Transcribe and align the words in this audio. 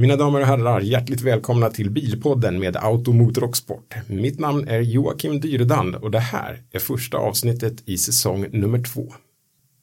Mina 0.00 0.16
damer 0.16 0.40
och 0.40 0.46
herrar, 0.46 0.80
hjärtligt 0.80 1.20
välkomna 1.20 1.70
till 1.70 1.90
Bilpodden 1.90 2.60
med 2.60 2.76
Automotor 2.76 3.44
och 3.44 3.56
Sport. 3.56 3.94
Mitt 4.06 4.38
namn 4.38 4.68
är 4.68 4.80
Joakim 4.80 5.40
Dyredand 5.40 5.94
och 5.94 6.10
det 6.10 6.18
här 6.18 6.62
är 6.72 6.78
första 6.78 7.18
avsnittet 7.18 7.82
i 7.86 7.98
säsong 7.98 8.46
nummer 8.52 8.82
två. 8.82 9.12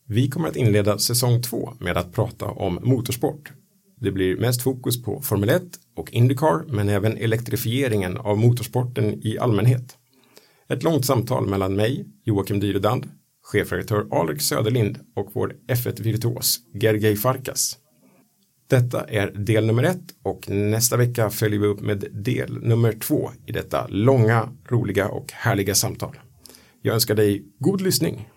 Vi 0.08 0.30
kommer 0.30 0.48
att 0.48 0.56
inleda 0.56 0.98
säsong 0.98 1.42
två 1.42 1.74
med 1.80 1.98
att 1.98 2.14
prata 2.14 2.46
om 2.46 2.80
motorsport. 2.82 3.52
Det 4.00 4.12
blir 4.12 4.38
mest 4.38 4.62
fokus 4.62 5.04
på 5.04 5.22
Formel 5.22 5.50
1 5.50 5.64
och 5.96 6.14
Indycar 6.14 6.66
men 6.68 6.90
även 6.90 7.18
elektrifieringen 7.18 8.18
av 8.18 8.38
motorsporten 8.38 9.20
i 9.24 9.38
allmänhet. 9.38 9.98
Ett 10.70 10.84
långt 10.84 11.06
samtal 11.06 11.48
mellan 11.48 11.76
mig, 11.76 12.06
Joakim 12.24 12.60
Dyredand, 12.60 13.10
chefredaktör 13.44 14.08
Alex 14.12 14.46
Söderlind 14.46 15.00
och 15.16 15.30
vår 15.34 15.56
F1-virtuos 15.68 16.60
Gergej 16.74 17.16
Farkas. 17.16 17.78
Detta 18.68 19.04
är 19.04 19.32
del 19.32 19.66
nummer 19.66 19.84
ett 19.84 20.04
och 20.24 20.50
nästa 20.50 20.98
vecka 20.98 21.30
följer 21.30 21.60
vi 21.60 21.68
upp 21.68 21.82
med 21.82 22.08
del 22.12 22.64
nummer 22.64 22.94
två 22.94 23.32
i 23.46 23.52
detta 23.52 23.88
långa, 23.88 24.50
roliga 24.70 25.08
och 25.08 25.32
härliga 25.32 25.76
samtal. 25.76 26.20
Jag 26.82 26.94
önskar 26.94 27.16
dig 27.16 27.46
god 27.60 27.82
lyssning. 27.82 28.28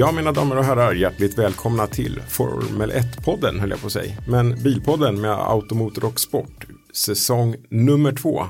Ja, 0.00 0.12
mina 0.12 0.32
damer 0.32 0.58
och 0.58 0.64
herrar, 0.64 0.92
hjärtligt 0.92 1.38
välkomna 1.38 1.86
till 1.86 2.20
Formel 2.28 2.90
1-podden, 2.90 3.60
höll 3.60 3.70
jag 3.70 3.80
på 3.80 3.86
att 3.86 3.92
säga. 3.92 4.12
Men 4.28 4.62
Bilpodden 4.62 5.20
med 5.20 5.30
Automotor 5.30 6.04
och 6.04 6.20
Sport, 6.20 6.66
säsong 6.94 7.56
nummer 7.70 8.12
två. 8.12 8.42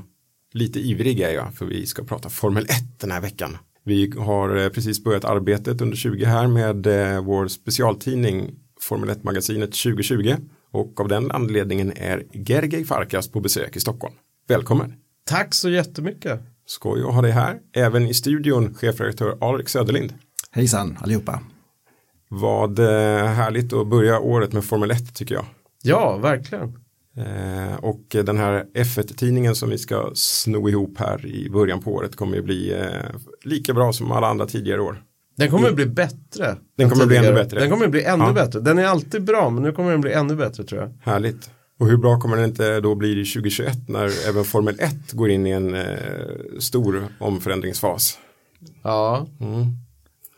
Lite 0.53 0.81
ivrig 0.81 1.21
är 1.21 1.31
jag, 1.31 1.55
för 1.55 1.67
vi 1.67 1.87
ska 1.87 2.05
prata 2.05 2.29
Formel 2.29 2.65
1 2.65 2.71
den 3.01 3.11
här 3.11 3.21
veckan. 3.21 3.59
Vi 3.85 4.13
har 4.19 4.57
eh, 4.57 4.69
precis 4.69 5.05
börjat 5.05 5.25
arbetet 5.25 5.81
under 5.81 5.97
20 5.97 6.25
här 6.25 6.47
med 6.47 6.87
eh, 6.87 7.23
vår 7.23 7.49
specialtidning 7.49 8.51
Formel 8.81 9.11
1-magasinet 9.11 9.83
2020. 9.83 10.35
Och 10.73 11.01
av 11.01 11.09
den 11.09 11.31
anledningen 11.31 11.93
är 11.97 12.23
Gergely 12.33 12.85
Farkas 12.85 13.29
på 13.29 13.41
besök 13.41 13.77
i 13.77 13.81
Stockholm. 13.81 14.15
Välkommen! 14.49 14.95
Tack 15.27 15.55
så 15.55 15.71
jättemycket. 15.71 16.41
Skoj 16.67 17.03
att 17.03 17.15
ha 17.15 17.23
dig 17.23 17.33
här. 17.33 17.59
Även 17.73 18.07
i 18.07 18.15
studion 18.15 18.75
chefredaktör 18.75 19.39
Alex 19.41 19.73
Söderlind. 19.73 20.15
Hejsan 20.53 20.99
allihopa. 21.01 21.41
Vad 22.29 22.79
eh, 22.79 23.25
härligt 23.27 23.73
att 23.73 23.87
börja 23.87 24.19
året 24.21 24.53
med 24.53 24.65
Formel 24.65 24.91
1 24.91 25.15
tycker 25.15 25.35
jag. 25.35 25.45
Ja, 25.83 26.17
verkligen. 26.17 26.79
Eh, 27.17 27.75
och 27.83 28.01
den 28.11 28.39
här 28.39 28.65
F1-tidningen 28.75 29.55
som 29.55 29.71
vi 29.71 29.79
ska 29.79 30.11
sno 30.15 30.69
ihop 30.69 30.99
här 30.99 31.27
i 31.27 31.51
början 31.51 31.83
på 31.83 31.95
året 31.95 32.17
kommer 32.17 32.37
ju 32.37 32.43
bli 32.43 32.73
eh, 32.73 32.87
lika 33.45 33.75
bra 33.75 33.93
som 33.93 34.13
alla 34.13 34.27
andra 34.29 34.47
tidigare 34.47 34.81
år. 34.81 35.03
Den 35.37 35.51
kommer 35.51 35.73
bli 35.73 35.87
bättre. 35.87 36.57
Den 36.77 36.91
kommer 36.91 37.07
bli 37.07 37.17
tidigare. 37.17 37.35
ännu 37.35 37.43
bättre. 37.45 37.61
Den 37.61 37.71
kommer 37.71 37.89
bli 37.89 38.05
ännu 38.05 38.25
Ja. 38.25 38.33
bättre. 38.33 38.61
Den 38.61 38.79
är 38.79 38.85
alltid 38.85 39.25
bra, 39.25 39.51
men 39.51 39.63
nu 39.63 39.73
kommer 39.73 39.91
den 39.91 40.01
bli 40.01 40.13
ännu 40.13 40.37
bättre 40.37 40.65
tror 40.65 40.81
jag. 40.81 40.93
Härligt. 41.13 41.51
Och 41.79 41.87
hur 41.87 41.97
bra 41.97 42.21
kommer 42.21 42.37
den 42.37 42.45
inte 42.45 42.81
då 42.81 42.95
bli 42.95 43.21
i 43.21 43.25
2021 43.25 43.89
när 43.89 44.29
även 44.29 44.45
Formel 44.45 44.77
1 44.81 45.13
går 45.13 45.31
in 45.31 45.47
i 45.47 45.51
en 45.51 45.75
eh, 45.75 45.85
stor 46.59 47.05
omförändringsfas. 47.21 48.19
Ja, 48.83 49.27
Mm. 49.41 49.65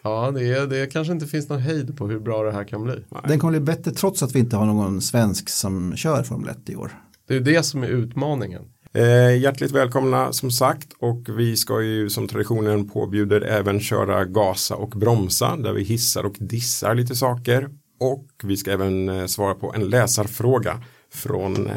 Ja 0.03 0.31
det, 0.31 0.49
är, 0.49 0.67
det 0.67 0.93
kanske 0.93 1.13
inte 1.13 1.27
finns 1.27 1.49
någon 1.49 1.61
hejd 1.61 1.97
på 1.97 2.09
hur 2.09 2.21
bra 2.21 2.43
det 2.43 2.53
här 2.53 2.65
kan 2.65 2.85
bli. 2.85 3.05
Den 3.29 3.39
kommer 3.39 3.51
bli 3.51 3.61
bättre 3.61 3.91
trots 3.91 4.23
att 4.23 4.35
vi 4.35 4.39
inte 4.39 4.57
har 4.57 4.67
någon 4.67 5.03
svensk 5.03 5.49
som 5.49 5.97
kör 5.97 6.23
Formel 6.23 6.49
1 6.49 6.71
i 6.71 6.77
år. 6.77 6.91
Det 7.29 7.37
är 7.37 7.41
det 7.41 7.63
som 7.63 7.83
är 7.83 7.89
utmaningen. 7.89 8.63
Eh, 8.95 9.37
hjärtligt 9.37 9.71
välkomna 9.71 10.33
som 10.33 10.51
sagt 10.51 10.89
och 10.99 11.39
vi 11.39 11.57
ska 11.57 11.83
ju 11.83 12.11
som 12.11 12.29
traditionen 12.29 12.89
påbjuder 12.89 13.41
även 13.41 13.81
köra 13.81 14.25
gasa 14.25 14.75
och 14.75 14.91
bromsa 14.91 15.57
där 15.57 15.73
vi 15.73 15.83
hissar 15.83 16.25
och 16.25 16.37
dissar 16.39 16.95
lite 16.95 17.17
saker 17.17 17.69
och 18.01 18.27
vi 18.43 18.57
ska 18.57 18.71
även 18.71 19.09
eh, 19.09 19.27
svara 19.27 19.55
på 19.55 19.73
en 19.75 19.89
läsarfråga 19.91 20.83
från 21.15 21.67
eh, 21.67 21.77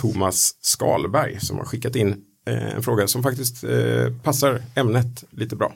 Thomas 0.00 0.56
Skalberg 0.60 1.40
som 1.40 1.58
har 1.58 1.64
skickat 1.64 1.96
in 1.96 2.24
eh, 2.46 2.74
en 2.74 2.82
fråga 2.82 3.06
som 3.06 3.22
faktiskt 3.22 3.64
eh, 3.64 4.16
passar 4.22 4.62
ämnet 4.74 5.24
lite 5.30 5.56
bra. 5.56 5.72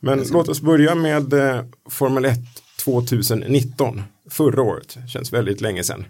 Men 0.00 0.24
låt 0.32 0.48
oss 0.48 0.60
börja 0.60 0.94
med 0.94 1.32
eh, 1.32 1.64
Formel 1.90 2.24
1 2.24 2.38
2019 2.84 4.02
förra 4.30 4.62
året, 4.62 4.98
känns 5.08 5.32
väldigt 5.32 5.60
länge 5.60 5.82
sedan. 5.84 6.04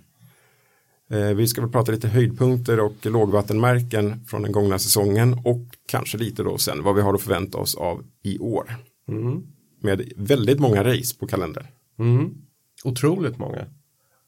Eh, 1.10 1.18
Vi 1.28 1.46
ska 1.46 1.60
väl 1.60 1.70
prata 1.70 1.92
lite 1.92 2.08
höjdpunkter 2.08 2.80
och 2.80 2.94
lågvattenmärken 3.02 4.24
från 4.26 4.42
den 4.42 4.52
gångna 4.52 4.78
säsongen 4.78 5.40
och 5.44 5.66
kanske 5.86 6.18
lite 6.18 6.42
då 6.42 6.58
sen 6.58 6.82
vad 6.82 6.94
vi 6.94 7.02
har 7.02 7.14
att 7.14 7.22
förvänta 7.22 7.58
oss 7.58 7.74
av 7.74 8.04
i 8.22 8.38
år. 8.38 8.76
Med 9.80 10.12
väldigt 10.16 10.58
många 10.60 10.84
race 10.84 11.16
på 11.18 11.26
kalendern. 11.26 11.66
Mm. 11.98 12.30
Otroligt 12.84 13.38
många. 13.38 13.66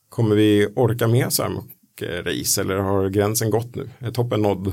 Kommer 0.09 0.37
vi 0.37 0.69
orka 0.77 1.09
med 1.09 1.33
så 1.33 1.43
här 1.43 1.51
mycket 1.51 2.27
race 2.27 2.61
eller 2.61 2.77
har 2.77 3.09
gränsen 3.09 3.51
gått 3.51 3.75
nu? 3.75 3.91
Är 3.99 4.11
toppen 4.11 4.43
nådd? 4.43 4.73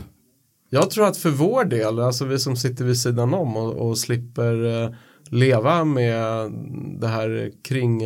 Jag 0.70 0.90
tror 0.90 1.06
att 1.06 1.18
för 1.18 1.30
vår 1.30 1.66
del, 1.66 2.00
alltså 2.00 2.26
vi 2.26 2.40
som 2.40 2.56
sitter 2.56 2.86
vid 2.86 2.98
sidan 2.98 3.34
om 3.34 3.58
och, 3.58 3.74
och 3.74 3.98
slipper 3.98 4.84
eh, 4.84 4.90
leva 5.30 5.84
med 5.84 6.52
det 7.00 7.08
här 7.08 7.52
kring 7.64 8.02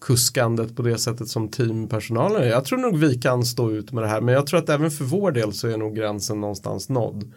kuskandet 0.00 0.76
på 0.76 0.82
det 0.82 0.98
sättet 0.98 1.28
som 1.28 1.48
teampersonalen 1.48 2.42
är. 2.42 2.46
Jag 2.46 2.64
tror 2.64 2.78
nog 2.78 2.98
vi 2.98 3.14
kan 3.14 3.44
stå 3.44 3.70
ut 3.70 3.92
med 3.92 4.04
det 4.04 4.08
här, 4.08 4.20
men 4.20 4.34
jag 4.34 4.46
tror 4.46 4.58
att 4.58 4.68
även 4.68 4.90
för 4.90 5.04
vår 5.04 5.32
del 5.32 5.52
så 5.52 5.68
är 5.68 5.76
nog 5.76 5.96
gränsen 5.96 6.40
någonstans 6.40 6.88
nådd. 6.88 7.32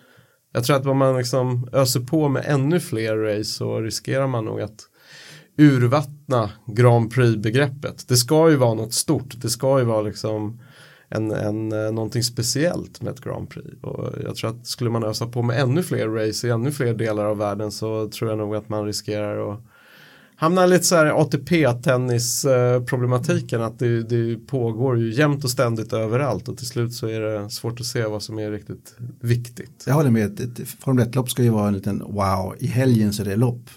Jag 0.54 0.64
tror 0.64 0.76
att 0.76 0.86
om 0.86 0.98
man 0.98 1.18
liksom 1.18 1.70
öser 1.74 2.00
på 2.00 2.30
med 2.30 2.44
ännu 2.46 2.80
fler 2.80 3.18
race 3.18 3.50
så 3.50 3.80
riskerar 3.80 4.28
man 4.28 4.46
nog 4.46 4.62
att 4.62 4.80
urvattna 5.58 6.50
Grand 6.68 7.14
Prix-begreppet. 7.14 8.08
Det 8.08 8.16
ska 8.16 8.50
ju 8.50 8.56
vara 8.56 8.74
något 8.74 8.94
stort, 8.94 9.42
det 9.42 9.50
ska 9.50 9.80
ju 9.80 9.86
vara 9.86 10.02
liksom 10.02 10.60
en, 11.16 11.32
en, 11.32 11.72
eh, 11.72 11.92
någonting 11.92 12.24
speciellt 12.24 13.02
med 13.02 13.14
ett 13.14 13.22
Grand 13.22 13.50
Prix. 13.50 13.78
Och 13.82 14.10
jag 14.24 14.36
tror 14.36 14.50
att 14.50 14.68
skulle 14.68 14.90
man 14.90 15.04
ösa 15.04 15.28
på 15.28 15.42
med 15.42 15.62
ännu 15.62 15.84
fler 15.84 16.08
race 16.08 16.48
i 16.48 16.50
ännu 16.50 16.72
fler 16.72 16.94
delar 16.94 17.26
av 17.26 17.38
världen 17.38 17.72
så 17.72 18.10
tror 18.10 18.30
jag 18.30 18.38
nog 18.38 18.56
att 18.56 18.70
man 18.70 18.86
riskerar 18.86 19.54
att 19.54 19.60
hamna 20.36 20.66
lite 20.66 20.84
så 20.84 20.96
här 20.96 21.06
ATP-tennisproblematiken 21.06 23.62
att 23.62 23.80
det, 23.80 24.04
det 24.04 24.48
pågår 24.48 25.00
ju 25.00 25.14
jämt 25.14 25.44
och 25.44 25.50
ständigt 25.50 25.94
överallt 25.94 26.48
och 26.48 26.58
till 26.58 26.68
slut 26.68 26.94
så 26.94 27.08
är 27.08 27.20
det 27.20 27.50
svårt 27.50 27.80
att 27.80 27.86
se 27.86 28.06
vad 28.06 28.24
som 28.24 28.40
är 28.40 28.52
riktigt 28.52 28.96
viktigt. 29.20 29.84
Jag 29.88 29.94
håller 29.94 30.10
med, 30.10 30.26
ett, 30.26 30.60
ett 30.60 30.68
Formel 30.68 31.08
1-lopp 31.08 31.30
ska 31.30 31.44
ju 31.44 31.50
vara 31.50 31.68
en 31.68 31.74
liten 31.74 32.00
wow, 32.00 32.56
i 32.60 32.68
helgen 32.68 33.14
så 33.14 33.24
är 33.24 33.26
det 33.26 33.36
lopp. 33.36 33.70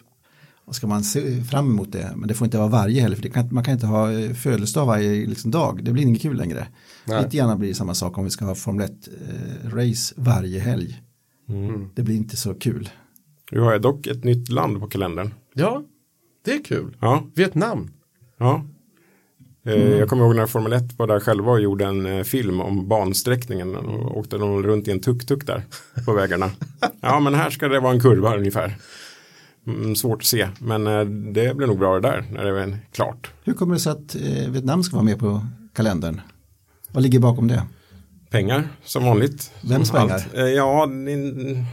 Och 0.69 0.75
ska 0.75 0.87
man 0.87 1.05
se 1.05 1.43
fram 1.43 1.70
emot 1.70 1.93
det, 1.93 2.12
men 2.17 2.29
det 2.29 2.35
får 2.35 2.44
inte 2.44 2.59
vara 2.59 2.69
varje 2.69 3.00
helg, 3.03 3.17
för 3.17 3.23
det 3.23 3.31
kan, 3.31 3.49
man 3.55 3.65
kan 3.65 3.75
inte 3.75 3.87
ha 3.87 4.12
eh, 4.12 4.32
födelsedag 4.35 4.87
varje 4.87 5.26
liksom, 5.26 5.50
dag, 5.50 5.85
det 5.85 5.93
blir 5.93 6.03
inget 6.03 6.23
kul 6.23 6.37
längre. 6.37 6.69
Nej. 7.05 7.23
Lite 7.25 7.37
gärna 7.37 7.56
blir 7.56 7.69
det 7.69 7.75
samma 7.75 7.94
sak 7.94 8.19
om 8.19 8.25
vi 8.25 8.31
ska 8.31 8.44
ha 8.44 8.55
Formel 8.55 8.88
1-race 8.88 10.15
varje 10.17 10.61
helg. 10.61 11.03
Det 11.94 12.03
blir 12.03 12.17
inte 12.17 12.37
så 12.37 12.55
kul. 12.55 12.88
Nu 13.53 13.61
har 13.61 13.79
dock 13.79 14.06
ett 14.06 14.25
nytt 14.25 14.49
land 14.49 14.81
på 14.81 14.87
kalendern. 14.87 15.35
Ja, 15.55 15.82
det 16.44 16.53
är 16.53 16.65
kul. 16.65 16.97
Ja, 17.00 17.25
Vietnam. 17.35 17.91
ja. 18.38 18.65
Eh, 19.67 19.75
Jag 19.75 20.09
kommer 20.09 20.25
ihåg 20.25 20.37
när 20.37 20.47
Formel 20.47 20.73
1 20.73 20.99
var 20.99 21.06
där 21.06 21.20
själva 21.20 21.53
och 21.53 21.61
gjorde 21.61 21.85
en 21.87 22.06
eh, 22.06 22.23
film 22.23 22.61
om 22.61 22.88
bansträckningen 22.88 23.76
och 23.76 24.19
åkte 24.19 24.38
de 24.38 24.62
runt 24.62 24.88
i 24.88 24.91
en 24.91 25.00
tuk-tuk 25.00 25.47
där 25.47 25.62
på 26.05 26.12
vägarna. 26.12 26.50
Ja, 27.00 27.20
men 27.20 27.35
här 27.35 27.50
ska 27.50 27.69
det 27.69 27.81
vara 27.81 27.93
en 27.93 28.00
kurva 28.00 28.37
ungefär. 28.37 28.76
Mm, 29.69 29.97
svårt 29.97 30.19
att 30.19 30.25
se, 30.25 30.49
men 30.59 30.87
eh, 30.87 31.00
det 31.05 31.56
blir 31.56 31.67
nog 31.67 31.79
bra 31.79 31.94
det 31.94 32.00
där 32.00 32.25
när 32.32 32.44
det 32.44 32.61
är 32.62 32.79
klart. 32.93 33.31
Hur 33.44 33.53
kommer 33.53 33.75
det 33.75 33.81
sig 33.81 33.93
att 33.93 34.15
eh, 34.15 34.50
Vietnam 34.50 34.82
ska 34.82 34.97
vara 34.97 35.05
med 35.05 35.19
på 35.19 35.47
kalendern? 35.75 36.20
Vad 36.93 37.03
ligger 37.03 37.19
bakom 37.19 37.49
det? 37.49 37.62
Pengar 38.31 38.69
som 38.85 39.05
vanligt. 39.05 39.50
Vems 39.61 39.88
Som 39.88 39.97
pengar? 39.97 40.15
allt. 40.15 40.35
Eh, 40.35 40.43
Ja, 40.44 40.87
det- 41.06 41.65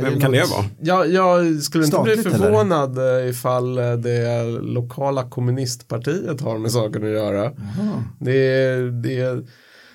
Vem 0.00 0.20
kan 0.20 0.32
det 0.32 0.44
vara? 0.50 0.64
Ja, 0.80 1.04
jag 1.06 1.62
skulle 1.62 1.84
inte 1.84 2.00
bli 2.02 2.16
förvånad 2.16 2.98
eller? 2.98 3.24
ifall 3.26 3.74
det 3.74 4.44
lokala 4.62 5.28
kommunistpartiet 5.30 6.40
har 6.40 6.58
med 6.58 6.72
saken 6.72 7.02
att 7.04 7.10
göra. 7.10 7.52
Det, 8.18 8.76
det, 8.90 9.44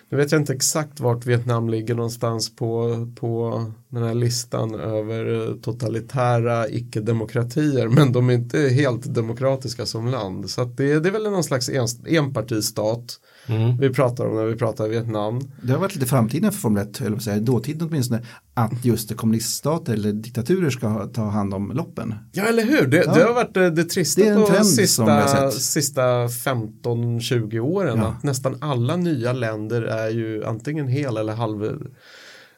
nu 0.09 0.17
vet 0.17 0.31
jag 0.31 0.41
inte 0.41 0.53
exakt 0.53 0.99
vart 0.99 1.25
Vietnam 1.25 1.69
ligger 1.69 1.95
någonstans 1.95 2.55
på, 2.55 3.07
på 3.15 3.63
den 3.89 4.03
här 4.03 4.13
listan 4.13 4.75
över 4.75 5.47
eh, 5.47 5.55
totalitära 5.55 6.69
icke-demokratier. 6.69 7.87
Men 7.95 8.11
de 8.11 8.29
är 8.29 8.33
inte 8.33 8.59
helt 8.59 9.03
demokratiska 9.03 9.85
som 9.85 10.07
land. 10.07 10.49
Så 10.49 10.63
det, 10.63 10.99
det 10.99 11.09
är 11.09 11.13
väl 11.13 11.23
någon 11.23 11.43
slags 11.43 11.69
en, 11.69 11.87
enpartistat 12.07 13.19
Mm. 13.49 13.77
vi 13.77 13.89
pratar 13.89 14.25
om 14.25 14.35
när 14.35 14.45
vi 14.45 14.55
pratar 14.55 14.87
Vietnam. 14.87 15.41
Det 15.61 15.71
har 15.71 15.79
varit 15.79 15.95
lite 15.95 16.07
framtiden 16.07 16.51
för 16.51 16.59
Formel 16.59 16.83
1, 16.87 17.01
eller 17.01 17.19
säga, 17.19 17.39
dåtiden 17.39 17.87
åtminstone, 17.87 18.21
att 18.53 18.85
just 18.85 19.17
kommuniststater 19.17 19.93
eller 19.93 20.11
diktaturer 20.11 20.69
ska 20.69 21.05
ta 21.07 21.23
hand 21.29 21.53
om 21.53 21.71
loppen. 21.71 22.15
Ja, 22.31 22.43
eller 22.43 22.63
hur? 22.63 22.87
Det, 22.87 22.97
Ja. 23.05 23.13
det 23.13 23.23
har 23.23 23.33
varit 23.33 23.53
det, 23.53 23.69
det 23.69 23.83
trista 23.83 24.21
Det 24.21 24.27
vi 24.33 24.41
har 24.41 24.63
sista, 24.63 25.51
sista 25.51 26.27
15-20 26.27 27.59
åren. 27.59 27.97
Ja. 27.97 28.07
Att 28.07 28.23
nästan 28.23 28.57
alla 28.61 28.95
nya 28.95 29.33
länder 29.33 29.81
är 29.81 30.09
ju 30.09 30.45
antingen 30.45 30.87
hel 30.87 31.17
eller 31.17 31.33
halv, 31.33 31.87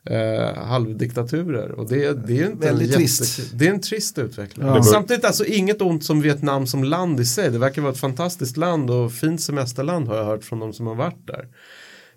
eh, 0.09 0.63
halvdiktaturer. 0.63 1.71
Och 1.71 1.89
det, 1.89 2.27
det 2.27 2.41
är 2.41 2.45
inte 2.51 2.67
Väldigt 2.67 2.91
en 2.91 2.97
trist. 2.97 3.51
Det 3.53 3.67
är 3.67 3.73
en 3.73 3.81
trist 3.81 4.17
utveckling. 4.17 4.67
Ja. 4.67 4.83
Samtidigt 4.83 5.25
alltså 5.25 5.45
inget 5.45 5.81
ont 5.81 6.03
som 6.03 6.21
Vietnam 6.21 6.67
som 6.67 6.83
land 6.83 7.19
i 7.19 7.25
sig. 7.25 7.51
Det 7.51 7.57
verkar 7.57 7.81
vara 7.81 7.91
ett 7.91 7.99
fantastiskt 7.99 8.57
land 8.57 8.91
och 8.91 9.11
fint 9.11 9.41
semesterland 9.41 10.07
har 10.07 10.17
jag 10.17 10.25
hört 10.25 10.43
från 10.43 10.59
de 10.59 10.73
som 10.73 10.87
har 10.87 10.95
varit 10.95 11.27
där. 11.27 11.47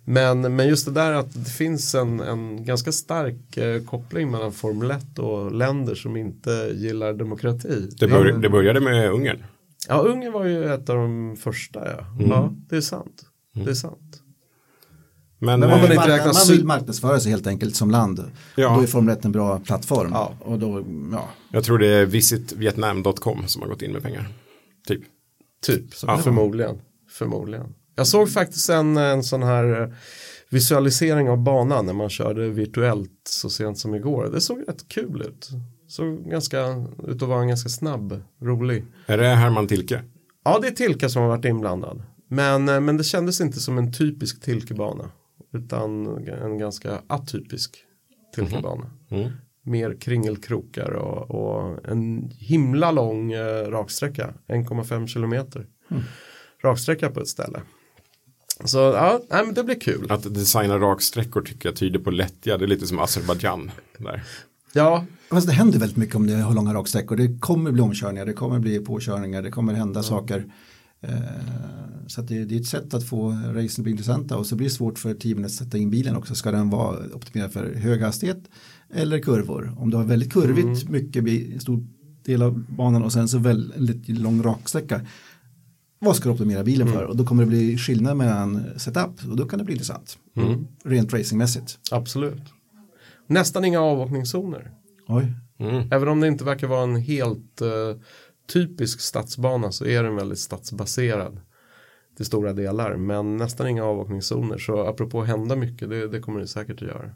Men, 0.06 0.56
men 0.56 0.68
just 0.68 0.86
det 0.86 0.92
där 0.92 1.12
att 1.12 1.44
det 1.44 1.50
finns 1.50 1.94
en, 1.94 2.20
en 2.20 2.64
ganska 2.64 2.92
stark 2.92 3.56
eh, 3.56 3.82
koppling 3.82 4.30
mellan 4.30 4.52
Formel 4.52 4.90
1 4.90 5.18
och 5.18 5.52
länder 5.52 5.94
som 5.94 6.16
inte 6.16 6.70
gillar 6.74 7.12
demokrati. 7.12 7.88
Det, 7.98 8.06
bör, 8.06 8.32
det 8.32 8.48
började 8.48 8.80
med 8.80 9.10
Ungern. 9.10 9.44
Ja, 9.88 9.98
Ungern 9.98 10.32
var 10.32 10.44
ju 10.44 10.74
ett 10.74 10.90
av 10.90 10.96
de 10.96 11.36
första. 11.36 11.90
Ja, 11.90 12.06
ja 12.28 12.54
det 12.68 12.76
är 12.76 12.80
sant. 12.80 13.22
Det 13.54 13.70
är 13.70 13.74
sant. 13.74 14.03
Men, 15.44 15.60
Men 15.60 15.62
eh, 15.62 15.74
man, 15.74 15.80
vill 15.80 15.90
inte 15.92 15.96
markna- 16.08 16.14
räkna 16.16 16.32
man 16.32 16.48
vill 16.56 16.64
marknadsföra 16.64 17.20
sig 17.20 17.30
helt 17.30 17.46
enkelt 17.46 17.76
som 17.76 17.90
land. 17.90 18.30
Ja. 18.56 18.74
Då 18.76 18.82
är 18.82 18.86
Formel 18.86 19.16
1 19.18 19.24
en 19.24 19.32
bra 19.32 19.58
plattform. 19.58 20.10
Ja. 20.12 20.32
Och 20.40 20.58
då, 20.58 20.84
ja. 21.12 21.28
jag 21.50 21.64
tror 21.64 21.78
det 21.78 21.86
är 21.86 22.06
visitvietnam.com 22.06 23.48
som 23.48 23.62
har 23.62 23.68
gått 23.68 23.82
in 23.82 23.92
med 23.92 24.02
pengar. 24.02 24.28
Typ. 24.88 25.02
Typ, 25.66 25.84
Ja. 26.06 26.18
förmodligen. 26.18 26.78
förmodligen. 27.10 27.66
Jag 27.96 28.06
såg 28.06 28.30
faktiskt 28.32 28.70
en, 28.70 28.96
en 28.96 29.22
sån 29.24 29.42
här 29.42 29.82
eh, 29.82 29.88
visualisering 30.50 31.30
av 31.30 31.38
banan 31.42 31.86
när 31.86 31.92
man 31.92 32.10
körde 32.10 32.48
virtuellt 32.48 33.10
så 33.28 33.50
sent 33.50 33.78
som 33.78 33.94
igår. 33.94 34.30
Det 34.32 34.40
såg 34.40 34.58
rätt 34.68 34.88
kul 34.88 35.22
ut. 35.22 35.48
Såg 35.88 36.30
ganska 36.30 36.86
ut 37.08 37.22
att 37.22 37.28
vara 37.28 37.40
en 37.40 37.48
ganska 37.48 37.68
snabb, 37.68 38.20
rolig. 38.42 38.84
Är 39.06 39.18
det 39.18 39.26
Herman 39.28 39.66
Tilke? 39.68 40.02
Ja, 40.44 40.58
det 40.62 40.66
är 40.68 40.72
Tilka 40.72 41.08
som 41.08 41.22
har 41.22 41.28
varit 41.28 41.44
inblandad. 41.44 42.02
Men, 42.30 42.68
eh, 42.68 42.80
men 42.80 42.96
det 42.96 43.04
kändes 43.04 43.40
inte 43.40 43.60
som 43.60 43.78
en 43.78 43.92
typisk 43.92 44.42
Tilkebana. 44.42 45.10
Utan 45.54 46.06
en 46.28 46.58
ganska 46.58 47.02
atypisk 47.06 47.84
Tilkebana. 48.34 48.90
Mm. 49.10 49.30
Mer 49.62 49.96
kringelkrokar 50.00 50.90
och, 50.90 51.30
och 51.30 51.88
en 51.88 52.30
himla 52.38 52.90
lång 52.90 53.32
eh, 53.32 53.70
raksträcka. 53.70 54.34
1,5 54.48 55.06
kilometer. 55.06 55.66
Raksträcka 56.62 57.10
på 57.10 57.20
ett 57.20 57.28
ställe. 57.28 57.60
Så 58.64 58.78
ja, 58.78 59.20
nej, 59.30 59.44
men 59.44 59.54
det 59.54 59.64
blir 59.64 59.80
kul. 59.80 60.06
Att 60.10 60.34
designa 60.34 60.78
raksträckor 60.78 61.42
tycker 61.42 61.68
jag 61.68 61.76
tyder 61.76 61.98
på 61.98 62.10
lättja. 62.10 62.58
Det 62.58 62.64
är 62.64 62.68
lite 62.68 62.86
som 62.86 62.98
Azerbajdzjan. 62.98 63.70
Där. 63.98 64.22
Ja, 64.72 65.04
Fast 65.30 65.46
det 65.46 65.52
händer 65.52 65.78
väldigt 65.78 65.96
mycket 65.96 66.14
om 66.14 66.26
det 66.26 66.34
har 66.34 66.54
långa 66.54 66.74
raksträckor. 66.74 67.16
Det 67.16 67.38
kommer 67.40 67.70
bli 67.72 67.82
omkörningar, 67.82 68.26
det 68.26 68.32
kommer 68.32 68.58
bli 68.58 68.78
påkörningar, 68.78 69.42
det 69.42 69.50
kommer 69.50 69.74
hända 69.74 70.02
saker. 70.02 70.44
Eh, 71.08 71.18
Så 72.06 72.22
det, 72.22 72.44
det 72.44 72.54
är 72.56 72.60
ett 72.60 72.66
sätt 72.66 72.94
att 72.94 73.04
få 73.04 73.30
racen 73.30 73.64
att 73.64 73.78
bli 73.82 73.90
intressanta 73.90 74.36
och 74.36 74.46
så 74.46 74.56
blir 74.56 74.66
det 74.68 74.74
svårt 74.74 74.98
för 74.98 75.14
teamen 75.14 75.44
att 75.44 75.50
sätta 75.52 75.78
in 75.78 75.90
bilen 75.90 76.16
också. 76.16 76.34
Ska 76.34 76.50
den 76.50 76.70
vara 76.70 76.98
optimerad 77.14 77.52
för 77.52 77.74
hög 77.74 78.00
hastighet 78.02 78.38
eller 78.94 79.18
kurvor? 79.18 79.74
Om 79.78 79.90
du 79.90 79.96
har 79.96 80.04
väldigt 80.04 80.32
kurvigt, 80.32 80.88
mycket, 80.88 81.24
bi- 81.24 81.58
stor 81.58 81.86
del 82.24 82.42
av 82.42 82.64
banan 82.68 83.02
och 83.02 83.12
sen 83.12 83.28
så 83.28 83.38
väldigt 83.38 84.08
lång 84.08 84.42
raksträcka. 84.42 85.00
Vad 85.98 86.16
ska 86.16 86.28
du 86.28 86.32
optimera 86.32 86.64
bilen 86.64 86.88
för? 86.88 87.04
Och 87.04 87.16
då 87.16 87.24
kommer 87.26 87.42
det 87.42 87.48
bli 87.48 87.78
skillnad 87.78 88.16
mellan 88.16 88.62
setup 88.76 89.24
och 89.30 89.36
då 89.36 89.44
kan 89.48 89.58
det 89.58 89.64
bli 89.64 89.74
intressant. 89.74 90.18
Rent 90.84 91.12
racingmässigt. 91.12 91.78
absolut. 91.90 92.42
Nästan 93.26 93.64
inga 93.64 93.80
avåkningszoner. 93.80 94.70
Oj. 95.08 95.32
Mm. 95.58 95.88
Även 95.92 96.08
om 96.08 96.20
det 96.20 96.28
inte 96.28 96.44
verkar 96.44 96.66
vara 96.66 96.82
en 96.82 96.96
helt 96.96 97.60
eh, 97.60 97.68
typisk 98.46 99.00
stadsbana 99.00 99.72
så 99.72 99.86
är 99.86 100.02
den 100.02 100.16
väldigt 100.16 100.38
stadsbaserad 100.38 101.40
till 102.16 102.26
stora 102.26 102.52
delar. 102.52 102.96
Men 102.96 103.36
nästan 103.36 103.68
inga 103.68 103.84
avåkningszoner. 103.84 104.58
Så 104.58 104.86
apropå 104.86 105.22
hända 105.22 105.56
mycket, 105.56 105.90
det, 105.90 106.08
det 106.08 106.20
kommer 106.20 106.40
det 106.40 106.46
säkert 106.46 106.82
att 106.82 106.88
göra. 106.88 107.10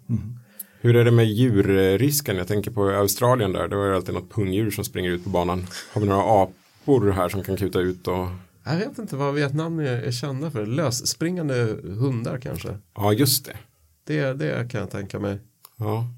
Hur 0.80 0.96
är 0.96 1.04
det 1.04 1.10
med 1.10 1.26
djurrisken? 1.26 2.36
Jag 2.36 2.48
tänker 2.48 2.70
på 2.70 2.90
Australien 2.90 3.52
där. 3.52 3.69
Det 3.69 3.76
var 3.76 3.86
ju 3.86 3.94
alltid 3.94 4.14
något 4.14 4.30
pungdjur 4.30 4.70
som 4.70 4.84
springer 4.84 5.10
ut 5.10 5.25
på 5.25 5.30
banan. 5.30 5.66
Har 5.92 6.00
vi 6.00 6.06
några 6.06 6.42
apor 6.42 7.10
här 7.10 7.28
som 7.28 7.42
kan 7.42 7.56
kuta 7.56 7.81
ut 7.81 8.08
och 8.08 8.26
Jag 8.64 8.76
vet 8.76 8.98
inte 8.98 9.16
vad 9.16 9.34
Vietnam 9.34 9.78
är, 9.78 9.84
är 9.84 10.10
kända 10.10 10.50
för. 10.50 10.66
Lösspringande 10.66 11.54
hundar 11.84 12.38
kanske. 12.38 12.69
Ja, 12.94 13.12
just 13.12 13.44
det. 13.46 13.56
Det, 14.04 14.32
det 14.32 14.70
kan 14.70 14.81
jag 14.81 14.90
tänka 14.90 15.19
mig. 15.19 15.38
Ja. 15.76 16.08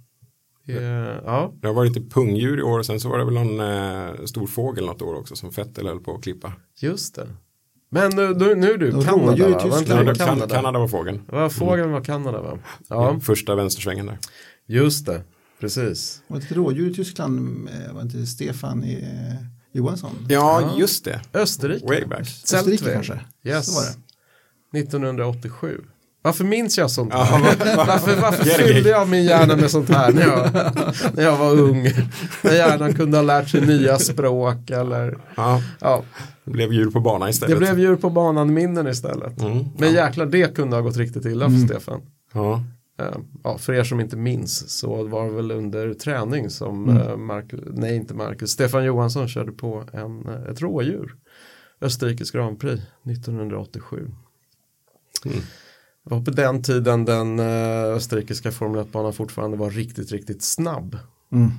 Det, 0.73 1.23
ja, 1.25 1.53
Det 1.61 1.67
har 1.67 1.75
varit 1.75 1.97
lite 1.97 2.11
pungdjur 2.11 2.59
i 2.59 2.63
år 2.63 2.79
och 2.79 2.87
sen 2.87 3.01
så 3.01 3.09
var 3.09 3.19
det 3.19 3.25
väl 3.25 3.35
någon 3.35 3.61
eh, 3.61 4.25
stor 4.25 4.47
fågel 4.47 4.87
något 4.87 5.03
år 5.03 5.15
också 5.15 5.37
som 5.37 5.53
Fettel 5.53 5.87
höll 5.87 6.01
på 6.01 6.15
att 6.15 6.23
klippa. 6.23 6.53
just 6.81 7.15
det. 7.15 7.27
Men 7.93 8.11
nu, 8.17 8.35
nu, 8.35 8.55
nu 8.55 8.71
är 8.73 8.79
du 8.79 8.93
Och 8.93 9.05
Kanada 9.05 9.49
i 9.49 9.53
va? 9.53 9.61
Tyskland. 9.61 10.01
det 10.07 10.11
Ja, 10.11 10.15
kan, 10.15 10.27
Kanada? 10.27 10.55
Kanada 10.55 10.79
var 10.79 10.89
fågeln. 10.89 11.23
Va, 11.29 11.51
fågeln 11.51 11.93
var 11.93 12.01
Kanada 12.01 12.41
va? 12.43 12.59
Ja, 12.89 13.21
Första 13.21 13.55
vänstersvängen 13.55 14.07
där. 14.07 14.19
just 14.67 15.07
det. 15.07 15.23
Precis. 15.61 16.23
Var 16.27 16.39
det 16.39 16.45
ett 16.45 16.53
rådjur 16.53 16.91
i 16.91 16.95
Tyskland? 16.95 17.69
eh, 17.69 17.95
Var 17.95 18.03
inte 18.03 18.27
Stefan 18.27 18.83
eh, 18.85 19.35
Johansson? 19.73 20.11
Ja, 20.29 20.75
just 20.79 21.05
det. 21.05 21.21
Österrike. 21.35 21.87
Way 21.87 22.05
back. 22.05 22.21
Österrike 22.21 22.93
kanske? 22.93 23.21
Yes. 23.45 23.67
Så 23.67 23.81
var 23.81 23.83
det. 24.73 24.79
1987. 24.79 25.81
Varför 26.23 26.45
minns 26.45 26.79
jag 26.79 26.91
sånt 26.91 27.13
Ja, 27.13 27.23
här? 27.23 27.41
va- 27.43 27.77
va- 27.77 27.85
Varför, 27.89 28.21
varför 28.21 28.45
fyllde 28.45 28.91
jag 28.91 29.09
min 29.09 29.25
hjärna 29.25 29.57
med 29.57 29.71
sånt 29.71 29.89
här 29.89 30.13
när 30.13 30.23
jag, 30.23 30.51
när 31.17 31.23
jag 31.23 31.37
var 31.37 31.53
ung? 31.61 31.83
När 32.45 32.53
hjärnan 32.55 32.95
kunde 32.95 33.17
ha 33.19 33.23
lärt 33.23 33.49
sig 33.49 33.67
nya 33.67 33.99
språk 33.99 34.71
eller 34.71 35.19
Ja, 35.37 35.63
ja, 35.81 36.03
det 36.45 36.51
blev 36.51 36.73
djur 36.73 36.91
på 36.91 37.01
banan 37.01 37.29
istället. 37.29 37.55
det 37.55 37.59
blev 37.59 37.79
djur 37.81 37.97
på 37.97 38.11
banan 38.11 38.55
minnen 38.55 38.87
istället. 38.87 39.41
Mm, 39.43 39.65
Men 39.79 39.93
jäklar, 39.93 40.27
det 40.27 40.55
kunde 40.57 40.77
ha 40.77 40.83
gått 40.83 40.97
riktigt 40.97 41.25
illa 41.25 41.51
för 41.51 41.67
Stefan. 41.67 42.01
Ja. 42.33 42.63
Eh, 43.01 43.07
Ja, 43.45 43.59
för 43.59 43.73
er 43.73 43.85
som 43.85 44.01
inte 44.01 44.17
minns 44.17 44.71
så 44.71 45.05
var 45.07 45.25
det 45.27 45.33
väl 45.33 45.51
under 45.51 45.95
träning 45.95 46.51
som 46.51 46.89
Mm. 46.89 47.03
eh, 47.03 47.17
Marcus, 47.17 47.61
nej 47.73 47.97
inte 47.97 48.15
Marcus, 48.15 48.51
Stefan 48.51 48.85
Johansson 48.85 49.29
körde 49.29 49.53
på 49.53 49.85
en, 49.93 50.29
eh, 50.29 50.51
ett 50.51 50.61
rådjur. 50.61 51.15
Österrikes 51.81 52.31
Grand 52.31 52.61
Prix 52.61 52.83
1987. 53.05 54.11
Mm. 55.25 55.37
Det 56.05 56.15
var 56.15 56.21
på 56.23 56.31
den 56.31 56.63
tiden 56.63 57.05
den 57.05 57.39
eh, 57.39 57.85
österrikiska 57.97 58.53
Formel 58.53 58.85
1-banan 58.85 59.13
fortfarande 59.13 59.57
var 59.57 59.71
riktigt, 59.71 60.13
riktigt 60.13 60.43
snabb. 60.43 60.99
Mm. 61.33 61.51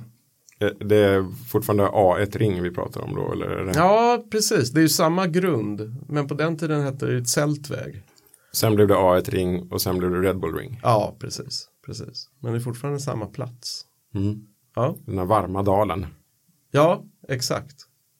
Eh, 0.58 0.86
Det 0.86 0.96
är 0.96 1.46
fortfarande 1.48 1.84
A1-ring 1.84 2.62
vi 2.62 2.70
pratar 2.70 3.00
om 3.00 3.14
då, 3.14 3.32
eller? 3.32 3.46
Är 3.46 3.64
det... 3.64 3.72
Ja, 3.74 4.24
precis. 4.30 4.70
Det 4.70 4.80
är 4.80 4.82
ju 4.82 4.88
samma 4.88 5.26
grund. 5.26 5.96
Men 6.08 6.28
på 6.28 6.34
den 6.34 6.56
tiden 6.58 6.82
hette 6.82 7.06
det 7.06 7.12
ju 7.12 7.18
ett 7.18 7.28
Zeltweg. 7.28 8.02
Sen 8.52 8.74
blev 8.74 8.88
det 8.88 8.94
A1-ring 8.94 9.68
och 9.70 9.82
sen 9.82 9.98
blev 9.98 10.10
det 10.10 10.18
Red 10.20 10.40
Bull-ring. 10.40 10.80
Ja, 10.82 11.16
precis. 11.18 11.68
precis. 11.86 12.28
Men 12.40 12.52
det 12.52 12.58
är 12.58 12.60
fortfarande 12.60 13.00
samma 13.00 13.26
plats. 13.26 13.84
Mm. 14.14 14.40
Ja, 14.74 14.96
Den 15.06 15.18
här 15.18 15.24
varma 15.24 15.62
dalen. 15.62 16.06
ja 16.70 17.04
exakt. 17.28 17.76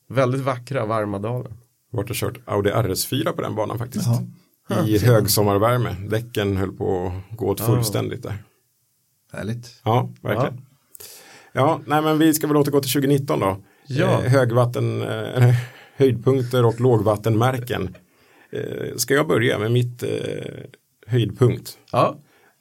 Väldigt 0.09 0.41
vackra 0.41 0.87
varma 0.87 1.19
dalen. 1.19 1.53
Vart 1.91 2.09
har 2.09 2.15
kört 2.15 2.39
Audi 2.45 2.71
RS4 2.71 3.33
på 3.33 3.43
den 3.43 3.55
banan 3.55 3.79
faktiskt. 3.79 4.07
Jaha. 4.07 4.27
I 4.87 4.99
högsommarvärme. 4.99 5.97
Däcken 6.09 6.57
höll 6.57 6.73
på 6.73 7.07
att 7.31 7.37
gå 7.39 7.49
åt 7.49 7.61
Ja. 7.61 7.67
fullständigt 7.67 8.23
där. 8.23 8.35
Härligt. 9.33 9.81
Ja, 9.85 10.11
verkligen. 10.23 10.61
Ja. 11.53 11.81
nej 11.87 12.03
men 12.03 12.19
vi 12.19 12.35
ska 12.35 12.47
väl 12.47 12.57
återgå 12.57 12.81
till 12.81 12.93
2019 12.93 13.41
då. 13.41 13.57
Ja. 13.87 14.25
Eh, 14.25 14.31
högvatten, 14.33 15.03
eh, 15.03 15.55
höjdpunkter 15.97 16.65
och 16.65 16.81
lågvattenmärken. 16.81 17.97
Eh, 18.53 18.97
ska 18.97 19.15
jag 19.15 19.29
börja 19.29 19.59
med 19.59 19.73
mitt 19.73 20.03
eh, 20.03 20.11
höjdpunkt? 21.07 21.79
Ja, 21.93 22.17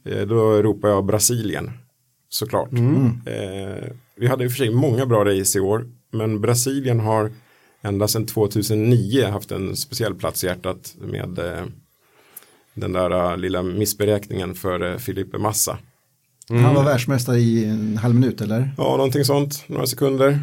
Eh, 0.05 0.27
då 0.27 0.61
ropar 0.61 0.89
jag 0.89 1.05
Brasilien. 1.05 1.71
Såklart. 2.29 2.69
Eh, 3.25 3.87
vi 4.15 4.27
hade 4.27 4.43
i 4.43 4.47
och 4.47 4.51
för 4.51 4.57
sig 4.57 4.69
många 4.69 5.05
bra 5.05 5.25
race 5.25 5.57
i 5.57 5.61
år. 5.61 5.85
Men 6.11 6.41
Brasilien 6.41 6.99
har 6.99 7.31
ända 7.81 8.07
sedan 8.07 8.25
2009 8.25 9.25
haft 9.27 9.51
en 9.51 9.75
speciell 9.75 10.15
plats 10.15 10.43
i 10.43 10.47
hjärtat 10.47 10.95
med 10.99 11.39
eh, 11.39 11.63
den 12.73 12.93
där 12.93 13.31
eh, 13.31 13.37
lilla 13.37 13.63
missberäkningen 13.63 14.55
för 14.55 14.91
eh, 14.91 14.97
Filipe 14.97 15.37
Massa. 15.37 15.77
Han 16.49 16.75
var 16.75 16.83
världsmästare 16.83 17.37
i 17.37 17.65
en 17.65 17.97
halv 17.97 18.15
minut 18.15 18.41
eller? 18.41 18.71
Ja, 18.77 18.83
någonting 18.83 19.25
sånt, 19.25 19.63
några 19.67 19.87
sekunder. 19.87 20.39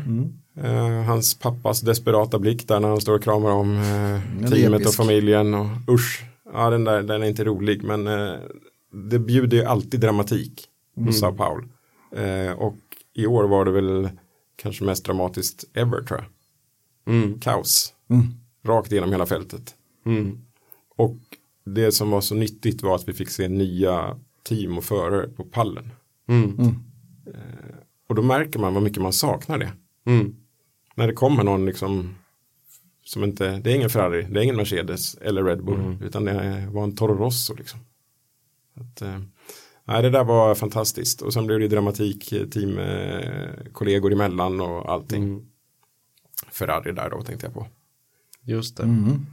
Eh, 0.62 1.02
hans 1.02 1.38
pappas 1.38 1.80
desperata 1.80 2.38
blick 2.38 2.68
där 2.68 2.80
när 2.80 2.88
han 2.88 3.00
står 3.00 3.14
och 3.14 3.22
kramar 3.22 3.50
om 3.50 3.76
eh, 3.76 4.50
teamet 4.50 4.86
och 4.86 4.94
familjen 4.94 5.54
och 5.54 5.66
usch. 5.88 6.24
Ja, 6.52 6.70
den 6.70 6.84
där, 6.84 7.02
den 7.02 7.22
är 7.22 7.26
inte 7.26 7.44
rolig, 7.44 7.84
men 7.84 8.06
eh, 8.06 8.34
det 9.10 9.18
bjuder 9.18 9.56
ju 9.56 9.64
alltid 9.64 10.00
dramatik 10.00 10.64
på 11.06 11.12
Sao 11.12 11.32
Paulo. 11.32 11.64
Och 12.56 12.76
i 13.14 13.26
år 13.26 13.44
var 13.44 13.64
det 13.64 13.70
väl 13.70 14.08
kanske 14.56 14.84
mest 14.84 15.04
dramatiskt 15.04 15.64
ever 15.74 16.02
tror 16.02 16.20
jag. 16.20 17.14
Mm. 17.14 17.40
Kaos. 17.40 17.92
Mm. 18.10 18.26
Rakt 18.64 18.92
igenom 18.92 19.12
hela 19.12 19.26
fältet. 19.26 19.74
Mm. 20.06 20.38
Och 20.96 21.16
det 21.74 21.92
som 21.92 22.10
var 22.10 22.20
så 22.20 22.34
nyttigt 22.34 22.82
var 22.82 22.94
att 22.94 23.08
vi 23.08 23.12
fick 23.12 23.28
se 23.30 23.48
nya 23.48 24.18
team 24.42 24.78
och 24.78 24.84
förare 24.84 25.28
på 25.28 25.44
pallen. 25.44 25.90
Mm. 26.28 26.74
Och 28.08 28.14
då 28.14 28.22
märker 28.22 28.58
man 28.58 28.74
vad 28.74 28.82
mycket 28.82 29.02
man 29.02 29.12
saknar 29.12 29.58
det. 29.58 29.72
Mm. 30.06 30.36
När 30.94 31.06
det 31.06 31.12
kommer 31.12 31.44
någon 31.44 31.66
liksom 31.66 32.14
som 33.04 33.24
inte, 33.24 33.58
det 33.58 33.70
är 33.72 33.74
ingen 33.76 33.90
Ferrari, 33.90 34.26
det 34.30 34.40
är 34.40 34.44
ingen 34.44 34.56
Mercedes 34.56 35.14
eller 35.14 35.44
Red 35.44 35.64
Bull, 35.64 35.80
Mm. 35.80 36.02
utan 36.02 36.24
det 36.24 36.68
var 36.72 36.84
en 36.84 36.96
Toro 36.96 37.14
Rosso 37.14 37.54
liksom. 37.54 37.80
Att, 38.74 39.02
eh, 39.02 39.18
nej, 39.84 40.02
det 40.02 40.10
där 40.10 40.24
var 40.24 40.54
fantastiskt 40.54 41.22
och 41.22 41.32
sen 41.32 41.46
blev 41.46 41.60
det 41.60 41.68
dramatik, 41.68 42.32
eh, 42.32 42.46
team, 42.46 42.78
eh, 42.78 43.50
kollegor 43.72 44.12
emellan 44.12 44.60
och 44.60 44.92
allting. 44.92 45.22
Mm. 45.22 45.46
Ferrari 46.50 46.92
där 46.92 47.10
då 47.10 47.22
tänkte 47.22 47.46
jag 47.46 47.54
på. 47.54 47.66
Just 48.42 48.76
det. 48.76 48.82
Mm. 48.82 49.26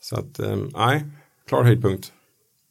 Så 0.00 0.16
att, 0.16 0.38
eh, 0.38 0.56
nej, 0.76 1.04
klar 1.48 1.64
höjdpunkt. 1.64 2.12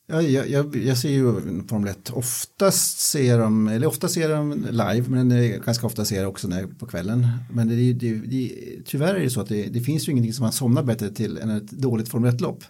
Ja, 0.09 0.21
jag, 0.21 0.49
jag, 0.49 0.75
jag 0.75 0.97
ser 0.97 1.09
ju 1.09 1.33
Formel 1.69 1.89
1. 1.89 2.09
Oftast 2.09 2.99
ser 2.99 3.39
de, 3.39 3.67
eller 3.67 3.87
ofta 3.87 4.07
ser 4.07 4.29
de 4.29 4.65
live, 4.71 5.03
men 5.09 5.29
ganska 5.65 5.87
ofta 5.87 6.05
ser 6.05 6.19
jag 6.21 6.29
också 6.29 6.47
när, 6.47 6.67
på 6.67 6.85
kvällen. 6.85 7.27
Men 7.53 7.67
det, 7.67 7.75
är- 7.75 7.93
det, 7.93 8.13
det, 8.15 8.51
tyvärr 8.85 9.15
är 9.15 9.19
det 9.19 9.29
så 9.29 9.41
att 9.41 9.49
det, 9.49 9.63
det 9.67 9.79
finns 9.81 10.07
ju 10.07 10.11
ingenting 10.11 10.33
som 10.33 10.43
man 10.43 10.51
somnar 10.51 10.83
bättre 10.83 11.09
till 11.09 11.37
än 11.37 11.49
ett 11.49 11.71
dåligt 11.71 12.09
Formel 12.09 12.31
1-lopp. 12.35 12.63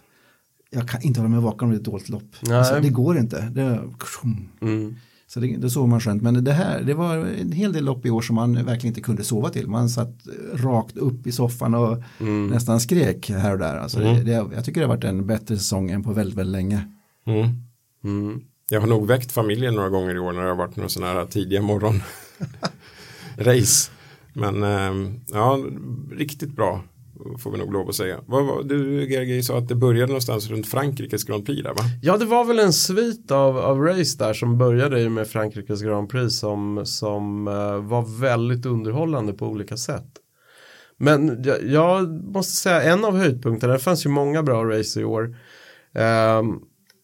Jag 0.70 0.88
kan 0.88 1.02
inte 1.02 1.20
vara 1.20 1.30
med 1.30 1.42
vaken 1.42 1.64
om 1.64 1.70
det 1.70 1.76
är 1.76 1.78
ett 1.78 1.84
dåligt 1.84 2.08
lopp. 2.08 2.34
Alltså, 2.50 2.80
det 2.80 2.88
går 2.88 3.18
inte. 3.18 3.40
Det, 3.40 3.80
Mm. 4.62 4.94
Så 5.28 5.40
det, 5.40 5.56
det 5.56 5.70
sover 5.70 5.86
man 5.86 6.00
skönt. 6.00 6.22
Men 6.22 6.44
det 6.44 6.52
här, 6.52 6.82
det 6.82 6.94
var 6.94 7.16
en 7.16 7.52
hel 7.52 7.72
del 7.72 7.84
lopp 7.84 8.06
i 8.06 8.10
år 8.10 8.20
som 8.20 8.36
man 8.36 8.54
verkligen 8.54 8.86
inte 8.86 9.00
kunde 9.00 9.24
sova 9.24 9.50
till. 9.50 9.66
Man 9.68 9.88
satt 9.88 10.26
rakt 10.54 10.96
upp 10.96 11.26
i 11.26 11.32
soffan 11.32 11.74
och 11.74 11.98
nästan 12.50 12.80
skrek 12.80 13.30
här 13.30 13.52
och 13.52 13.58
där. 13.58 13.76
Alltså 13.76 13.98
det, 13.98 14.22
det, 14.22 14.30
jag 14.30 14.64
tycker 14.64 14.80
det 14.80 14.86
har 14.86 14.94
varit 14.94 15.04
en 15.04 15.26
bättre 15.26 15.56
säsong 15.56 15.90
än 15.90 16.02
på 16.02 16.12
väldigt, 16.12 16.38
väldigt 16.38 16.52
länge. 16.52 16.88
Mm. 17.26 17.48
Mm. 18.04 18.40
Jag 18.70 18.80
har 18.80 18.88
nog 18.88 19.06
väckt 19.06 19.32
familjen 19.32 19.74
några 19.74 19.88
gånger 19.88 20.14
i 20.14 20.18
år 20.18 20.32
när 20.32 20.42
det 20.42 20.48
har 20.48 20.56
varit 20.56 20.76
några 20.76 20.88
sådana 20.88 21.12
här 21.12 21.26
tidiga 21.26 21.62
morgon 21.62 22.02
race. 23.36 23.90
Men 24.32 24.62
eh, 24.62 25.12
ja, 25.26 25.58
riktigt 26.12 26.56
bra 26.56 26.82
får 27.38 27.50
vi 27.50 27.58
nog 27.58 27.72
lov 27.72 27.88
att 27.88 27.94
säga. 27.94 28.20
Vad, 28.26 28.46
vad, 28.46 28.68
du 28.68 29.06
GRG 29.06 29.42
sa 29.42 29.58
att 29.58 29.68
det 29.68 29.74
började 29.74 30.06
någonstans 30.06 30.50
runt 30.50 30.66
Frankrikes 30.66 31.24
Grand 31.24 31.46
Prix 31.46 31.62
där 31.62 31.70
va? 31.70 31.82
Ja, 32.02 32.16
det 32.16 32.24
var 32.24 32.44
väl 32.44 32.58
en 32.58 32.72
svit 32.72 33.30
av, 33.30 33.58
av 33.58 33.80
race 33.82 34.18
där 34.18 34.32
som 34.32 34.58
började 34.58 35.00
ju 35.00 35.08
med 35.08 35.28
Frankrikes 35.28 35.82
Grand 35.82 36.08
Prix 36.08 36.38
som, 36.38 36.86
som 36.86 37.48
eh, 37.48 37.76
var 37.76 38.20
väldigt 38.20 38.66
underhållande 38.66 39.32
på 39.32 39.46
olika 39.46 39.76
sätt. 39.76 40.12
Men 40.96 41.42
jag, 41.44 41.66
jag 41.66 42.08
måste 42.34 42.52
säga 42.52 42.82
en 42.82 43.04
av 43.04 43.16
höjdpunkterna, 43.16 43.72
det 43.72 43.78
fanns 43.78 44.06
ju 44.06 44.10
många 44.10 44.42
bra 44.42 44.64
race 44.64 45.00
i 45.00 45.04
år. 45.04 45.36
Ehm, 45.94 46.60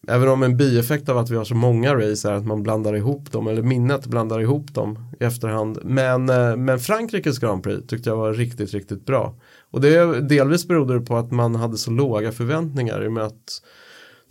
även 0.07 0.29
om 0.29 0.43
en 0.43 0.57
bieffekt 0.57 1.09
av 1.09 1.17
att 1.17 1.29
vi 1.29 1.35
har 1.35 1.43
så 1.43 1.55
många 1.55 1.95
race 1.95 2.29
är 2.29 2.33
att 2.33 2.45
man 2.45 2.63
blandar 2.63 2.95
ihop 2.95 3.31
dem, 3.31 3.47
eller 3.47 3.61
minnet 3.61 4.05
blandar 4.05 4.41
ihop 4.41 4.73
dem 4.73 4.99
i 5.19 5.23
efterhand. 5.23 5.79
Men, 5.83 6.29
eh, 6.29 6.55
men 6.55 6.79
Frankrikes 6.79 7.39
Grand 7.39 7.63
Prix 7.63 7.87
tyckte 7.87 8.09
jag 8.09 8.17
var 8.17 8.33
riktigt, 8.33 8.73
riktigt 8.73 9.05
bra. 9.05 9.35
Och 9.71 9.81
det 9.81 10.21
delvis 10.21 10.67
berodde 10.67 10.99
det 10.99 11.05
på 11.05 11.17
att 11.17 11.31
man 11.31 11.55
hade 11.55 11.77
så 11.77 11.91
låga 11.91 12.31
förväntningar 12.31 13.03
i 13.03 13.07
och 13.07 13.13
med 13.13 13.23
att 13.23 13.61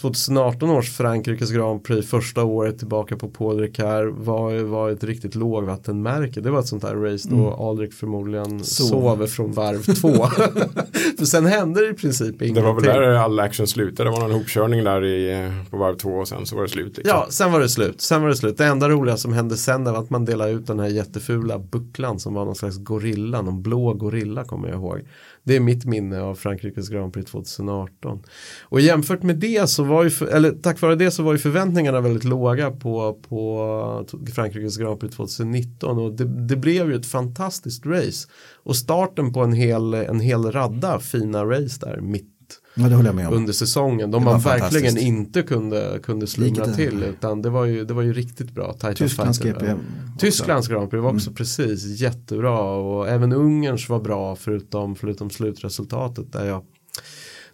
2018 0.00 0.70
års 0.70 0.90
Frankrikes 0.90 1.50
Grand 1.50 1.84
Prix 1.84 2.08
första 2.10 2.44
året 2.44 2.78
tillbaka 2.78 3.16
på 3.16 3.28
Paul 3.28 3.60
Ricard 3.60 4.08
var, 4.08 4.62
var 4.62 4.90
ett 4.90 5.04
riktigt 5.04 5.34
lågvattenmärke. 5.34 6.40
Det 6.40 6.50
var 6.50 6.60
ett 6.60 6.66
sånt 6.66 6.82
här 6.82 6.94
race 6.94 7.28
då 7.28 7.68
Aldrich 7.68 7.94
förmodligen 7.94 8.64
Sov. 8.64 8.86
sover 8.86 9.26
från 9.26 9.52
varv 9.52 9.82
två. 9.82 10.26
För 11.18 11.24
sen 11.24 11.46
hände 11.46 11.80
det 11.80 11.90
i 11.90 11.94
princip 11.94 12.42
ingenting. 12.42 12.54
Det 12.54 12.60
var 12.60 12.74
väl 12.74 12.84
där 12.84 13.02
all 13.02 13.40
action 13.40 13.66
slutade. 13.66 14.10
Det 14.10 14.12
var 14.12 14.20
någon 14.20 14.32
hopkörning 14.32 14.84
där 14.84 15.04
i, 15.04 15.50
på 15.70 15.76
varv 15.76 15.96
två 15.96 16.10
och 16.10 16.28
sen 16.28 16.46
så 16.46 16.56
var 16.56 16.62
det 16.62 16.68
slut. 16.68 16.96
Liksom. 16.96 17.16
Ja, 17.18 17.26
sen 17.30 17.52
var 17.52 17.60
det 17.60 17.68
slut. 17.68 18.00
Sen 18.00 18.22
var 18.22 18.28
det 18.28 18.36
slut. 18.36 18.58
Det 18.58 18.66
enda 18.66 18.88
roliga 18.88 19.16
som 19.16 19.32
hände 19.32 19.56
sen 19.56 19.84
var 19.84 19.98
att 19.98 20.10
man 20.10 20.24
delade 20.24 20.50
ut 20.50 20.66
den 20.66 20.80
här 20.80 20.88
jättefula 20.88 21.58
bucklan 21.58 22.20
som 22.20 22.34
var 22.34 22.44
någon 22.44 22.54
slags 22.54 22.78
gorilla, 22.78 23.42
någon 23.42 23.62
blå 23.62 23.92
gorilla 23.92 24.44
kommer 24.44 24.68
jag 24.68 24.76
ihåg. 24.76 25.00
Det 25.44 25.56
är 25.56 25.60
mitt 25.60 25.84
minne 25.84 26.20
av 26.20 26.34
Frankrikes 26.34 26.88
Grand 26.88 27.12
Prix 27.12 27.30
2018. 27.30 28.22
Och 28.62 28.80
jämfört 28.80 29.22
med 29.22 29.36
det 29.36 29.70
så 29.70 29.84
var 29.84 30.04
ju, 30.04 30.10
för, 30.10 30.26
eller 30.26 30.50
tack 30.50 30.80
vare 30.80 30.94
det 30.94 31.10
så 31.10 31.22
var 31.22 31.32
ju 31.32 31.38
förväntningarna 31.38 32.00
väldigt 32.00 32.24
låga 32.24 32.70
på, 32.70 33.18
på 33.28 34.06
Frankrikes 34.34 34.76
Grand 34.76 35.00
Prix 35.00 35.16
2019 35.16 35.98
och 35.98 36.12
det, 36.12 36.24
det 36.24 36.56
blev 36.56 36.90
ju 36.90 36.96
ett 36.96 37.06
fantastiskt 37.06 37.86
race. 37.86 38.28
Och 38.62 38.76
starten 38.76 39.32
på 39.32 39.40
en 39.40 39.52
hel, 39.52 39.94
en 39.94 40.20
hel 40.20 40.52
radda 40.52 41.00
fina 41.00 41.44
race 41.44 41.86
där 41.86 42.00
mitt 42.00 42.33
Ja, 42.76 42.88
det 42.88 42.94
håller 42.94 43.08
jag 43.08 43.16
med 43.16 43.28
om. 43.28 43.34
under 43.34 43.52
säsongen. 43.52 44.10
De 44.10 44.24
man 44.24 44.40
verkligen 44.40 44.98
inte 44.98 45.42
kunde, 45.42 46.00
kunde 46.02 46.26
slumra 46.26 46.66
till. 46.66 47.02
Utan 47.02 47.42
det 47.42 47.50
var 47.50 47.64
ju, 47.64 47.84
det 47.84 47.94
var 47.94 48.02
ju 48.02 48.12
riktigt 48.12 48.50
bra. 48.50 48.72
Tysklands. 48.94 49.38
GP. 49.38 49.74
Tysklands 50.18 50.68
Grand 50.68 50.90
Prix 50.90 51.02
var 51.02 51.14
också 51.14 51.32
precis 51.32 52.00
jättebra. 52.00 52.60
Och 52.60 53.08
även 53.08 53.32
Ungerns 53.32 53.88
var 53.88 54.00
bra 54.00 54.36
förutom, 54.36 54.96
förutom 54.96 55.30
slutresultatet. 55.30 56.32
Där 56.32 56.44
jag 56.44 56.62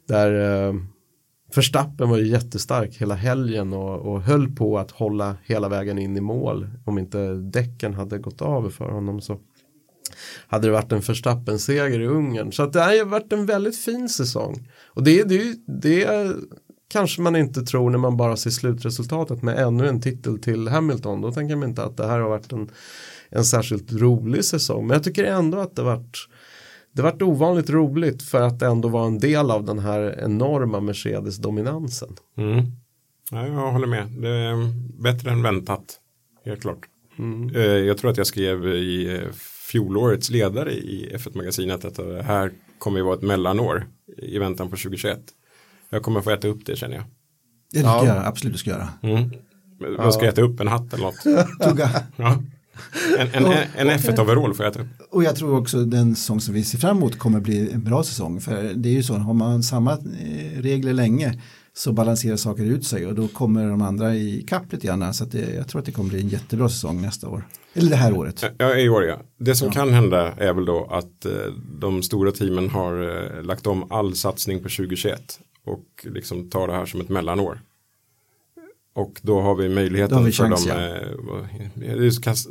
där 0.09 0.69
eh, 0.69 0.75
Verstappen 1.55 2.09
var 2.09 2.19
ju 2.19 2.27
jättestark 2.27 2.97
hela 2.97 3.15
helgen 3.15 3.73
och, 3.73 3.99
och 3.99 4.23
höll 4.23 4.57
på 4.57 4.79
att 4.79 4.91
hålla 4.91 5.37
hela 5.45 5.69
vägen 5.69 5.99
in 5.99 6.17
i 6.17 6.21
mål. 6.21 6.69
Om 6.85 6.99
inte 6.99 7.35
däcken 7.35 7.95
hade 7.95 8.19
gått 8.19 8.43
av 8.43 8.71
för 8.71 8.91
honom 8.91 9.21
så 9.21 9.39
hade 10.47 10.67
det 10.67 10.73
varit 10.73 10.93
en 10.93 11.01
Verstappen-seger 11.01 12.01
i 12.01 12.07
Ungern. 12.07 12.53
Så 12.53 12.63
att 12.63 12.73
det 12.73 12.81
har 12.81 13.05
varit 13.05 13.33
en 13.33 13.47
väldigt 13.47 13.79
fin 13.79 14.09
säsong. 14.09 14.69
Och 14.87 15.03
det, 15.03 15.25
det, 15.25 15.55
det 15.67 16.33
kanske 16.89 17.23
man 17.23 17.37
inte 17.37 17.63
tror 17.63 17.91
när 17.91 17.99
man 17.99 18.17
bara 18.17 18.37
ser 18.37 18.51
slutresultatet 18.51 19.43
med 19.43 19.59
ännu 19.59 19.89
en 19.89 20.01
titel 20.01 20.39
till 20.39 20.69
Hamilton. 20.69 21.21
Då 21.21 21.33
tänker 21.33 21.57
man 21.57 21.69
inte 21.69 21.85
att 21.85 21.97
det 21.97 22.07
här 22.07 22.21
har 22.21 22.29
varit 22.29 22.53
en, 22.53 22.71
en 23.29 23.45
särskilt 23.45 23.93
rolig 23.93 24.45
säsong. 24.45 24.87
Men 24.87 24.95
jag 24.95 25.05
tycker 25.05 25.25
ändå 25.25 25.59
att 25.59 25.77
det 25.77 25.83
varit 25.83 26.17
det 26.93 27.03
varit 27.03 27.23
ovanligt 27.23 27.71
roligt 27.71 28.23
för 28.23 28.41
att 28.41 28.59
det 28.59 28.67
ändå 28.67 28.89
var 28.89 29.07
en 29.07 29.19
del 29.19 29.51
av 29.51 29.65
den 29.65 29.79
här 29.79 30.21
enorma 30.25 30.81
Mercedes-dominansen. 30.81 32.17
Mm. 32.37 32.65
Ja, 33.31 33.47
jag 33.47 33.73
håller 33.73 33.87
med. 33.87 34.07
Det 34.07 34.29
är 34.29 34.57
bättre 35.03 35.31
än 35.31 35.43
väntat. 35.43 36.01
Helt 36.45 36.61
klart. 36.61 36.79
Mm. 37.19 37.57
Eh, 37.57 37.63
Jag 37.63 37.99
tror 37.99 38.11
att 38.11 38.17
jag 38.17 38.27
skrev 38.27 38.67
i 38.67 39.15
eh, 39.15 39.29
fjolårets 39.71 40.31
ledare 40.31 40.73
i 40.73 41.13
F1-magasinet 41.17 41.85
att 41.85 41.95
det 41.95 42.23
här 42.23 42.53
kommer 42.79 42.99
ju 42.99 43.05
vara 43.05 43.15
ett 43.17 43.23
mellanår 43.23 43.87
i 44.19 44.39
väntan 44.39 44.67
på 44.71 44.77
2021. 44.77 45.21
Jag 45.91 46.03
kommer 46.03 46.21
få 46.21 46.31
äta 46.31 46.49
upp 46.49 46.67
det 46.67 46.77
känner 46.77 46.95
jag. 46.95 47.05
Det 47.73 47.79
tycker 47.79 47.91
Ja. 47.91 48.07
jag 48.07 48.27
absolut 48.27 48.53
du 48.53 48.59
ska 48.59 48.71
göra. 48.71 48.89
Mm. 49.03 49.31
Men 49.99 50.13
ska 50.13 50.27
äta 50.29 50.43
upp? 50.43 50.61
En 50.61 50.69
hatt 50.69 50.95
eller 50.95 51.05
något? 51.05 51.23
Tugga. 51.63 51.91
Ja. 52.17 52.43
En, 53.19 53.29
en, 53.45 53.53
en 53.77 53.99
F1-overall 53.99 54.55
får 54.55 54.65
jag 54.65 54.73
äta 54.73 54.81
upp. 54.83 54.89
Och 55.11 55.25
jag 55.25 55.37
tror 55.37 55.59
också 55.59 55.85
den 55.85 56.17
säsong 56.17 56.41
som 56.41 56.55
vi 56.55 56.65
ser 56.65 56.79
fram 56.79 56.97
emot 56.97 57.19
kommer 57.19 57.41
bli 57.41 57.71
en 57.73 57.85
bra 57.85 58.03
säsong. 58.05 58.41
För 58.41 58.73
det 58.75 58.89
är 58.89 58.93
ju 58.93 59.03
så, 59.03 59.15
har 59.15 59.35
man 59.35 59.63
samma 59.63 59.93
eh, 59.93 60.61
regler 60.63 60.93
länge 60.93 61.41
så 61.73 61.93
balanserar 61.93 62.37
saker 62.37 62.65
ut 62.65 62.87
sig 62.87 63.07
och 63.07 63.15
då 63.15 63.29
kommer 63.29 63.69
de 63.69 63.83
andra 63.83 64.15
i 64.15 64.45
kapp 64.49 64.73
lite 64.73 64.87
grann. 64.87 65.15
Så 65.15 65.25
det, 65.25 65.55
jag 65.55 65.69
tror 65.69 65.79
att 65.79 65.87
det 65.87 65.93
kommer 65.93 66.11
bli 66.11 66.21
en 66.21 66.29
jättebra 66.29 66.69
säsong 66.69 67.03
nästa 67.03 67.29
år. 67.29 67.45
Eller 67.75 67.91
det 67.91 67.97
här 67.97 68.13
året. 68.13 68.45
Ja, 68.59 68.77
i 68.77 68.89
år 68.89 69.05
ja. 69.05 69.23
Det 69.39 69.55
som 69.55 69.71
kan 69.71 69.91
hända 69.91 70.33
är 70.33 70.53
väl 70.53 70.65
då 70.65 70.85
att 70.91 71.25
eh, 71.25 71.33
de 71.81 72.03
stora 72.03 72.33
teamen 72.33 72.71
har 72.71 73.03
eh, 73.37 73.43
lagt 73.43 73.67
om 73.67 73.93
all 73.93 74.15
satsning 74.15 74.59
på 74.59 74.69
2021 74.69 75.41
och 75.65 75.85
liksom 76.03 76.51
tar 76.51 76.67
det 76.67 76.73
här 76.73 76.87
som 76.87 77.01
ett 77.01 77.09
mellanår. 77.09 77.61
Och 78.95 79.21
då 79.23 79.41
har 79.41 79.55
vi 79.55 79.69
möjligheten 79.69 80.17
har 80.19 80.25
vi 80.25 80.33
för 80.33 80.45
chans, 80.45 80.65
de, 80.65 80.71
ja. 80.71 80.77
eh, 80.77 81.69
det 81.75 82.07
är 82.07 82.23
kast, 82.23 82.49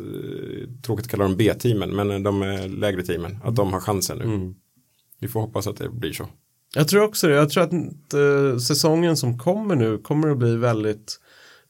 tråkigt 0.81 1.05
att 1.05 1.11
kalla 1.11 1.23
dem 1.23 1.35
B-teamen, 1.37 1.95
men 1.95 2.23
de 2.23 2.41
lägre 2.77 3.03
teamen, 3.03 3.37
att 3.43 3.55
de 3.55 3.73
har 3.73 3.79
chansen 3.79 4.17
nu. 4.17 4.23
Mm. 4.23 4.55
Vi 5.19 5.27
får 5.27 5.41
hoppas 5.41 5.67
att 5.67 5.77
det 5.77 5.89
blir 5.89 6.13
så. 6.13 6.27
Jag 6.75 6.87
tror 6.87 7.03
också 7.03 7.27
det. 7.27 7.33
Jag 7.33 7.49
tror 7.49 7.63
att 7.63 7.73
eh, 8.13 8.57
säsongen 8.57 9.17
som 9.17 9.39
kommer 9.39 9.75
nu 9.75 9.97
kommer 9.97 10.29
att 10.29 10.37
bli 10.37 10.55
väldigt 10.55 11.19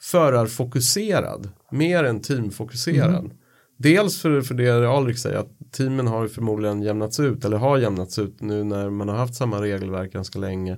förarfokuserad. 0.02 1.50
Mer 1.72 2.04
än 2.04 2.22
teamfokuserad. 2.22 3.32
Dels 3.78 4.22
för, 4.22 4.42
för 4.42 4.54
det 4.54 4.90
Alrik 4.90 5.18
säger 5.18 5.38
att 5.38 5.72
teamen 5.72 6.08
har 6.08 6.24
ju 6.24 6.30
förmodligen 6.30 6.82
jämnats 6.82 7.20
ut 7.20 7.46
eller 7.46 7.58
har 7.58 7.78
jämnats 7.78 8.20
ut 8.20 8.42
nu 8.42 8.64
när 8.64 8.90
man 8.90 9.10
har 9.10 9.16
haft 9.16 9.36
samma 9.36 9.62
regelverk 9.62 10.14
ganska 10.14 10.40
länge. 10.40 10.72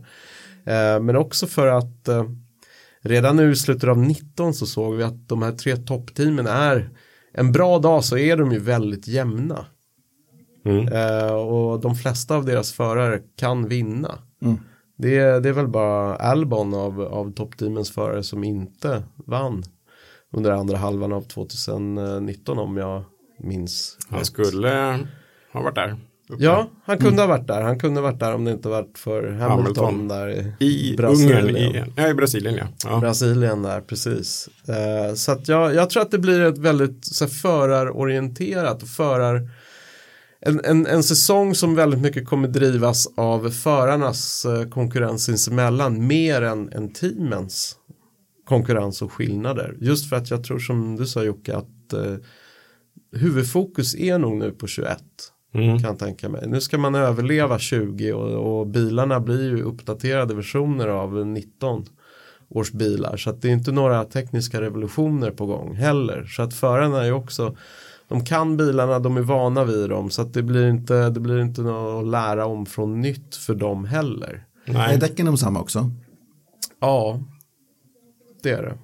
Eh, 0.65 0.99
men 1.01 1.15
också 1.15 1.47
för 1.47 1.67
att 1.67 2.07
eh, 2.07 2.25
redan 3.01 3.35
nu 3.35 3.51
i 3.51 3.55
slutet 3.55 3.89
av 3.89 3.97
19 3.97 4.53
så 4.53 4.65
såg 4.65 4.95
vi 4.95 5.03
att 5.03 5.29
de 5.29 5.41
här 5.41 5.51
tre 5.51 5.77
toppteamen 5.77 6.47
är 6.47 6.89
en 7.33 7.51
bra 7.51 7.79
dag 7.79 8.03
så 8.03 8.17
är 8.17 8.37
de 8.37 8.51
ju 8.51 8.59
väldigt 8.59 9.07
jämna. 9.07 9.65
Mm. 10.65 10.87
Eh, 10.87 11.33
och 11.33 11.79
de 11.79 11.95
flesta 11.95 12.35
av 12.35 12.45
deras 12.45 12.71
förare 12.73 13.19
kan 13.35 13.67
vinna. 13.67 14.19
Mm. 14.41 14.57
Det, 14.97 15.17
är, 15.17 15.41
det 15.41 15.49
är 15.49 15.53
väl 15.53 15.67
bara 15.67 16.15
Albon 16.15 16.73
av, 16.73 17.01
av 17.01 17.31
toppteamens 17.33 17.91
förare 17.91 18.23
som 18.23 18.43
inte 18.43 19.03
vann 19.15 19.63
under 20.33 20.51
andra 20.51 20.77
halvan 20.77 21.13
av 21.13 21.21
2019 21.21 22.59
om 22.59 22.77
jag 22.77 23.03
minns 23.39 23.97
Han 24.09 24.19
rätt. 24.19 24.27
skulle 24.27 24.99
ha 25.53 25.61
varit 25.61 25.75
där. 25.75 25.95
uppe. 26.29 26.43
Ja, 26.43 26.69
han 26.85 26.97
kunde 26.97 27.21
ha 27.21 27.27
varit 27.27 27.47
där. 27.47 27.61
Han 27.61 27.79
kunde 27.79 28.01
ha 28.01 28.07
varit 28.07 28.19
där 28.19 28.33
om 28.35 28.45
det 28.45 28.51
inte 28.51 28.69
varit 28.69 28.97
för 28.97 29.31
Hamilton, 29.31 29.85
Hamilton. 29.85 30.07
där 30.07 30.53
I 30.59 30.95
Brasilien. 30.97 31.43
Ungern, 31.43 31.55
i, 31.57 31.83
ja, 31.95 32.07
i 32.07 32.13
Brasilien 32.13 32.55
ja. 32.57 32.67
ja. 32.85 32.99
Brasilien 32.99 33.61
där, 33.61 33.81
precis. 33.81 34.49
Eh, 34.67 35.13
så 35.15 35.31
att 35.31 35.47
jag, 35.47 35.75
jag 35.75 35.89
tror 35.89 36.03
att 36.03 36.11
det 36.11 36.19
blir 36.19 36.41
ett 36.41 36.57
väldigt 36.57 37.05
så 37.05 37.25
här, 37.25 37.31
förarorienterat 37.31 38.83
och 38.83 38.89
förar 38.89 39.49
en, 40.45 40.61
en, 40.63 40.87
en 40.87 41.03
säsong 41.03 41.55
som 41.55 41.75
väldigt 41.75 42.01
mycket 42.01 42.27
kommer 42.27 42.47
drivas 42.47 43.07
av 43.17 43.49
förarnas 43.49 44.45
eh, 44.45 44.69
konkurrens 44.69 45.23
sinsemellan 45.23 46.07
mer 46.07 46.41
än, 46.41 46.69
än 46.73 46.93
teamens 46.93 47.75
konkurrens 48.45 49.01
och 49.01 49.11
skillnader. 49.11 49.77
Just 49.79 50.09
för 50.09 50.15
att 50.15 50.31
jag 50.31 50.43
tror 50.43 50.59
som 50.59 50.95
du 50.95 51.07
sa 51.07 51.23
Jocke 51.23 51.55
att 51.55 51.93
eh, 51.93 52.15
huvudfokus 53.15 53.95
är 53.95 54.17
nog 54.17 54.37
nu 54.37 54.51
på 54.51 54.67
21 54.67 54.97
Mm. 55.53 55.79
kan 55.79 55.89
jag 55.89 55.99
tänka 55.99 56.29
mig. 56.29 56.47
Nu 56.47 56.61
ska 56.61 56.77
man 56.77 56.95
överleva 56.95 57.59
20 57.59 58.13
och, 58.13 58.59
och 58.59 58.67
bilarna 58.67 59.19
blir 59.19 59.49
ju 59.49 59.63
uppdaterade 59.63 60.33
versioner 60.33 60.87
av 60.87 61.27
19 61.27 61.85
års 62.49 62.71
bilar. 62.71 63.17
Så 63.17 63.29
att 63.29 63.41
det 63.41 63.47
är 63.47 63.53
inte 63.53 63.71
några 63.71 64.05
tekniska 64.05 64.61
revolutioner 64.61 65.31
på 65.31 65.45
gång 65.45 65.75
heller. 65.75 66.23
Så 66.23 66.41
att 66.41 66.53
förarna 66.53 67.01
är 67.01 67.05
ju 67.05 67.11
också, 67.11 67.55
de 68.11 68.25
kan 68.25 68.57
bilarna, 68.57 68.99
de 68.99 69.17
är 69.17 69.21
vana 69.21 69.63
vid 69.63 69.89
dem. 69.89 70.09
Så 70.09 70.21
att 70.21 70.33
det 70.33 70.43
blir 70.43 70.69
inte, 70.69 71.09
det 71.09 71.19
blir 71.19 71.41
inte 71.41 71.61
något 71.61 72.01
att 72.03 72.07
lära 72.11 72.45
om 72.45 72.65
från 72.65 73.01
nytt 73.01 73.35
för 73.35 73.55
dem 73.55 73.85
heller. 73.85 74.45
Är 74.65 74.73
Nej. 74.73 74.97
däcken 74.97 75.25
de 75.25 75.37
samma 75.37 75.59
också? 75.61 75.91
Ja, 76.81 77.19
det 78.43 78.49
är 78.49 78.61
det. 78.63 78.77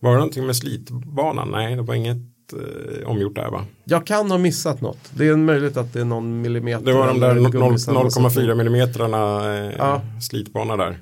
Var 0.00 0.10
det 0.10 0.16
någonting 0.16 0.46
med 0.46 0.56
slitbanan? 0.56 1.48
Nej, 1.50 1.76
det 1.76 1.82
var 1.82 1.94
inget 1.94 2.16
eh, 2.52 3.08
omgjort 3.08 3.34
där 3.34 3.50
va? 3.50 3.64
Jag 3.84 4.06
kan 4.06 4.30
ha 4.30 4.38
missat 4.38 4.80
något. 4.80 4.98
Det 5.14 5.28
är 5.28 5.36
möjligt 5.36 5.76
att 5.76 5.92
det 5.92 6.00
är 6.00 6.04
någon 6.04 6.40
millimeter. 6.40 6.84
Det 6.84 6.92
var 6.92 7.06
de 7.06 7.20
där 7.20 7.30
eller 7.30 7.48
no- 7.48 7.52
gummisammansättning. 7.52 8.46
0,4 8.50 8.54
millimetrarna 8.54 9.54
eh, 9.56 9.72
Ja. 9.78 10.00
slitbana 10.20 10.76
där. 10.76 10.98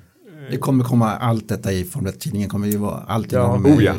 Det 0.51 0.57
kommer 0.57 0.83
komma 0.83 1.11
allt 1.15 1.49
detta 1.49 1.71
i 1.73 1.83
Formel 1.83 2.13
1-tidningen 2.13 2.49
kommer 2.49 2.67
ju 2.67 2.77
vara 2.77 3.03
allt 3.07 3.31
Ja. 3.31 3.45
inom 3.57 3.65
Oh, 3.65 3.83
ja. 3.83 3.93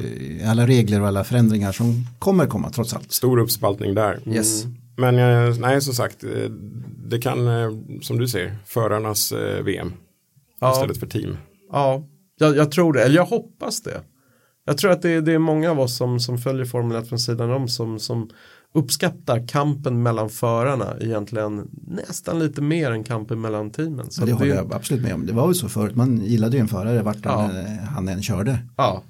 alla 0.50 0.66
regler 0.66 1.00
och 1.00 1.08
alla 1.08 1.24
förändringar 1.24 1.72
som 1.72 2.06
kommer 2.18 2.46
komma 2.46 2.70
trots 2.70 2.94
allt. 2.94 3.12
Stor 3.12 3.38
uppspaltning 3.38 3.94
där. 3.94 4.20
Yes. 4.26 4.64
Men 4.96 5.18
eh, 5.18 5.56
nej, 5.58 5.80
som 5.80 5.94
sagt, 5.94 6.24
eh, 6.24 6.30
det 7.08 7.18
kan, 7.18 7.48
eh, 7.48 7.70
som 8.02 8.18
du 8.18 8.28
ser, 8.28 8.56
förarnas 8.66 9.32
VM 9.64 9.92
Ja. 10.60 10.72
istället 10.72 10.98
för 10.98 11.06
team. 11.06 11.36
Ja, 11.72 12.02
jag, 12.38 12.56
jag 12.56 12.70
tror 12.70 12.92
det. 12.92 13.02
Eller 13.04 13.16
jag 13.16 13.24
hoppas 13.26 13.80
det. 13.82 14.00
Jag 14.66 14.78
tror 14.78 14.90
att 14.90 15.02
det, 15.02 15.10
är- 15.10 15.20
det 15.20 15.32
är 15.32 15.38
många 15.38 15.70
av 15.70 15.80
oss 15.80 15.96
som, 15.96 16.20
som 16.20 16.38
följer 16.38 16.64
Formel 16.64 16.96
1 16.96 17.08
från 17.08 17.18
sidan 17.18 17.50
om 17.52 17.68
som, 17.68 17.98
som 17.98 18.30
uppskattar 18.74 19.48
kampen 19.48 20.02
mellan 20.02 20.30
förarna 20.30 20.96
egentligen 21.00 21.68
nästan 21.86 22.38
lite 22.38 22.62
mer 22.62 22.90
än 22.90 23.04
kampen 23.04 23.40
mellan 23.40 23.70
teamen. 23.70 24.10
Så 24.10 24.24
det 24.24 24.32
håller 24.32 24.54
jag 24.54 24.72
absolut 24.72 25.02
med 25.02 25.14
om. 25.14 25.26
Det 25.26 25.32
var 25.32 25.48
ju 25.48 25.54
så 25.54 25.68
förut, 25.68 25.94
man 25.96 26.24
gillade 26.24 26.56
ju 26.56 26.60
en 26.60 26.68
förare 26.68 27.02
vart 27.02 27.16
Ja. 27.22 27.30
han, 27.40 27.56
eh, 27.56 27.66
han 27.66 28.08
än 28.08 28.22
körde. 28.22 28.58
Ja, 28.76 29.02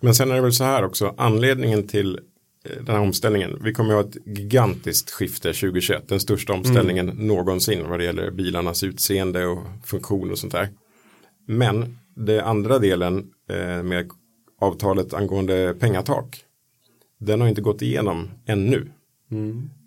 Men 0.00 0.14
sen 0.14 0.30
är 0.30 0.34
det 0.34 0.40
väl 0.40 0.52
så 0.52 0.64
här 0.64 0.84
också, 0.84 1.14
anledningen 1.18 1.86
till 1.86 2.18
eh, 2.64 2.76
den 2.84 2.94
här 2.94 3.02
omställningen, 3.02 3.58
vi 3.62 3.72
kommer 3.72 3.94
att 3.94 4.04
ha 4.04 4.10
ett 4.10 4.38
gigantiskt 4.38 5.10
skifte 5.10 5.52
2021, 5.52 6.08
den 6.08 6.20
största 6.20 6.52
omställningen 6.52 7.06
någonsin 7.06 7.88
vad 7.88 7.98
det 7.98 8.04
gäller 8.04 8.30
bilarnas 8.30 8.82
utseende 8.84 9.46
och 9.46 9.58
funktion 9.84 10.30
och 10.30 10.38
sånt 10.38 10.52
där. 10.52 10.68
Men 11.46 11.98
det 12.16 12.40
andra 12.40 12.78
delen 12.78 13.24
eh, 13.50 13.82
med 13.82 14.10
avtalet 14.60 15.14
angående 15.14 15.74
pengatak, 15.80 16.44
den 17.26 17.40
har 17.40 17.48
inte 17.48 17.60
gått 17.60 17.82
igenom 17.82 18.28
ännu. 18.46 18.90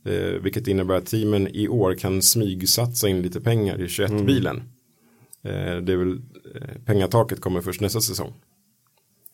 Eh, 0.06 0.42
vilket 0.42 0.68
innebär 0.68 0.96
att 0.96 1.06
teamen 1.06 1.48
i 1.48 1.68
år 1.68 1.94
kan 1.96 2.22
smygsatsa 2.22 3.10
in 3.10 3.22
lite 3.22 3.42
pengar 3.42 3.82
i 3.82 3.88
21-bilen. 3.88 4.58
Eh, 5.44 5.78
det 5.78 5.94
är 5.94 5.98
väl, 5.98 6.22
eh, 6.56 6.82
pengataket 6.86 7.42
kommer 7.42 7.62
först 7.62 7.82
nästa 7.82 8.02
säsong. 8.02 8.34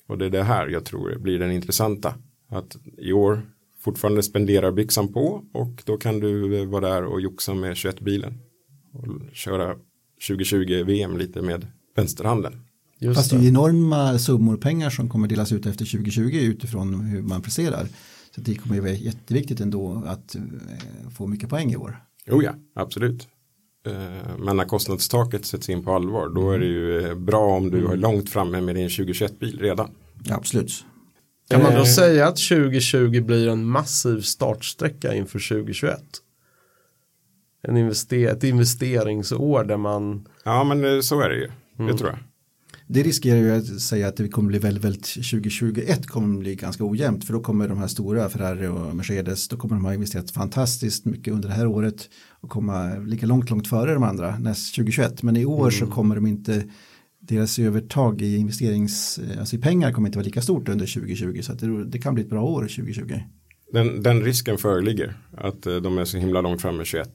Och 0.07 0.17
det 0.17 0.25
är 0.25 0.29
det 0.29 0.43
här 0.43 0.67
jag 0.67 0.85
tror 0.85 1.15
blir 1.19 1.39
den 1.39 1.51
intressanta. 1.51 2.15
Att 2.49 2.77
i 2.97 3.13
år 3.13 3.41
fortfarande 3.79 4.23
spenderar 4.23 4.71
byxan 4.71 5.13
på 5.13 5.45
och 5.53 5.83
då 5.85 5.97
kan 5.97 6.19
du 6.19 6.59
eh, 6.59 6.65
vara 6.65 6.89
där 6.89 7.03
och 7.03 7.21
joxa 7.21 7.53
med 7.53 7.73
21-bilen. 7.73 8.37
Och 8.93 9.07
köra 9.33 9.75
2020 10.27 10.83
VM 10.83 11.17
lite 11.17 11.41
med 11.41 11.67
vänsterhanden. 11.95 12.53
Just 13.01 13.17
Fast 13.17 13.29
det 13.29 13.35
är 13.35 13.37
det. 13.37 13.43
ju 13.43 13.49
enorma 13.49 14.19
summor 14.19 14.57
pengar 14.57 14.89
som 14.89 15.09
kommer 15.09 15.27
delas 15.27 15.51
ut 15.51 15.65
efter 15.65 15.85
2020 15.85 16.21
utifrån 16.33 16.99
hur 16.99 17.21
man 17.21 17.41
presterar. 17.41 17.87
Så 18.35 18.41
det 18.41 18.55
kommer 18.55 18.75
ju 18.75 18.81
vara 18.81 18.91
jätteviktigt 18.91 19.59
ändå 19.59 20.03
att 20.05 20.35
eh, 20.35 20.41
få 21.17 21.27
mycket 21.27 21.49
poäng 21.49 21.71
i 21.71 21.75
år. 21.77 21.97
Jo 22.27 22.43
ja, 22.43 22.53
absolut. 22.75 23.27
Eh, 23.87 24.37
Men 24.39 24.57
när 24.57 24.65
kostnadstaket 24.65 25.45
sätts 25.45 25.69
in 25.69 25.83
på 25.83 25.95
allvar 25.95 26.29
då 26.29 26.51
är 26.51 26.59
det 26.59 26.65
ju 26.65 27.07
eh, 27.07 27.15
bra 27.15 27.55
om 27.55 27.71
du 27.71 27.87
är 27.87 27.95
långt 27.95 28.29
framme 28.29 28.61
med 28.61 28.75
din 28.75 28.87
2021-bil 28.87 29.59
redan. 29.59 29.91
Ja, 30.23 30.35
absolut. 30.35 30.85
Kan 31.49 31.63
man 31.63 31.75
då 31.75 31.85
säga 31.85 32.27
att 32.27 32.37
2020 32.37 33.21
blir 33.21 33.47
en 33.47 33.65
massiv 33.65 34.21
startsträcka 34.21 35.13
inför 35.15 35.49
2021? 35.49 36.01
En 37.67 37.77
invester 37.77 38.27
ett 38.27 38.43
investeringsår 38.43 39.63
där 39.63 39.77
man 39.77 40.27
Ja 40.45 40.63
men 40.63 41.03
så 41.03 41.21
är 41.21 41.29
det 41.29 41.35
ju, 41.35 41.51
det 41.87 41.97
tror 41.97 42.09
jag. 42.09 42.19
Det 42.93 43.03
riskerar 43.03 43.37
ju 43.37 43.51
att 43.51 43.81
säga 43.81 44.07
att 44.07 44.17
det 44.17 44.27
kommer 44.27 44.47
bli 44.47 44.59
väldigt, 44.59 44.83
väldigt 44.83 45.05
2021 45.05 46.07
kommer 46.07 46.39
bli 46.39 46.55
ganska 46.55 46.83
ojämnt 46.83 47.25
för 47.25 47.33
då 47.33 47.39
kommer 47.39 47.67
de 47.67 47.77
här 47.77 47.87
stora 47.87 48.29
Ferrari 48.29 48.67
och 48.67 48.95
Mercedes 48.95 49.47
då 49.47 49.57
kommer 49.57 49.75
de 49.75 49.85
ha 49.85 49.93
investerat 49.93 50.31
fantastiskt 50.31 51.05
mycket 51.05 51.33
under 51.33 51.49
det 51.49 51.55
här 51.55 51.67
året 51.67 52.09
och 52.29 52.49
komma 52.49 52.95
lika 52.97 53.25
långt, 53.25 53.49
långt 53.49 53.67
före 53.67 53.93
de 53.93 54.03
andra 54.03 54.37
näst 54.39 54.75
2021 54.75 55.23
men 55.23 55.37
i 55.37 55.45
år 55.45 55.69
så 55.69 55.87
kommer 55.87 56.15
de 56.15 56.27
inte 56.27 56.63
deras 57.19 57.59
övertag 57.59 58.21
i 58.21 58.37
investerings, 58.37 59.19
alltså 59.39 59.55
i 59.55 59.59
pengar 59.59 59.91
kommer 59.91 60.07
inte 60.07 60.17
vara 60.17 60.25
lika 60.25 60.41
stort 60.41 60.69
under 60.69 60.93
2020 60.93 61.41
så 61.41 61.53
det, 61.53 61.85
det 61.85 61.99
kan 61.99 62.13
bli 62.13 62.23
ett 62.23 62.29
bra 62.29 62.43
år 62.43 62.61
2020. 62.61 63.19
Den, 63.73 64.03
den 64.03 64.21
risken 64.21 64.57
föreligger 64.57 65.17
att 65.37 65.65
eh, 65.65 65.75
de 65.75 65.97
är 65.97 66.05
så 66.05 66.17
himla 66.17 66.41
långt 66.41 66.61
framme 66.61 66.85
21. 66.85 67.09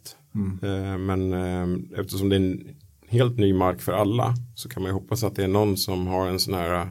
Eh, 0.62 0.98
Men 0.98 1.32
eh, 1.32 2.00
eftersom 2.00 2.28
det 2.28 2.36
är 2.36 2.40
en 2.40 2.60
helt 3.08 3.38
ny 3.38 3.52
mark 3.52 3.80
för 3.80 3.92
alla 3.92 4.34
så 4.54 4.68
kan 4.68 4.82
man 4.82 4.90
ju 4.90 4.94
hoppas 4.94 5.24
att 5.24 5.36
det 5.36 5.44
är 5.44 5.48
någon 5.48 5.76
som 5.76 6.06
har 6.06 6.28
en 6.28 6.38
sån 6.38 6.54
här 6.54 6.74
eh, 6.74 6.86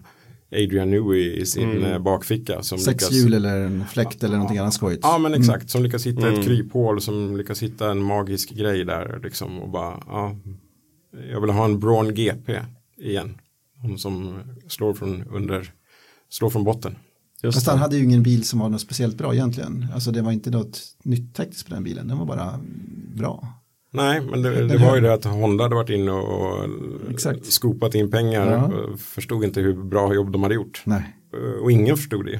Adrian 0.51 0.89
Newey 0.89 1.33
i 1.33 1.45
sin 1.45 1.83
eh, 1.83 1.99
bakficka. 1.99 2.63
Som 2.63 2.77
Sex 2.77 2.87
lyckas, 2.87 3.11
hjul 3.11 3.33
eller 3.33 3.61
en 3.61 3.85
fläkt 3.87 4.23
eller 4.23 4.35
någonting 4.35 4.57
annat 4.57 4.73
skojigt. 4.73 5.03
Ja 5.03 5.17
men 5.17 5.33
exakt, 5.33 5.69
som 5.69 5.83
lyckas 5.83 6.05
hitta 6.05 6.33
ett 6.33 6.45
kryphål, 6.45 7.01
som 7.01 7.37
lyckas 7.37 7.63
hitta 7.63 7.91
en 7.91 8.03
magisk 8.03 8.49
grej 8.49 8.85
där 8.85 9.19
liksom 9.23 9.59
och 9.59 9.69
bara, 9.69 10.03
ja, 10.07 10.35
jag 11.31 11.41
vill 11.41 11.49
ha 11.49 11.65
en 11.65 11.79
Braun 11.79 12.13
GP 12.15 12.59
igen. 12.97 13.37
Hon 13.81 13.97
som 13.97 14.39
slår 14.67 14.93
från 14.93 15.23
under, 15.23 15.71
slår 16.29 16.49
från 16.49 16.63
botten. 16.63 16.95
just 17.43 17.57
Fast 17.57 17.67
han 17.67 17.77
hade 17.77 17.97
ju 17.97 18.03
ingen 18.03 18.23
bil 18.23 18.43
som 18.43 18.59
var 18.59 18.69
något 18.69 18.81
speciellt 18.81 19.17
bra 19.17 19.33
egentligen. 19.33 19.87
Alltså 19.93 20.11
det 20.11 20.21
var 20.21 20.31
inte 20.31 20.51
något 20.51 20.81
nytt 21.03 21.35
tekniskt 21.35 21.67
på 21.67 21.73
den 21.73 21.83
bilen, 21.83 22.07
den 22.07 22.17
var 22.17 22.25
bara 22.25 22.59
bra. 23.15 23.47
Nej, 23.95 24.21
men 24.31 24.41
det, 24.41 24.67
det 24.67 24.77
var 24.77 24.95
ju 24.95 25.01
det 25.01 25.13
att 25.13 25.25
Honda 25.25 25.63
hade 25.63 25.75
varit 25.75 25.89
inne 25.89 26.11
och 26.11 26.69
Exakt. 27.09 27.45
skopat 27.45 27.95
in 27.95 28.11
pengar. 28.11 28.51
Ja. 28.51 28.97
Förstod 28.97 29.43
inte 29.43 29.61
hur 29.61 29.73
bra 29.83 30.13
jobb 30.13 30.31
de 30.31 30.43
hade 30.43 30.55
gjort. 30.55 30.81
Nej. 30.85 31.15
Och 31.61 31.71
ingen 31.71 31.97
förstod 31.97 32.25
det. 32.25 32.39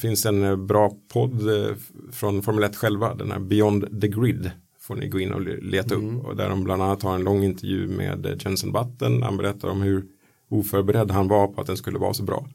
Finns 0.00 0.26
en 0.26 0.42
eh, 0.44 0.56
bra 0.56 0.92
podd 1.12 1.48
eh, 1.48 1.74
från 2.12 2.42
Formel 2.42 2.64
1 2.64 2.76
själva, 2.76 3.14
den 3.14 3.30
här 3.30 3.38
Beyond 3.38 4.00
the 4.00 4.08
Grid. 4.08 4.50
Får 4.80 4.94
ni 4.96 5.08
gå 5.08 5.20
in 5.20 5.32
och 5.32 5.40
le- 5.40 5.60
leta 5.60 5.94
upp. 5.94 6.24
Och 6.24 6.36
där 6.36 6.48
de 6.48 6.64
bland 6.64 6.82
annat 6.82 7.02
har 7.02 7.14
en 7.14 7.24
lång 7.24 7.44
intervju 7.44 7.88
med 7.88 8.26
eh, 8.26 8.32
Jensen 8.44 8.72
Button. 8.72 9.22
Han 9.22 9.36
berättar 9.36 9.68
om 9.68 9.82
hur 9.82 10.04
oförberedd 10.50 11.10
han 11.10 11.28
var 11.28 11.46
på 11.48 11.60
att 11.60 11.66
den 11.66 11.76
skulle 11.76 11.98
vara 11.98 12.14
så 12.14 12.22
bra. 12.22 12.46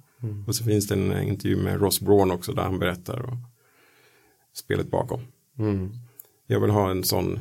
Och 0.48 0.56
så 0.56 0.64
finns 0.64 0.88
det 0.88 0.96
en 0.96 1.24
intervju 1.28 1.58
med 1.64 1.82
Ross 1.82 2.02
Braun 2.02 2.32
också 2.32 2.54
där 2.54 2.64
han 2.64 2.80
berättar 2.80 3.20
och 3.22 3.38
spelet 4.56 4.92
bakom. 4.92 5.22
Mm. 5.60 5.92
Jag 6.48 6.60
vill 6.60 6.70
ha 6.70 6.92
en 6.92 7.04
sån 7.04 7.40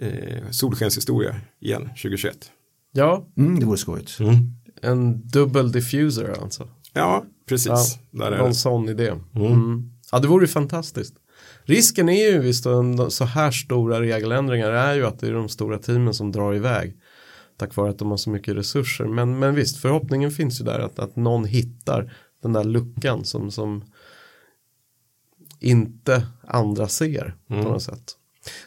eh, 0.00 0.50
solskenshistoria 0.50 1.36
igen 1.60 1.82
2021. 1.82 2.52
Ja, 2.92 3.26
Mm, 3.36 3.60
det 3.60 3.66
vore 3.66 3.78
skojigt. 3.78 4.18
en 4.82 5.28
dubbel 5.28 5.72
diffuser 5.72 6.36
alltså. 6.42 6.68
Ja, 6.92 7.24
precis. 7.48 7.68
Ja, 7.68 7.84
Där 8.10 8.32
är 8.32 8.38
någon 8.38 8.48
det. 8.48 8.54
sån 8.54 8.88
idé. 8.88 9.14
Mm. 9.34 9.92
Ja, 10.12 10.18
det 10.18 10.28
vore 10.28 10.46
fantastiskt. 10.46 11.14
Risken 11.64 12.08
är 12.08 12.30
ju 12.32 12.38
visst 12.38 12.64
så 13.08 13.24
här 13.24 13.50
stora 13.50 14.00
regeländringar 14.00 14.70
är 14.70 14.94
ju 14.94 15.06
att 15.06 15.18
det 15.18 15.26
är 15.28 15.32
de 15.32 15.48
stora 15.48 15.78
teamen 15.78 16.14
som 16.14 16.32
drar 16.32 16.54
iväg. 16.54 16.96
tack 17.56 17.76
vare 17.76 17.90
att 17.90 17.98
de 17.98 18.10
har 18.10 18.16
så 18.16 18.30
mycket 18.30 18.56
resurser. 18.56 19.04
Men, 19.04 19.38
men 19.38 19.54
visst, 19.54 19.76
förhoppningen 19.76 20.30
finns 20.30 20.60
ju 20.60 20.64
där 20.64 20.78
att, 20.78 20.98
att 20.98 21.16
någon 21.16 21.44
hittar 21.44 22.12
den 22.42 22.52
där 22.52 22.64
luckan 22.64 23.24
som, 23.24 23.50
som 23.50 23.84
inte 25.60 26.26
andra 26.46 26.88
ser 26.88 27.34
mm. 27.50 27.64
på 27.64 27.70
något 27.70 27.82
sätt. 27.82 28.16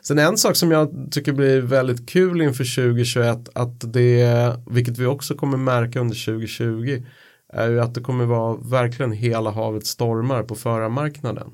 Sen 0.01 0.19
en 0.19 0.37
sak 0.37 0.55
som 0.55 0.71
jag 0.71 1.07
tycker 1.11 1.33
blir 1.33 1.61
väldigt 1.61 2.09
kul 2.09 2.41
inför 2.41 2.75
2021 2.75 3.49
att 3.53 3.93
det, 3.93 4.53
vilket 4.67 4.97
vi 4.97 5.05
också 5.05 5.35
kommer 5.35 5.57
märka 5.57 5.99
under 5.99 6.25
2020, 6.25 7.03
är 7.53 7.69
ju 7.69 7.81
att 7.81 7.93
det 7.93 8.01
kommer 8.01 8.25
vara 8.25 8.57
verkligen 8.57 9.11
hela 9.11 9.51
havet 9.51 9.85
stormar 9.85 10.43
på 10.43 10.55
förarmarknaden. 10.55 11.51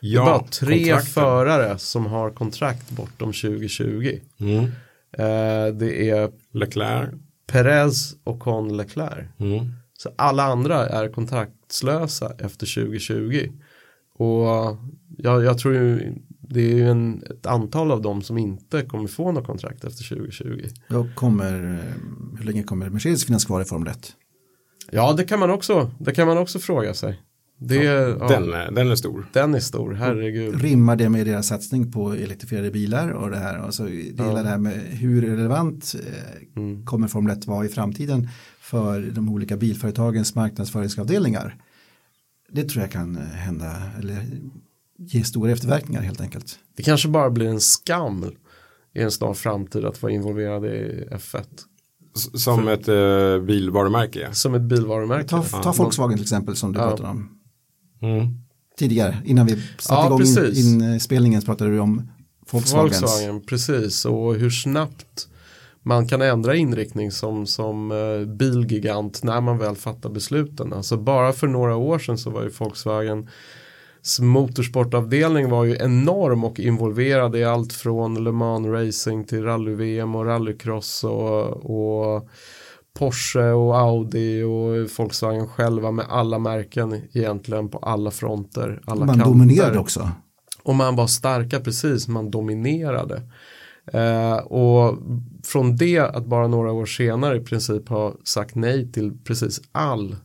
Ja, 0.00 0.24
det 0.24 0.30
är 0.30 0.32
bara 0.32 0.46
tre 0.48 0.78
kontrakten. 0.78 1.12
förare 1.12 1.78
som 1.78 2.06
har 2.06 2.30
kontrakt 2.30 2.90
bortom 2.90 3.32
2020. 3.32 4.18
Mm. 4.40 4.64
Eh, 5.12 5.74
det 5.74 6.10
är 6.10 6.30
Leclerc, 6.52 7.10
Perez 7.46 8.14
och 8.24 8.40
Con 8.40 8.76
Leclerc. 8.76 9.26
Mm. 9.38 9.72
Så 9.98 10.10
alla 10.16 10.42
andra 10.42 10.88
är 10.88 11.08
kontraktslösa 11.08 12.32
efter 12.38 12.74
2020. 12.74 13.48
Och 14.14 14.76
jag, 15.18 15.44
jag 15.44 15.58
tror 15.58 15.74
ju 15.74 16.14
det 16.52 16.60
är 16.60 16.74
ju 16.74 16.88
en, 16.88 17.22
ett 17.30 17.46
antal 17.46 17.90
av 17.90 18.02
dem 18.02 18.22
som 18.22 18.38
inte 18.38 18.82
kommer 18.82 19.08
få 19.08 19.32
något 19.32 19.46
kontrakt 19.46 19.84
efter 19.84 20.08
2020. 20.08 20.68
Då 20.88 21.08
kommer, 21.14 21.82
hur 22.38 22.44
länge 22.44 22.62
kommer 22.62 22.90
Mercedes 22.90 23.26
finnas 23.26 23.44
kvar 23.44 23.60
i 23.60 23.64
Formel 23.64 23.88
1? 23.88 24.12
Ja, 24.90 25.12
det 25.12 25.24
kan 25.24 25.38
man 25.38 25.50
också, 25.50 25.90
det 25.98 26.12
kan 26.12 26.26
man 26.26 26.38
också 26.38 26.58
fråga 26.58 26.94
sig. 26.94 27.20
Det, 27.58 27.74
ja, 27.74 28.28
den, 28.28 28.50
ja, 28.50 28.70
den 28.70 28.90
är 28.90 28.94
stor. 28.94 29.26
Den 29.32 29.54
är 29.54 29.60
stor, 29.60 29.92
herregud. 29.92 30.62
Rimmar 30.62 30.96
det 30.96 31.08
med 31.08 31.26
deras 31.26 31.46
satsning 31.46 31.92
på 31.92 32.12
elektrifierade 32.12 32.70
bilar 32.70 33.08
och 33.10 33.30
det 33.30 33.36
här? 33.36 33.58
Alltså, 33.58 33.84
det 33.84 34.14
ja. 34.16 34.42
det 34.42 34.48
här 34.48 34.58
med 34.58 34.72
hur 34.72 35.22
relevant 35.22 35.94
eh, 36.06 36.62
mm. 36.62 36.86
kommer 36.86 37.08
Formel 37.08 37.38
1 37.38 37.46
vara 37.46 37.64
i 37.64 37.68
framtiden 37.68 38.28
för 38.60 39.00
de 39.00 39.28
olika 39.28 39.56
bilföretagens 39.56 40.34
marknadsföringsavdelningar? 40.34 41.56
Det 42.50 42.64
tror 42.64 42.82
jag 42.82 42.90
kan 42.90 43.16
hända, 43.16 43.72
eller 43.98 44.26
ge 45.06 45.24
stora 45.24 45.50
efterverkningar 45.50 46.02
helt 46.02 46.20
enkelt. 46.20 46.58
Det 46.76 46.82
kanske 46.82 47.08
bara 47.08 47.30
blir 47.30 47.48
en 47.48 47.60
skam 47.60 48.24
i 48.94 49.00
en 49.00 49.10
snar 49.10 49.34
framtid 49.34 49.84
att 49.84 50.02
vara 50.02 50.12
involverad 50.12 50.64
i 50.64 51.08
F1. 51.10 51.44
Som 52.14 52.62
För, 52.62 52.72
ett 52.72 52.88
eh, 52.88 53.46
bilvarumärke? 53.46 54.28
Som 54.32 54.54
ett 54.54 54.62
bilvarumärke. 54.62 55.28
Ta, 55.28 55.42
ta 55.42 55.72
Volkswagen 55.72 56.16
till 56.16 56.24
exempel 56.24 56.56
som 56.56 56.72
du 56.72 56.78
ja. 56.78 56.88
pratade 56.88 57.08
om. 57.08 57.28
Mm. 58.02 58.26
Tidigare, 58.78 59.18
innan 59.24 59.46
vi 59.46 59.52
satte 59.78 59.94
ja, 59.94 60.06
igång 60.06 60.18
precis. 60.18 60.58
inspelningen 60.66 61.42
pratade 61.42 61.70
du 61.70 61.78
om 61.78 62.10
Volkswagens. 62.50 63.02
Volkswagen, 63.02 63.40
precis. 63.40 64.04
Och 64.04 64.34
hur 64.34 64.50
snabbt 64.50 65.28
man 65.82 66.08
kan 66.08 66.22
ändra 66.22 66.56
inriktning 66.56 67.10
som, 67.10 67.46
som 67.46 67.90
uh, 67.92 68.26
bilgigant 68.26 69.22
när 69.22 69.40
man 69.40 69.58
väl 69.58 69.76
fattar 69.76 70.10
besluten. 70.10 70.72
Alltså 70.72 70.96
bara 70.96 71.32
för 71.32 71.46
några 71.46 71.76
år 71.76 71.98
sedan 71.98 72.18
så 72.18 72.30
var 72.30 72.42
ju 72.42 72.48
Volkswagen 72.48 73.28
motorsportavdelning 74.20 75.50
var 75.50 75.64
ju 75.64 75.76
enorm 75.76 76.44
och 76.44 76.60
involverad 76.60 77.36
i 77.36 77.44
allt 77.44 77.72
från 77.72 78.24
Le 78.24 78.32
Mans 78.32 78.66
Racing 78.66 79.28
till 79.28 79.42
rally-VM 79.42 80.14
och 80.14 80.26
rallycross 80.26 81.04
och, 81.04 81.46
och 81.46 82.28
Porsche 82.98 83.50
och 83.50 83.78
Audi 83.78 84.42
och 84.42 84.90
Volkswagen 84.98 85.48
själva 85.48 85.90
med 85.90 86.06
alla 86.08 86.38
märken 86.38 87.02
egentligen 87.12 87.68
på 87.68 87.78
alla 87.78 88.10
fronter. 88.10 88.80
Alla 88.84 89.04
man 89.04 89.08
kanter. 89.08 89.30
dominerade 89.30 89.78
också. 89.78 90.10
Och 90.62 90.74
man 90.74 90.96
var 90.96 91.06
starka 91.06 91.60
precis, 91.60 92.08
man 92.08 92.30
dominerade. 92.30 93.22
Eh, 93.92 94.36
och 94.36 94.98
från 95.44 95.76
det 95.76 95.98
att 95.98 96.26
bara 96.26 96.46
några 96.46 96.72
år 96.72 96.86
senare 96.86 97.36
i 97.36 97.40
princip 97.40 97.88
ha 97.88 98.14
sagt 98.24 98.54
nej 98.54 98.92
till 98.92 99.18
precis 99.24 99.60
all 99.72 100.16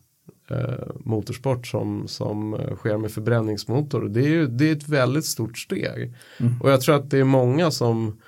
motorsport 1.00 1.68
som, 1.68 2.08
som 2.08 2.54
eh, 2.54 2.76
sker 2.76 2.98
med 2.98 3.12
förbränningsmotor. 3.12 4.10
Det 4.10 4.20
är, 4.20 4.30
ju, 4.30 4.48
det 4.48 4.70
är 4.70 4.76
ett 4.76 4.90
väldigt 4.90 5.26
stort 5.26 5.58
steg. 5.58 6.14
Mm. 6.40 6.62
Och 6.62 6.72
jag 6.72 6.82
tror 6.82 6.96
att 6.96 7.10
det 7.10 7.20
är 7.20 7.24
många 7.24 7.72
som 7.72 8.22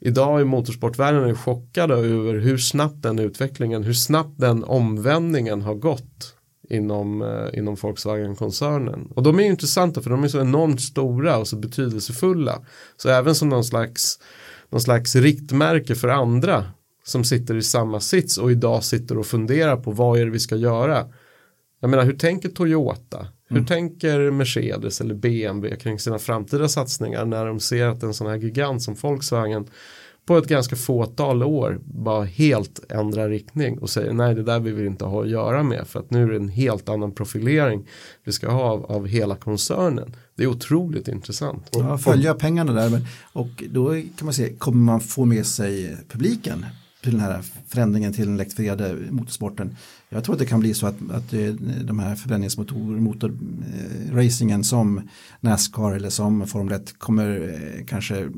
idag 0.00 0.40
i 0.40 0.44
motorsportvärlden 0.44 1.24
är 1.24 1.34
chockade 1.34 1.94
över 1.94 2.34
hur 2.34 2.58
snabbt 2.58 3.02
den 3.02 3.18
utvecklingen, 3.18 3.82
hur 3.82 3.92
snabbt 3.92 4.40
den 4.40 4.64
omvändningen 4.64 5.62
har 5.62 5.74
gått 5.74 6.34
inom, 6.70 7.22
eh, 7.22 7.58
inom 7.58 7.74
Volkswagen-koncernen. 7.74 9.08
Och 9.14 9.22
de 9.22 9.40
är 9.40 9.44
intressanta 9.44 10.02
för 10.02 10.10
de 10.10 10.24
är 10.24 10.28
så 10.28 10.40
enormt 10.40 10.80
stora 10.80 11.38
och 11.38 11.48
så 11.48 11.56
betydelsefulla. 11.56 12.64
Så 12.96 13.08
även 13.08 13.34
som 13.34 13.48
någon 13.48 13.64
slags, 13.64 14.18
någon 14.70 14.80
slags 14.80 15.16
riktmärke 15.16 15.94
för 15.94 16.08
andra 16.08 16.64
som 17.04 17.24
sitter 17.24 17.54
i 17.54 17.62
samma 17.62 18.00
sits 18.00 18.38
och 18.38 18.52
idag 18.52 18.84
sitter 18.84 19.18
och 19.18 19.26
funderar 19.26 19.76
på 19.76 19.90
vad 19.90 20.18
är 20.18 20.24
det 20.24 20.30
vi 20.30 20.40
ska 20.40 20.56
göra. 20.56 21.06
Jag 21.80 21.90
menar, 21.90 22.04
hur 22.04 22.12
tänker 22.12 22.48
Toyota? 22.48 23.26
Hur 23.48 23.56
mm. 23.56 23.66
tänker 23.66 24.30
Mercedes 24.30 25.00
eller 25.00 25.14
BMW 25.14 25.76
kring 25.76 25.98
sina 25.98 26.18
framtida 26.18 26.68
satsningar 26.68 27.24
när 27.24 27.46
de 27.46 27.60
ser 27.60 27.86
att 27.86 28.02
en 28.02 28.14
sån 28.14 28.26
här 28.26 28.36
gigant 28.36 28.82
som 28.82 28.94
Volkswagen 28.94 29.66
på 30.26 30.38
ett 30.38 30.48
ganska 30.48 30.76
fåtal 30.76 31.42
år 31.42 31.80
bara 31.84 32.24
helt 32.24 32.92
ändrar 32.92 33.28
riktning 33.28 33.78
och 33.78 33.90
säger 33.90 34.12
nej 34.12 34.34
det 34.34 34.42
där 34.42 34.60
vill 34.60 34.74
vi 34.74 34.86
inte 34.86 35.04
ha 35.04 35.22
att 35.22 35.28
göra 35.28 35.62
med 35.62 35.86
för 35.86 36.00
att 36.00 36.10
nu 36.10 36.22
är 36.22 36.28
det 36.28 36.36
en 36.36 36.48
helt 36.48 36.88
annan 36.88 37.12
profilering 37.12 37.88
vi 38.24 38.32
ska 38.32 38.50
ha 38.50 38.62
av, 38.62 38.84
av 38.84 39.06
hela 39.06 39.36
koncernen. 39.36 40.16
Det 40.36 40.42
är 40.42 40.46
otroligt 40.46 41.08
intressant. 41.08 41.68
Ja, 41.72 41.98
följa 41.98 42.34
pengarna 42.34 42.72
där 42.72 43.06
och 43.32 43.64
då 43.70 43.92
kan 43.92 44.24
man 44.24 44.34
se, 44.34 44.52
kommer 44.52 44.84
man 44.84 45.00
få 45.00 45.24
med 45.24 45.46
sig 45.46 45.96
publiken 46.08 46.66
till 47.04 47.12
den 47.12 47.20
här 47.20 47.42
förändringen 47.68 48.12
till 48.12 48.26
den 48.26 48.34
elektrifierade 48.34 48.96
motorsporten. 49.10 49.76
Jag 50.08 50.24
tror 50.24 50.34
att 50.34 50.38
det 50.38 50.46
kan 50.46 50.60
bli 50.60 50.74
så 50.74 50.86
att, 50.86 51.10
att 51.10 51.30
de 51.84 51.98
här 51.98 52.14
förbränningsmotor, 52.14 53.00
motorracingen 53.00 54.64
som 54.64 55.00
Nascar 55.40 55.92
eller 55.92 56.10
som 56.10 56.46
Formel 56.46 56.72
1 56.72 56.98
kommer 56.98 57.54
eh, 57.54 57.84
kanske 57.86 58.28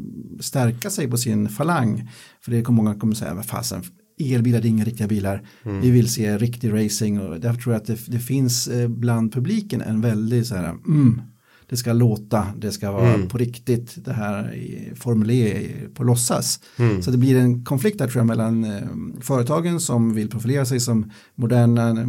stärka 0.40 0.90
sig 0.90 1.10
på 1.10 1.16
sin 1.16 1.48
falang. 1.48 2.10
För 2.40 2.50
det 2.50 2.62
kommer 2.62 2.82
många 2.82 2.98
kommer 2.98 3.14
säga, 3.14 3.34
vad 3.34 3.46
fasen, 3.46 3.82
elbilar 4.18 4.60
det 4.60 4.68
är 4.68 4.70
inga 4.70 4.84
riktiga 4.84 5.06
bilar. 5.06 5.42
Mm. 5.62 5.80
Vi 5.80 5.90
vill 5.90 6.12
se 6.12 6.38
riktig 6.38 6.72
racing 6.72 7.20
och 7.20 7.40
därför 7.40 7.60
tror 7.60 7.74
jag 7.74 7.80
att 7.80 7.86
det, 7.86 8.06
det 8.06 8.20
finns 8.20 8.68
eh, 8.68 8.88
bland 8.88 9.32
publiken 9.32 9.80
en 9.80 10.00
väldigt 10.00 10.46
så 10.46 10.54
här, 10.54 10.68
mm, 10.68 11.22
det 11.68 11.76
ska 11.76 11.92
låta, 11.92 12.46
det 12.58 12.72
ska 12.72 12.92
vara 12.92 13.14
mm. 13.14 13.28
på 13.28 13.38
riktigt, 13.38 14.04
det 14.04 14.12
här 14.12 14.54
Formel 14.96 15.30
E 15.30 15.68
på 15.94 16.04
låtsas. 16.04 16.60
Mm. 16.76 17.02
Så 17.02 17.10
det 17.10 17.18
blir 17.18 17.38
en 17.38 17.64
konflikt 17.64 17.98
där 17.98 18.08
tror 18.08 18.20
jag 18.20 18.26
mellan 18.26 18.64
eh, 18.64 18.82
företagen 19.20 19.80
som 19.80 20.14
vill 20.14 20.30
profilera 20.30 20.64
sig 20.64 20.80
som 20.80 21.10
moderna, 21.34 21.88
eh, 21.88 22.06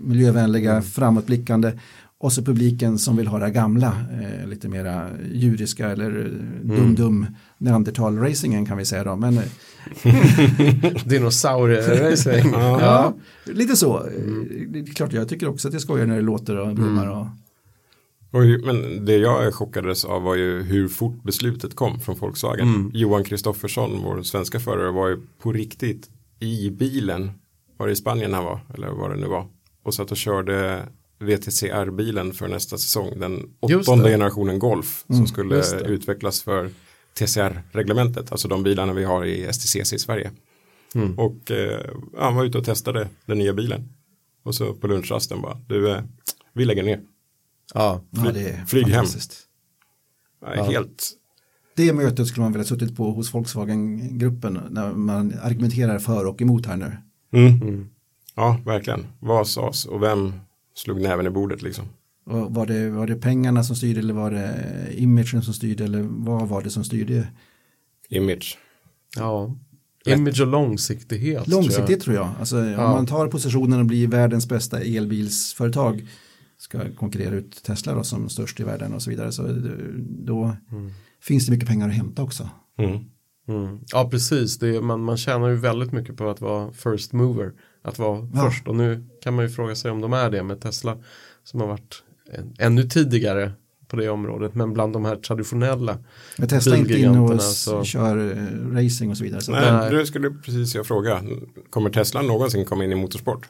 miljövänliga, 0.00 0.70
mm. 0.70 0.82
framåtblickande 0.82 1.72
och 2.20 2.32
så 2.32 2.42
publiken 2.42 2.98
som 2.98 3.16
vill 3.16 3.26
ha 3.26 3.38
det 3.38 3.50
gamla, 3.50 3.92
eh, 4.22 4.48
lite 4.48 4.68
mera 4.68 5.08
djuriska 5.32 5.90
eller 5.90 6.10
mm. 6.10 6.76
dum-dum 6.76 7.26
neandertal-racingen 7.58 8.66
kan 8.66 8.78
vi 8.78 8.84
säga 8.84 9.04
då. 9.04 9.16
Men, 9.16 9.34
Dinosaurier-racing. 11.04 12.50
ja, 12.52 12.80
ja, 12.80 13.14
lite 13.52 13.76
så. 13.76 14.00
Mm. 14.00 14.72
Det 14.72 14.78
är 14.78 14.84
klart, 14.84 15.12
jag 15.12 15.28
tycker 15.28 15.48
också 15.48 15.68
att 15.68 15.72
det 15.72 15.78
är 15.78 15.80
skojigt 15.80 16.08
när 16.08 16.16
det 16.16 16.22
låter 16.22 16.56
och 16.56 16.74
blommar. 16.74 17.06
Mm. 17.06 17.18
Och, 17.18 17.26
och, 18.30 18.42
men 18.42 19.04
det 19.04 19.16
jag 19.16 19.54
chockades 19.54 20.04
av 20.04 20.22
var 20.22 20.34
ju 20.34 20.62
hur 20.62 20.88
fort 20.88 21.22
beslutet 21.22 21.76
kom 21.76 22.00
från 22.00 22.16
Volkswagen. 22.16 22.68
Mm. 22.68 22.90
Johan 22.94 23.24
Kristoffersson, 23.24 24.02
vår 24.04 24.22
svenska 24.22 24.60
förare, 24.60 24.90
var 24.90 25.08
ju 25.08 25.20
på 25.38 25.52
riktigt 25.52 26.10
i 26.40 26.70
bilen. 26.70 27.30
Var 27.76 27.86
det 27.86 27.92
i 27.92 27.96
Spanien 27.96 28.34
han 28.34 28.44
var? 28.44 28.60
Eller 28.74 28.88
vad 28.88 29.10
det 29.10 29.16
nu 29.16 29.26
var. 29.26 29.46
Och 29.82 29.94
satt 29.94 30.10
och 30.10 30.16
körde 30.16 30.82
VTCR-bilen 31.18 32.32
för 32.32 32.48
nästa 32.48 32.78
säsong. 32.78 33.12
Den 33.16 33.50
åttonde 33.60 34.10
generationen 34.10 34.58
Golf 34.58 35.04
mm, 35.08 35.18
som 35.18 35.26
skulle 35.26 35.62
utvecklas 35.86 36.42
för 36.42 36.70
TCR-reglementet. 37.14 38.32
Alltså 38.32 38.48
de 38.48 38.62
bilarna 38.62 38.92
vi 38.92 39.04
har 39.04 39.24
i 39.24 39.52
STCC 39.52 39.92
i 39.92 39.98
Sverige. 39.98 40.30
Mm. 40.94 41.18
Och 41.18 41.50
eh, 41.50 41.80
han 42.18 42.34
var 42.34 42.44
ute 42.44 42.58
och 42.58 42.64
testade 42.64 43.08
den 43.26 43.38
nya 43.38 43.52
bilen. 43.52 43.88
Och 44.42 44.54
så 44.54 44.74
på 44.74 44.86
lunchrasten 44.86 45.40
bara, 45.42 45.60
du, 45.66 45.90
eh, 45.90 46.02
vi 46.52 46.64
lägger 46.64 46.82
ner. 46.82 47.00
Ja, 47.74 48.04
Fly, 48.22 48.32
det 48.32 48.48
är 48.48 48.66
flyg 48.66 48.86
hem. 48.86 49.06
Ja, 50.40 50.62
helt. 50.62 51.10
Det 51.76 51.92
mötet 51.92 52.26
skulle 52.26 52.42
man 52.42 52.52
vilja 52.52 52.64
suttit 52.64 52.96
på 52.96 53.10
hos 53.10 53.34
Volkswagen-gruppen 53.34 54.60
när 54.70 54.92
man 54.92 55.34
argumenterar 55.42 55.98
för 55.98 56.26
och 56.26 56.42
emot 56.42 56.66
här 56.66 56.76
nu. 56.76 56.96
Mm. 57.32 57.62
Mm. 57.62 57.88
Ja, 58.34 58.60
verkligen. 58.64 59.06
Vad 59.20 59.48
sades 59.48 59.84
och 59.84 60.02
vem 60.02 60.32
slog 60.74 61.00
näven 61.00 61.26
i 61.26 61.30
bordet 61.30 61.62
liksom? 61.62 61.84
Och 62.26 62.54
var, 62.54 62.66
det, 62.66 62.90
var 62.90 63.06
det 63.06 63.16
pengarna 63.16 63.64
som 63.64 63.76
styrde 63.76 64.00
eller 64.00 64.14
var 64.14 64.30
det 64.30 64.54
imagen 64.94 65.42
som 65.42 65.54
styrde 65.54 65.84
eller 65.84 66.02
vad 66.02 66.48
var 66.48 66.62
det 66.62 66.70
som 66.70 66.84
styrde? 66.84 67.28
Image. 68.08 68.58
Ja, 69.16 69.56
image 70.06 70.40
och 70.40 70.46
långsiktighet. 70.46 71.48
Långsiktighet 71.48 72.00
tror 72.00 72.16
jag. 72.16 72.24
Tror 72.24 72.32
jag. 72.32 72.40
Alltså, 72.40 72.64
ja. 72.64 72.86
Om 72.86 72.90
man 72.90 73.06
tar 73.06 73.28
positionen 73.28 73.80
och 73.80 73.86
blir 73.86 74.08
världens 74.08 74.48
bästa 74.48 74.80
elbilsföretag 74.80 76.08
ska 76.58 76.80
konkurrera 76.96 77.34
ut 77.34 77.62
Tesla 77.62 77.94
då, 77.94 78.04
som 78.04 78.28
störst 78.28 78.60
i 78.60 78.62
världen 78.62 78.94
och 78.94 79.02
så 79.02 79.10
vidare. 79.10 79.32
Så 79.32 79.42
då 79.98 80.56
mm. 80.72 80.90
finns 81.22 81.46
det 81.46 81.52
mycket 81.52 81.68
pengar 81.68 81.88
att 81.88 81.94
hämta 81.94 82.22
också. 82.22 82.50
Mm. 82.78 83.04
Mm. 83.48 83.80
Ja, 83.92 84.08
precis. 84.10 84.58
Det 84.58 84.76
är, 84.76 84.80
man, 84.80 85.00
man 85.00 85.16
tjänar 85.16 85.48
ju 85.48 85.54
väldigt 85.56 85.92
mycket 85.92 86.16
på 86.16 86.30
att 86.30 86.40
vara 86.40 86.72
first 86.72 87.12
mover. 87.12 87.52
Att 87.82 87.98
vara 87.98 88.28
Ja. 88.34 88.50
först. 88.50 88.68
Och 88.68 88.76
nu 88.76 89.06
kan 89.22 89.34
man 89.34 89.44
ju 89.44 89.50
fråga 89.50 89.74
sig 89.74 89.90
om 89.90 90.00
de 90.00 90.12
är 90.12 90.30
det 90.30 90.42
med 90.42 90.60
Tesla. 90.60 90.98
Som 91.44 91.60
har 91.60 91.66
varit 91.66 92.02
en, 92.32 92.54
ännu 92.58 92.82
tidigare 92.82 93.52
på 93.88 93.96
det 93.96 94.08
området. 94.08 94.54
Men 94.54 94.72
bland 94.72 94.92
de 94.92 95.04
här 95.04 95.16
traditionella. 95.16 95.98
Jag 96.38 96.48
testar 96.48 96.76
inte 96.76 96.98
in 96.98 97.16
och 97.16 97.42
så- 97.42 97.84
kör 97.84 98.16
eh, 98.36 98.74
racing 98.74 99.10
och 99.10 99.16
så 99.16 99.24
vidare. 99.24 99.40
Så 99.40 99.52
Nej, 99.52 99.72
Nej. 99.72 99.90
du 99.90 100.06
skulle 100.06 100.30
precis 100.30 100.74
jag 100.74 100.86
fråga. 100.86 101.22
Kommer 101.70 101.90
Tesla 101.90 102.22
någonsin 102.22 102.64
komma 102.64 102.84
in 102.84 102.92
i 102.92 102.94
motorsport? 102.94 103.48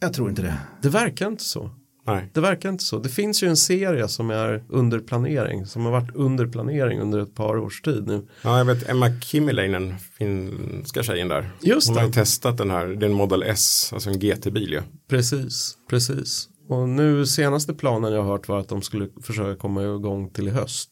jag 0.00 0.12
tror 0.12 0.30
inte 0.30 0.42
det. 0.42 0.58
Det 0.82 0.88
verkar 0.88 1.28
inte 1.28 1.44
så. 1.44 1.70
Nej. 2.06 2.30
Det 2.32 2.40
verkar 2.40 2.68
inte 2.68 2.84
så. 2.84 2.98
Det 2.98 3.08
finns 3.08 3.42
ju 3.42 3.48
en 3.48 3.56
serie 3.56 4.08
som 4.08 4.30
är 4.30 4.64
under 4.68 4.98
planering. 4.98 5.66
Som 5.66 5.84
har 5.84 5.92
varit 5.92 6.14
under 6.14 6.46
planering 6.46 7.00
under 7.00 7.18
ett 7.18 7.34
par 7.34 7.56
års 7.56 7.82
tid 7.82 8.06
nu. 8.06 8.26
Ja, 8.42 8.58
jag 8.58 8.64
vet 8.64 8.88
Emma 8.88 9.20
Kimmiläinen, 9.20 9.94
finska 9.98 11.02
tjejen 11.02 11.28
där. 11.28 11.50
Just 11.60 11.88
Hon 11.88 11.94
det. 11.94 12.00
har 12.00 12.06
ju 12.06 12.12
testat 12.12 12.58
den 12.58 12.70
här, 12.70 12.86
det 12.86 13.06
är 13.06 13.10
en 13.10 13.16
Model 13.16 13.42
S, 13.42 13.90
alltså 13.92 14.10
en 14.10 14.18
GT-bil 14.18 14.72
ju. 14.72 14.82
Precis, 15.08 15.76
precis. 15.90 16.48
Och 16.68 16.88
nu 16.88 17.26
senaste 17.26 17.74
planen 17.74 18.12
jag 18.12 18.22
har 18.22 18.30
hört 18.32 18.48
var 18.48 18.60
att 18.60 18.68
de 18.68 18.82
skulle 18.82 19.08
försöka 19.22 19.60
komma 19.60 19.82
igång 19.82 20.30
till 20.30 20.48
i 20.48 20.50
höst. 20.50 20.90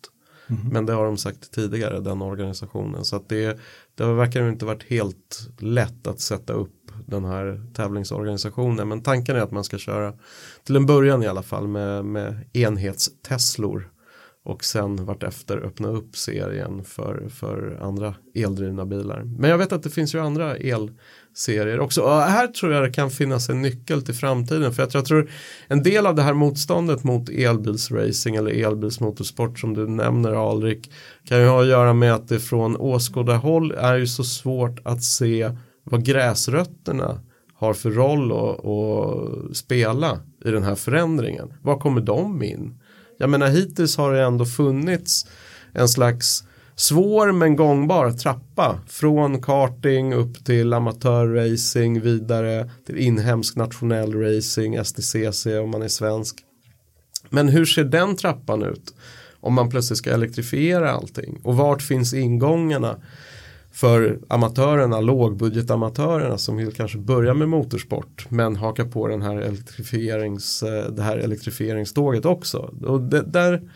Men 0.72 0.86
det 0.86 0.92
har 0.92 1.04
de 1.04 1.16
sagt 1.16 1.50
tidigare, 1.52 2.00
den 2.00 2.22
organisationen. 2.22 3.04
Så 3.04 3.16
att 3.16 3.28
det, 3.28 3.58
det 3.94 4.04
verkar 4.04 4.42
ju 4.42 4.48
inte 4.48 4.64
varit 4.64 4.82
helt 4.82 5.48
lätt 5.58 6.06
att 6.06 6.20
sätta 6.20 6.52
upp 6.52 6.81
den 7.06 7.24
här 7.24 7.60
tävlingsorganisationen. 7.74 8.88
Men 8.88 9.02
tanken 9.02 9.36
är 9.36 9.40
att 9.40 9.50
man 9.50 9.64
ska 9.64 9.78
köra 9.78 10.12
till 10.64 10.76
en 10.76 10.86
början 10.86 11.22
i 11.22 11.26
alla 11.26 11.42
fall 11.42 11.68
med, 11.68 12.04
med 12.04 12.44
enhetsteslor. 12.52 13.92
Och 14.44 14.64
sen 14.64 15.04
vartefter 15.04 15.58
öppna 15.58 15.88
upp 15.88 16.16
serien 16.16 16.84
för, 16.84 17.28
för 17.28 17.78
andra 17.82 18.14
eldrivna 18.34 18.86
bilar. 18.86 19.22
Men 19.38 19.50
jag 19.50 19.58
vet 19.58 19.72
att 19.72 19.82
det 19.82 19.90
finns 19.90 20.14
ju 20.14 20.18
andra 20.18 20.56
elserier 20.56 21.80
också. 21.80 22.02
Och 22.02 22.10
här 22.10 22.46
tror 22.46 22.72
jag 22.72 22.82
det 22.82 22.90
kan 22.90 23.10
finnas 23.10 23.48
en 23.48 23.62
nyckel 23.62 24.02
till 24.02 24.14
framtiden. 24.14 24.72
För 24.72 24.82
jag 24.82 24.90
tror, 24.90 25.00
jag 25.00 25.06
tror 25.06 25.30
en 25.68 25.82
del 25.82 26.06
av 26.06 26.14
det 26.14 26.22
här 26.22 26.34
motståndet 26.34 27.04
mot 27.04 27.28
elbilsracing 27.28 28.36
eller 28.36 28.66
elbilsmotorsport 28.66 29.58
som 29.58 29.74
du 29.74 29.88
nämner 29.88 30.50
Alrik. 30.50 30.92
Kan 31.24 31.40
ju 31.40 31.46
ha 31.46 31.62
att 31.62 31.68
göra 31.68 31.92
med 31.92 32.14
att 32.14 32.28
det 32.28 32.40
från 32.40 32.76
åskådarhåll 32.76 33.72
är 33.72 33.96
ju 33.96 34.06
så 34.06 34.24
svårt 34.24 34.80
att 34.84 35.02
se 35.02 35.50
vad 35.84 36.04
gräsrötterna 36.04 37.20
har 37.54 37.74
för 37.74 37.90
roll 37.90 38.32
att, 38.32 39.56
spela 39.56 40.20
i 40.44 40.50
den 40.50 40.62
här 40.62 40.74
förändringen. 40.74 41.52
Var 41.62 41.78
kommer 41.78 42.00
de 42.00 42.42
in? 42.42 42.78
Jag 43.18 43.30
menar 43.30 43.48
hittills 43.48 43.96
har 43.96 44.12
det 44.12 44.22
ändå 44.22 44.44
funnits 44.44 45.26
en 45.72 45.88
slags 45.88 46.44
svår 46.74 47.32
men 47.32 47.56
gångbar 47.56 48.10
trappa 48.10 48.80
från 48.88 49.42
karting 49.42 50.14
upp 50.14 50.44
till 50.44 50.72
amatörracing 50.72 52.00
vidare 52.00 52.70
till 52.86 52.98
inhemsk 52.98 53.56
nationell 53.56 54.14
racing, 54.14 54.84
STCC 54.84 55.46
om 55.46 55.70
man 55.70 55.82
är 55.82 55.88
svensk. 55.88 56.36
Men 57.30 57.48
hur 57.48 57.64
ser 57.64 57.84
den 57.84 58.16
trappan 58.16 58.62
ut 58.62 58.94
om 59.40 59.54
man 59.54 59.70
plötsligt 59.70 59.98
ska 59.98 60.10
elektrifiera 60.10 60.92
allting 60.92 61.40
och 61.44 61.56
vart 61.56 61.82
finns 61.82 62.14
ingångarna 62.14 62.96
för 63.72 64.18
amatörerna, 64.28 65.00
lågbudgetamatörerna 65.00 66.38
som 66.38 66.56
vill 66.56 66.72
kanske 66.72 66.98
börja 66.98 67.34
med 67.34 67.48
motorsport 67.48 68.26
men 68.28 68.56
haka 68.56 68.84
på 68.84 69.08
den 69.08 69.22
här 69.22 69.36
elektrifierings, 69.36 70.62
eh, 70.62 70.92
det 70.92 71.02
här 71.02 71.18
elektrifieringståget 71.18 72.24
också. 72.24 72.58
Och 72.86 73.00
det, 73.00 73.22
där, 73.22 73.70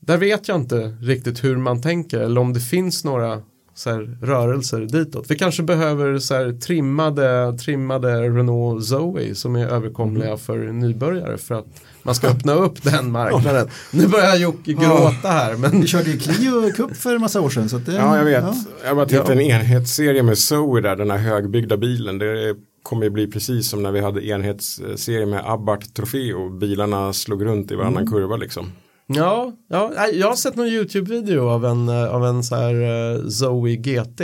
där 0.00 0.16
vet 0.18 0.48
jag 0.48 0.60
inte 0.60 0.96
riktigt 1.00 1.44
hur 1.44 1.56
man 1.56 1.82
tänker 1.82 2.20
eller 2.20 2.40
om 2.40 2.52
det 2.52 2.60
finns 2.60 3.04
några 3.04 3.42
så 3.74 3.90
här, 3.90 4.18
rörelser 4.22 4.80
ditåt. 4.80 5.24
Vi 5.30 5.34
kanske 5.38 5.62
behöver 5.62 6.18
så 6.18 6.34
här, 6.34 6.52
trimmade, 6.52 7.58
trimmade 7.58 8.20
Renault 8.22 8.84
Zoe 8.84 9.34
som 9.34 9.56
är 9.56 9.66
överkomliga 9.66 10.36
för 10.36 10.58
nybörjare 10.58 11.38
för 11.38 11.54
att 11.54 11.66
man 12.02 12.14
ska 12.14 12.28
öppna 12.28 12.54
upp 12.54 12.82
den 12.82 13.10
marknaden. 13.12 13.68
Nu 13.90 14.06
börjar 14.08 14.36
Jocke 14.36 14.72
gråta 14.72 15.28
här 15.28 15.56
men 15.56 15.80
Vi 15.80 15.86
körde 15.86 16.10
ju 16.10 16.18
Clio 16.18 16.72
Cup 16.72 16.96
för 16.96 17.14
en 17.14 17.20
massa 17.20 17.40
år 17.40 17.50
sedan. 17.50 17.68
Så 17.68 17.76
att 17.76 17.86
det, 17.86 17.92
Ja, 17.94 18.16
jag 18.18 18.24
vet. 18.24 18.42
ja. 18.44 18.54
Jag 18.86 18.96
bara 18.96 19.06
tittade 19.06 19.34
Ja. 19.34 19.40
en 19.54 19.60
enhetsserie 19.60 20.22
med 20.22 20.38
Zoe 20.38 20.80
där, 20.80 20.96
den 20.96 21.10
här 21.10 21.18
högbyggda 21.18 21.76
bilen. 21.76 22.18
Det 22.18 22.54
kommer 22.82 23.04
ju 23.04 23.10
bli 23.10 23.26
precis 23.26 23.68
som 23.68 23.82
när 23.82 23.92
vi 23.92 24.00
hade 24.00 24.26
enhetsserie 24.26 25.26
med 25.26 25.42
Abarth 25.46 25.86
Trofeo. 25.88 26.50
Bilarna 26.58 27.12
slog 27.12 27.44
runt 27.44 27.70
i 27.72 27.74
varannan 27.74 28.06
kurva 28.06 28.36
liksom. 28.36 28.66
Ja, 29.06 29.52
ja, 29.68 29.92
jag 30.12 30.28
har 30.28 30.36
sett 30.36 30.56
någon 30.56 30.66
YouTube-video 30.66 31.48
av 31.48 31.64
en, 31.64 31.88
eh, 31.88 32.04
av 32.14 32.26
en 32.26 32.44
så 32.44 32.54
här 32.56 32.74
eh, 32.74 33.28
Zoe 33.28 33.76
GT. 33.76 34.20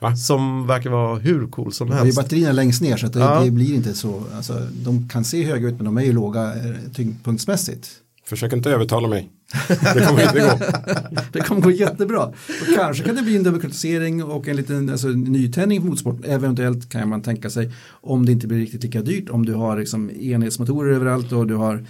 Va? 0.00 0.16
Som 0.16 0.66
verkar 0.66 0.90
vara 0.90 1.18
hur 1.18 1.46
cool 1.46 1.72
som 1.72 1.88
Det 1.90 1.94
är 1.94 1.98
helst. 1.98 2.16
batterierna 2.18 2.52
längst 2.52 2.82
ner 2.82 2.96
så 2.96 3.06
att 3.06 3.12
det, 3.12 3.18
Ja. 3.20 3.40
det 3.44 3.50
blir 3.50 3.74
inte 3.74 3.94
så. 3.94 4.22
Alltså, 4.36 4.60
de 4.84 5.08
kan 5.08 5.24
se 5.24 5.42
höga 5.44 5.68
ut 5.68 5.74
men 5.76 5.84
de 5.84 5.98
är 5.98 6.02
ju 6.02 6.12
låga 6.12 6.42
eh, 6.54 6.74
tyngdpunktsmässigt. 6.94 7.88
Försök 8.26 8.52
inte 8.52 8.70
övertala 8.70 9.08
mig. 9.08 9.30
Det 9.68 10.06
kommer 10.08 10.22
inte 10.22 10.40
gå. 10.40 10.58
Det 11.32 11.40
kommer 11.40 11.60
gå 11.60 11.70
jättebra. 11.70 12.22
Och 12.26 12.34
kanske 12.76 13.04
kan 13.04 13.14
det 13.16 13.22
bli 13.22 13.36
en 13.36 13.42
dubbelkritisering 13.42 14.24
och 14.24 14.48
en 14.48 14.56
liten 14.56 14.90
alltså, 14.90 15.08
nytändning 15.08 15.80
på 15.80 15.86
motorsport. 15.86 16.24
Eventuellt 16.24 16.88
kan 16.90 17.08
man 17.08 17.22
tänka 17.22 17.50
sig 17.50 17.70
om 17.88 18.26
det 18.26 18.32
inte 18.32 18.46
blir 18.46 18.58
riktigt 18.58 18.82
lika 18.84 19.02
dyrt. 19.02 19.30
Om 19.30 19.46
du 19.46 19.54
har 19.54 19.78
liksom, 19.78 20.10
enhetsmotorer 20.20 20.94
överallt 20.94 21.32
och 21.32 21.46
du 21.46 21.54
har, 21.54 21.84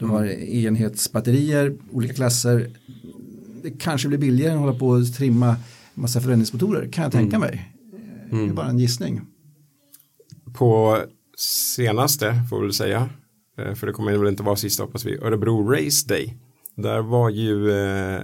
du 0.00 0.06
har 0.06 0.24
enhetsbatterier, 0.24 1.76
olika 1.92 2.14
klasser. 2.14 2.70
Det 3.62 3.70
kanske 3.70 4.08
blir 4.08 4.18
billigare 4.18 4.52
än 4.52 4.58
att 4.58 4.64
hålla 4.64 4.78
på 4.78 4.88
och 4.88 5.14
trimma 5.14 5.56
massa 5.94 6.20
förändringsmotorer 6.20 6.88
kan 6.92 7.02
jag 7.04 7.12
tänka 7.12 7.38
mig. 7.38 7.72
Det 8.30 8.36
är 8.36 8.52
bara 8.52 8.68
en 8.68 8.78
gissning. 8.78 9.20
På 10.52 10.98
senaste, 11.36 12.34
får 12.50 12.56
vi 12.56 12.62
väl 12.62 12.72
säga, 12.72 13.08
eh, 13.58 13.74
för 13.74 13.86
det 13.86 13.92
kommer 13.92 14.18
väl 14.18 14.28
inte 14.28 14.42
vara 14.42 14.56
sista 14.56 14.82
hoppas 14.82 15.04
vi, 15.04 15.18
Örebro 15.18 15.70
Race 15.70 16.08
Day. 16.08 16.36
Där 16.74 17.00
var 17.00 17.30
ju, 17.30 17.70
eh, 17.70 18.20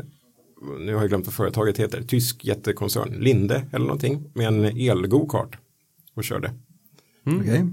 nu 0.81 0.95
har 0.95 1.01
jag 1.01 1.09
glömt 1.09 1.27
vad 1.27 1.35
företaget 1.35 1.79
heter, 1.79 2.03
tysk 2.03 2.45
jättekoncern, 2.45 3.15
Linde 3.19 3.67
eller 3.73 3.87
någonting, 3.87 4.31
med 4.35 4.47
en 4.47 4.65
el-go-kart 4.65 5.59
och 6.15 6.25
körde. 6.25 6.53
Okej? 7.27 7.67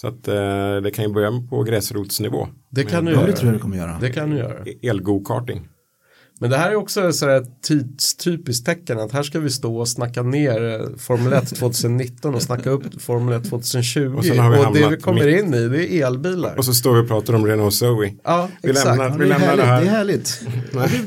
Så 0.00 0.08
att 0.08 0.28
eh, 0.28 0.76
det 0.82 0.90
kan 0.94 1.04
ju 1.04 1.12
börja 1.12 1.30
på 1.50 1.62
gräsrotsnivå. 1.62 2.48
Det 2.70 2.84
kan 2.84 3.04
du 3.04 3.12
Ja, 3.12 3.18
det 3.20 3.26
göra. 3.26 3.36
tror 3.36 3.46
jag 3.48 3.54
det 3.58 3.62
kommer 3.62 3.76
göra. 3.76 3.98
Det 4.00 4.10
kan 4.10 4.30
du 4.30 4.36
göra. 4.36 4.64
El-go-karting. 4.82 5.68
Men 6.40 6.50
det 6.50 6.56
här 6.56 6.70
är 6.70 6.74
också 6.74 7.12
så 7.12 7.26
här 7.28 7.46
tidstypiskt 7.62 8.66
tecken 8.66 8.98
att 9.00 9.12
här 9.12 9.22
ska 9.22 9.40
vi 9.40 9.50
stå 9.50 9.76
och 9.78 9.88
snacka 9.88 10.22
ner 10.22 10.80
eh, 10.80 10.96
Formel 10.98 11.32
1 11.32 11.48
2019 11.56 12.34
och 12.34 12.42
snacka 12.42 12.70
upp 12.70 13.02
Formel 13.02 13.34
1 13.42 13.48
2020. 13.50 14.00
Och 14.12 14.18
Och, 14.18 14.24
sen 14.24 14.38
har 14.38 14.72
vi 14.72 14.80
det 14.80 14.88
vi 14.88 14.96
kommer 14.96 15.24
mitt- 15.24 15.44
in 15.44 15.54
i 15.54 15.68
det 15.68 15.92
är 15.92 16.06
elbilar. 16.06 16.54
Och 16.58 16.64
så 16.64 16.74
står 16.74 16.94
vi 16.94 17.00
och 17.02 17.08
pratar 17.08 17.34
om 17.34 17.46
Renault 17.46 17.74
Zoe. 17.74 18.14
ja, 18.24 18.48
Vi 18.62 18.70
exakt. 18.70 18.86
lämnar- 18.86 19.04
Ja, 19.08 19.12
vi 19.12 19.18
det, 19.18 19.24
är 19.24 19.28
lämnar 19.28 19.46
härligt, 19.46 19.64
det 19.64 19.66
här. 19.66 19.80
det 19.80 19.86
är 19.86 19.90
härligt. 19.90 20.42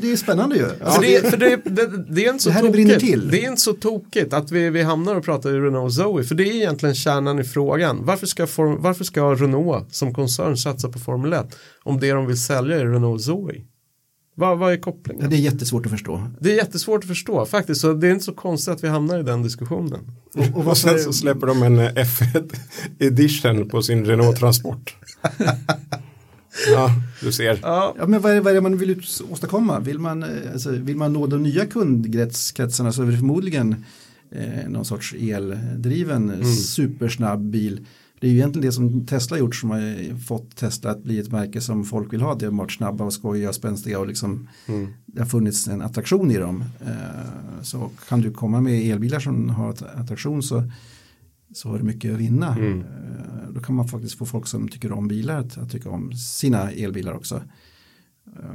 det 0.06 0.12
är 0.12 0.16
spännande 0.16 0.56
ju. 0.56 0.64
Alltså, 0.84 1.00
För, 1.00 1.08
det, 1.08 1.30
för 1.30 1.36
det, 1.36 1.56
det, 1.64 2.04
det 2.14 2.24
är 2.26 2.30
inte 2.30 2.42
så 2.42 2.48
Det 2.48 2.54
här 2.54 2.70
brinner 2.70 2.94
tokigt. 2.94 3.12
till. 3.12 3.28
Det 3.30 3.44
är 3.44 3.48
inte 3.48 3.60
så 3.60 3.72
tokigt 3.72 4.32
att 4.32 4.50
vi, 4.50 4.70
vi 4.70 4.82
hamnar 4.82 5.14
och 5.14 5.24
pratar 5.24 5.50
i 5.50 5.60
Renault 5.60 5.94
Zoe. 5.94 6.22
För 6.24 6.34
det 6.34 6.44
är 6.44 6.54
egentligen 6.54 6.94
kärnan 6.94 7.38
i 7.38 7.44
frågan. 7.44 7.98
Varför 8.04 8.26
ska, 8.26 8.46
form, 8.46 8.76
varför 8.82 9.04
ska 9.04 9.34
Renault 9.34 9.94
som 9.94 10.14
koncern 10.14 10.56
satsa 10.56 10.88
på 10.88 10.98
Formel 10.98 11.32
1 11.32 11.56
om 11.82 12.00
det 12.00 12.10
de 12.12 12.26
vill 12.26 12.40
sälja 12.40 12.76
är 12.80 12.86
Renault 12.86 13.22
Zoe? 13.22 13.54
Vad, 14.34 14.58
vad 14.58 14.72
är 14.72 14.76
kopplingen? 14.76 15.22
Ja, 15.24 15.28
det 15.30 15.36
är 15.36 15.40
jättesvårt 15.40 15.86
att 15.86 15.92
förstå. 15.92 16.26
Det 16.40 16.52
är 16.52 16.56
jättesvårt 16.56 17.02
att 17.04 17.08
förstå 17.08 17.46
faktiskt. 17.46 17.80
Så 17.80 17.92
det 17.92 18.06
är 18.08 18.12
inte 18.12 18.24
så 18.24 18.32
konstigt 18.34 18.74
att 18.74 18.84
vi 18.84 18.88
hamnar 18.88 19.18
i 19.18 19.22
den 19.22 19.42
diskussionen. 19.42 20.00
Och, 20.34 20.58
och 20.60 20.66
Och 20.66 20.76
sen 20.78 20.98
så 20.98 21.12
släpper 21.12 21.46
de 21.46 21.62
en 21.62 21.78
eh, 21.78 21.92
F1 21.92 22.54
edition 22.98 23.68
på 23.68 23.82
sin 23.82 24.04
Renault 24.04 24.38
Transport. 24.38 24.96
ja, 26.72 26.90
du 27.20 27.32
ser. 27.32 27.58
Ja, 27.62 27.94
ja, 27.98 28.06
men 28.06 28.20
vad, 28.20 28.32
är, 28.32 28.40
vad 28.40 28.50
är 28.50 28.54
det 28.54 28.60
man 28.60 28.76
vill 28.78 29.02
åstadkomma? 29.30 29.80
Vill 29.80 29.98
man, 29.98 30.22
eh, 30.22 30.28
alltså, 30.52 30.70
vill 30.70 30.96
man 30.96 31.12
nå 31.12 31.26
de 31.26 31.42
nya 31.42 31.66
kundkretsarna 31.66 32.92
så 32.92 33.02
är 33.02 33.06
det 33.06 33.16
förmodligen 33.16 33.84
eh, 34.30 34.68
någon 34.68 34.84
sorts 34.84 35.14
eldriven 35.18 36.30
Mm. 36.30 36.44
supersnabb 36.54 37.40
bil. 37.50 37.86
Det 38.22 38.28
är 38.28 38.30
ju 38.30 38.36
egentligen 38.36 38.66
det 38.66 38.72
som 38.72 39.06
Tesla 39.06 39.38
gjort 39.38 39.54
som 39.56 39.70
har 39.70 40.18
fått 40.18 40.56
Tesla 40.56 40.90
att 40.90 41.02
bli 41.02 41.18
ett 41.18 41.32
märke 41.32 41.60
som 41.60 41.84
folk 41.84 42.12
vill 42.12 42.20
ha. 42.22 42.34
Det 42.34 42.46
har 42.46 42.52
varit 42.52 42.72
snabba 42.72 43.04
och 43.04 43.12
skojiga 43.12 43.48
och 43.48 43.54
spänstiga 43.54 43.98
och 44.00 44.06
liksom 44.06 44.48
Mm. 44.68 44.88
det 45.06 45.20
har 45.20 45.26
funnits 45.26 45.68
en 45.68 45.82
attraktion 45.82 46.30
i 46.30 46.36
dem. 46.38 46.64
Eh, 46.80 47.62
så 47.62 47.90
kan 48.08 48.20
du 48.20 48.30
komma 48.30 48.60
med 48.60 48.90
elbilar 48.90 49.20
som 49.20 49.48
har 49.50 49.70
att- 49.70 49.82
attraktion 49.82 50.42
så, 50.42 50.62
så 51.54 51.68
har 51.68 51.78
du 51.78 51.84
mycket 51.84 52.12
att 52.14 52.20
vinna. 52.20 52.56
Mm. 52.56 52.80
Eh, 52.80 53.50
då 53.54 53.60
kan 53.60 53.74
man 53.74 53.88
faktiskt 53.88 54.18
få 54.18 54.24
folk 54.26 54.46
som 54.46 54.68
tycker 54.68 54.92
om 54.92 55.08
bilar 55.08 55.38
att, 55.40 55.58
att 55.58 55.70
tycka 55.70 55.90
om 55.90 56.12
sina 56.12 56.70
elbilar 56.70 57.12
också. 57.12 57.42
Eh, 58.26 58.50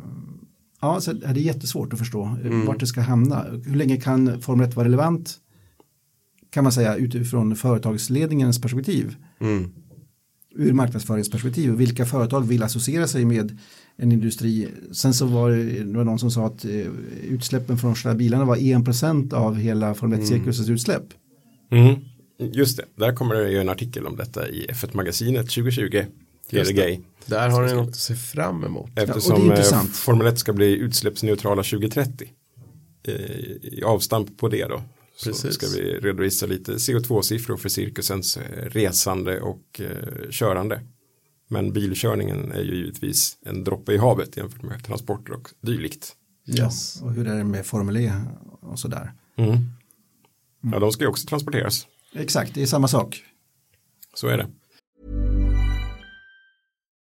ja, 0.81 1.01
så 1.01 1.11
är 1.11 1.15
det 1.15 1.25
är 1.27 1.33
jättesvårt 1.43 1.93
att 1.93 1.99
förstå 1.99 2.23
Mm. 2.43 2.65
vart 2.65 2.79
det 2.79 2.87
ska 2.87 3.01
hamna. 3.01 3.45
Hur 3.65 3.75
länge 3.75 3.97
kan 3.97 4.41
Formel 4.41 4.67
1 4.69 4.75
vara 4.75 4.85
relevant? 4.87 5.35
Kan 6.49 6.63
man 6.63 6.71
säga 6.71 6.95
utifrån 6.95 7.55
företagsledningens 7.55 8.61
perspektiv. 8.61 9.15
mm. 9.39 9.71
ur 10.55 10.73
marknadsföringsperspektiv. 10.73 11.71
Vilka 11.71 12.05
företag 12.05 12.41
vill 12.41 12.63
associera 12.63 13.07
sig 13.07 13.25
med 13.25 13.59
en 13.97 14.11
industri. 14.11 14.67
Sen 14.91 15.13
så 15.13 15.25
var 15.25 15.51
det, 15.51 15.63
det 15.63 15.97
var 15.97 16.03
någon 16.03 16.19
som 16.19 16.31
sa 16.31 16.45
att 16.45 16.65
eh, 16.65 16.87
utsläppen 17.29 17.77
från 17.77 17.95
de 18.03 18.15
bilarna 18.17 18.45
var 18.45 18.55
1% 18.55 19.33
av 19.33 19.55
hela 19.55 19.93
Formel 19.93 20.19
1-cirkusens 20.19 20.71
utsläpp. 20.71 21.03
Mm. 21.71 21.95
Just 22.39 22.77
det, 22.77 22.85
där 22.95 23.15
kommer 23.15 23.35
det 23.35 23.51
ju 23.51 23.57
en 23.57 23.69
artikel 23.69 24.07
om 24.07 24.15
detta 24.15 24.47
i 24.47 24.67
F1-magasinet 24.69 25.49
2020. 25.49 26.03
Just 26.49 26.75
det. 26.75 26.85
det. 26.85 26.99
Där 27.25 27.49
har 27.49 27.65
ni 27.65 27.73
något 27.73 27.89
att 27.89 27.95
se 27.95 28.15
fram 28.15 28.63
emot. 28.63 28.89
Eftersom 28.95 29.35
Ja, 29.35 29.35
och 29.35 29.41
det 29.41 29.45
är 29.45 29.51
eh, 29.51 29.57
intressant. 29.57 29.95
Formel 29.95 30.27
1 30.27 30.39
ska 30.39 30.53
bli 30.53 30.77
utsläppsneutrala 30.77 31.63
2030. 31.63 32.29
Eh, 33.07 33.13
I 33.61 33.83
avstamp 33.85 34.37
på 34.37 34.47
det 34.49 34.65
då. 34.65 34.81
Så 35.17 35.29
Precis. 35.29 35.53
ska 35.53 35.67
vi 35.67 35.99
redovisa 35.99 36.45
lite 36.45 36.71
CO2-siffror 36.71 37.57
för 37.57 37.69
cirkusens 37.69 38.37
eh, 38.37 38.65
resande 38.69 39.41
och 39.41 39.81
eh, 39.81 40.29
körande. 40.29 40.81
Men 41.47 41.73
bilkörningen 41.73 42.51
är 42.51 42.61
ju 42.61 42.75
givetvis 42.75 43.37
en 43.45 43.63
droppe 43.63 43.93
i 43.93 43.97
havet 43.97 44.37
jämfört 44.37 44.63
med 44.63 44.83
transporter 44.83 45.33
och 45.33 45.49
dylikt. 45.61 46.15
Yes. 46.47 46.97
Ja, 46.99 47.05
och 47.05 47.13
hur 47.13 47.27
är 47.27 47.37
det 47.37 47.43
med 47.43 47.65
Formel 47.65 47.97
E 47.97 48.13
och 48.61 48.79
sådär. 48.79 49.13
Mm. 49.37 49.57
Ja, 50.61 50.79
de 50.79 50.91
ska 50.91 51.03
ju 51.03 51.09
också 51.09 51.27
transporteras. 51.27 51.87
Exakt, 52.13 52.53
det 52.53 52.61
är 52.61 52.65
samma 52.65 52.87
sak. 52.87 53.23
Så 54.13 54.27
är 54.27 54.37
det. 54.37 54.47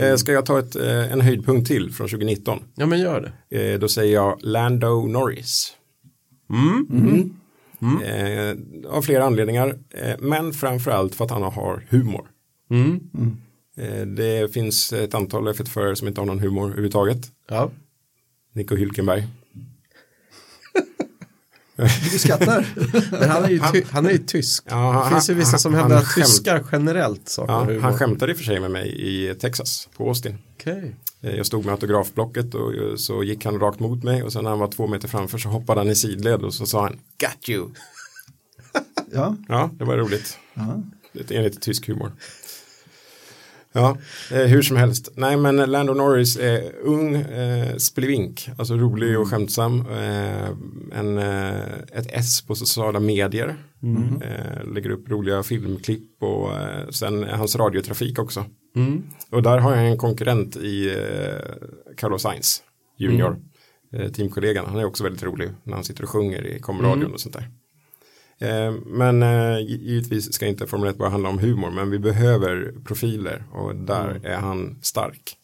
Eh, 0.00 0.16
ska 0.16 0.32
jag 0.32 0.46
ta 0.46 0.58
ett, 0.58 0.76
eh, 0.76 1.12
en 1.12 1.20
höjdpunkt 1.20 1.68
till 1.68 1.92
från 1.92 2.08
2019? 2.08 2.58
Ja 2.74 2.86
men 2.86 3.00
gör 3.00 3.32
det. 3.50 3.72
Eh, 3.72 3.78
då 3.78 3.88
säger 3.88 4.14
jag 4.14 4.38
Lando 4.42 5.06
Norris. 5.06 5.72
Mm. 6.50 8.00
Eh, 8.02 8.90
av 8.90 9.02
flera 9.02 9.24
anledningar, 9.24 9.78
eh, 9.90 10.14
men 10.18 10.52
framförallt 10.52 11.14
för 11.14 11.24
att 11.24 11.30
han 11.30 11.42
har 11.42 11.86
humor. 11.88 12.26
Eh, 13.76 14.06
det 14.06 14.52
finns 14.52 14.92
ett 14.92 15.14
antal 15.14 15.48
F1-förare 15.48 15.96
som 15.96 16.08
inte 16.08 16.20
har 16.20 16.26
någon 16.26 16.38
humor 16.38 16.64
överhuvudtaget. 16.66 17.18
Ja. 17.48 17.70
Nico 18.52 18.76
Hülkenberg. 18.76 19.22
Du 22.12 22.18
skrattar. 22.18 22.66
Men 23.20 23.28
han 23.30 23.44
är 23.44 23.48
ju, 23.48 23.60
ty- 23.72 23.84
han 23.90 24.06
är 24.06 24.10
ju 24.10 24.18
tysk. 24.18 24.64
Ja, 24.68 24.92
han- 24.92 25.04
det 25.04 25.10
finns 25.10 25.30
ju 25.30 25.34
vissa 25.34 25.50
han- 25.50 25.58
som 25.58 25.74
han 25.74 25.82
hävdar 25.82 25.96
att 25.98 26.14
tyskar 26.14 26.64
generellt 26.72 27.28
saknar 27.28 27.70
Ja, 27.72 27.80
han 27.80 27.98
skämtade 27.98 28.32
i 28.32 28.34
och 28.34 28.38
för 28.38 28.44
sig 28.44 28.60
med 28.60 28.70
mig 28.70 28.88
i 28.88 29.34
Texas 29.34 29.88
på 29.96 30.08
Austin. 30.08 30.38
Okej. 30.60 30.96
Eh, 31.22 31.30
Jag 31.36 31.46
stod 31.46 31.64
med 31.64 31.72
autografblocket 31.72 32.54
och 32.54 32.74
eh, 32.74 32.96
så 32.96 33.22
gick 33.22 33.44
han 33.44 33.60
rakt 33.60 33.80
mot 33.80 34.02
mig 34.04 34.22
och 34.22 34.32
sen 34.32 34.42
när 34.42 34.50
han 34.50 34.58
var 34.58 34.68
två 34.68 34.86
meter 34.86 35.08
framför 35.08 35.38
så 35.38 35.48
hoppade 35.48 35.80
han 35.80 35.88
i 35.90 35.96
sidled 35.96 36.42
och 36.42 36.54
så 36.54 36.66
sa 36.66 36.82
han 36.82 36.92
Got 37.20 37.48
you. 37.48 37.68
Ja, 39.12 39.36
Ja, 39.48 39.70
det 39.78 39.84
var 39.84 39.96
roligt. 39.96 40.38
ja. 40.54 40.82
Enligt 41.30 41.62
tysk 41.62 41.86
humor. 41.86 42.12
Ja, 43.76 43.96
eh, 44.30 44.42
hur 44.46 44.62
som 44.62 44.76
helst. 44.76 45.12
Nej, 45.16 45.36
men 45.36 45.56
Lando 45.56 45.94
Norris 45.94 46.36
är 46.36 46.72
ung, 46.82 47.14
eh, 47.14 47.76
splivink, 47.76 48.48
alltså 48.58 48.74
rolig 48.74 49.18
och 49.18 49.28
skämtsam. 49.28 49.80
Eh, 49.80 50.48
en, 50.98 51.18
eh, 51.18 51.72
ett 51.92 52.06
S 52.12 52.42
på 52.46 52.54
sociala 52.54 53.00
medier. 53.00 53.56
Eh, 54.22 54.72
lägger 54.74 54.90
upp 54.90 55.10
roliga 55.10 55.42
filmklipp 55.42 56.22
och 56.22 56.52
eh, 56.52 56.88
sen 56.90 57.24
hans 57.24 57.56
radiotrafik 57.56 58.18
också. 58.18 58.44
Och 59.30 59.42
där 59.42 59.58
har 59.58 59.76
jag 59.76 59.86
en 59.90 59.98
konkurrent 59.98 60.56
i 60.56 60.88
eh, 60.90 61.94
Carlos 61.96 62.22
Sainz 62.22 62.62
junior. 62.98 63.36
Eh, 63.92 64.08
teamkollegan, 64.12 64.66
han 64.66 64.78
är 64.78 64.84
också 64.84 65.04
väldigt 65.04 65.22
rolig 65.22 65.50
när 65.64 65.74
han 65.74 65.84
sitter 65.84 66.02
och 66.02 66.10
sjunger 66.10 66.46
i 66.46 66.58
komradion 66.60 67.12
och 67.12 67.20
sånt 67.20 67.34
där. 67.34 67.48
Eh, 68.40 68.72
Men 68.86 69.22
eh, 69.22 69.28
gi- 69.58 69.80
givetvis 69.82 70.32
ska 70.32 70.46
inte 70.46 70.66
Formel 70.66 70.88
1 70.90 70.98
bara 70.98 71.08
handla 71.08 71.28
om 71.28 71.38
humor, 71.38 71.70
men 71.70 71.90
vi 71.90 71.98
behöver 71.98 72.74
profiler 72.84 73.44
och 73.52 73.76
där 73.76 74.20
är 74.24 74.36
han 74.36 74.78
stark. 74.82 75.36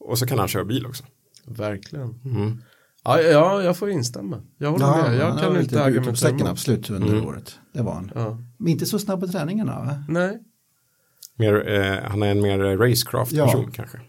Och 0.00 0.18
så 0.18 0.26
kan 0.26 0.38
han 0.38 0.48
köra 0.48 0.64
bil 0.64 0.86
också. 0.86 1.04
Verkligen. 1.46 2.14
Ja, 3.04 3.20
ja, 3.20 3.62
jag 3.62 3.76
får 3.76 3.90
instämma. 3.90 4.42
Jag 4.58 4.70
håller 4.70 4.84
Ja, 4.86 4.96
med. 5.08 5.16
Jag 5.18 5.26
han 5.30 5.38
kan 5.38 5.48
inte 5.50 5.62
lite 5.62 5.84
argumentera 5.84 6.30
emot. 6.30 6.46
absolut 6.48 6.90
under 6.90 7.26
året. 7.26 7.58
Det 7.72 7.82
var 7.82 7.94
han. 7.94 8.12
Ja. 8.14 8.38
Men 8.56 8.68
inte 8.68 8.86
så 8.86 8.98
snabb 8.98 9.20
på 9.20 9.26
träningarna 9.26 9.72
va? 9.84 10.04
Nej. 10.08 10.38
Mer, 11.36 11.68
eh, 11.68 12.10
han 12.10 12.22
är 12.22 12.26
en 12.30 12.40
mer 12.40 12.58
racecraft-person 12.76 13.64
Ja. 13.66 13.70
kanske. 13.74 14.00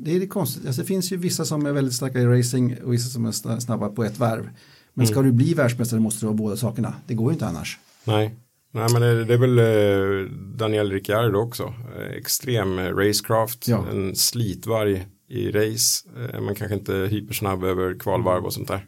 Det 0.00 0.16
är 0.16 0.20
det 0.20 0.26
konstigt. 0.26 0.66
Alltså, 0.66 0.82
det 0.82 0.86
finns 0.86 1.12
ju 1.12 1.16
vissa 1.16 1.44
som 1.44 1.66
är 1.66 1.72
väldigt 1.72 1.94
starka 1.94 2.18
i 2.20 2.26
racing 2.26 2.82
och 2.84 2.92
vissa 2.92 3.08
som 3.10 3.26
är 3.26 3.30
sna- 3.30 3.60
snabba 3.60 3.88
på 3.88 4.04
ett 4.04 4.18
varv. 4.18 4.50
Men 4.98 5.06
ska 5.06 5.22
du 5.22 5.32
bli 5.32 5.54
världsmästare 5.54 6.00
måste 6.00 6.20
du 6.20 6.26
ha 6.26 6.34
båda 6.34 6.56
sakerna. 6.56 6.94
Det 7.06 7.14
går 7.14 7.30
ju 7.30 7.32
inte 7.32 7.46
annars. 7.46 7.78
Nej. 8.04 8.34
Nej 8.72 8.88
men 8.92 9.02
det, 9.02 9.24
det 9.24 9.34
är 9.34 9.38
väl 9.38 9.58
eh, 9.58 10.30
Daniel 10.56 10.92
Ricciardo 10.92 11.38
också. 11.38 11.74
Eh, 11.98 12.16
extrem 12.16 12.78
eh, 12.78 12.94
racecraft, 12.94 13.68
Ja. 13.68 13.84
en 13.90 14.16
slitvarg 14.16 15.06
i 15.28 15.50
race. 15.50 16.08
Men 16.40 16.54
kanske 16.54 16.74
inte 16.74 16.92
hypersnabb 16.94 17.64
över 17.64 17.98
kvalvarv 17.98 18.44
och 18.44 18.52
sånt 18.52 18.68
där. 18.68 18.86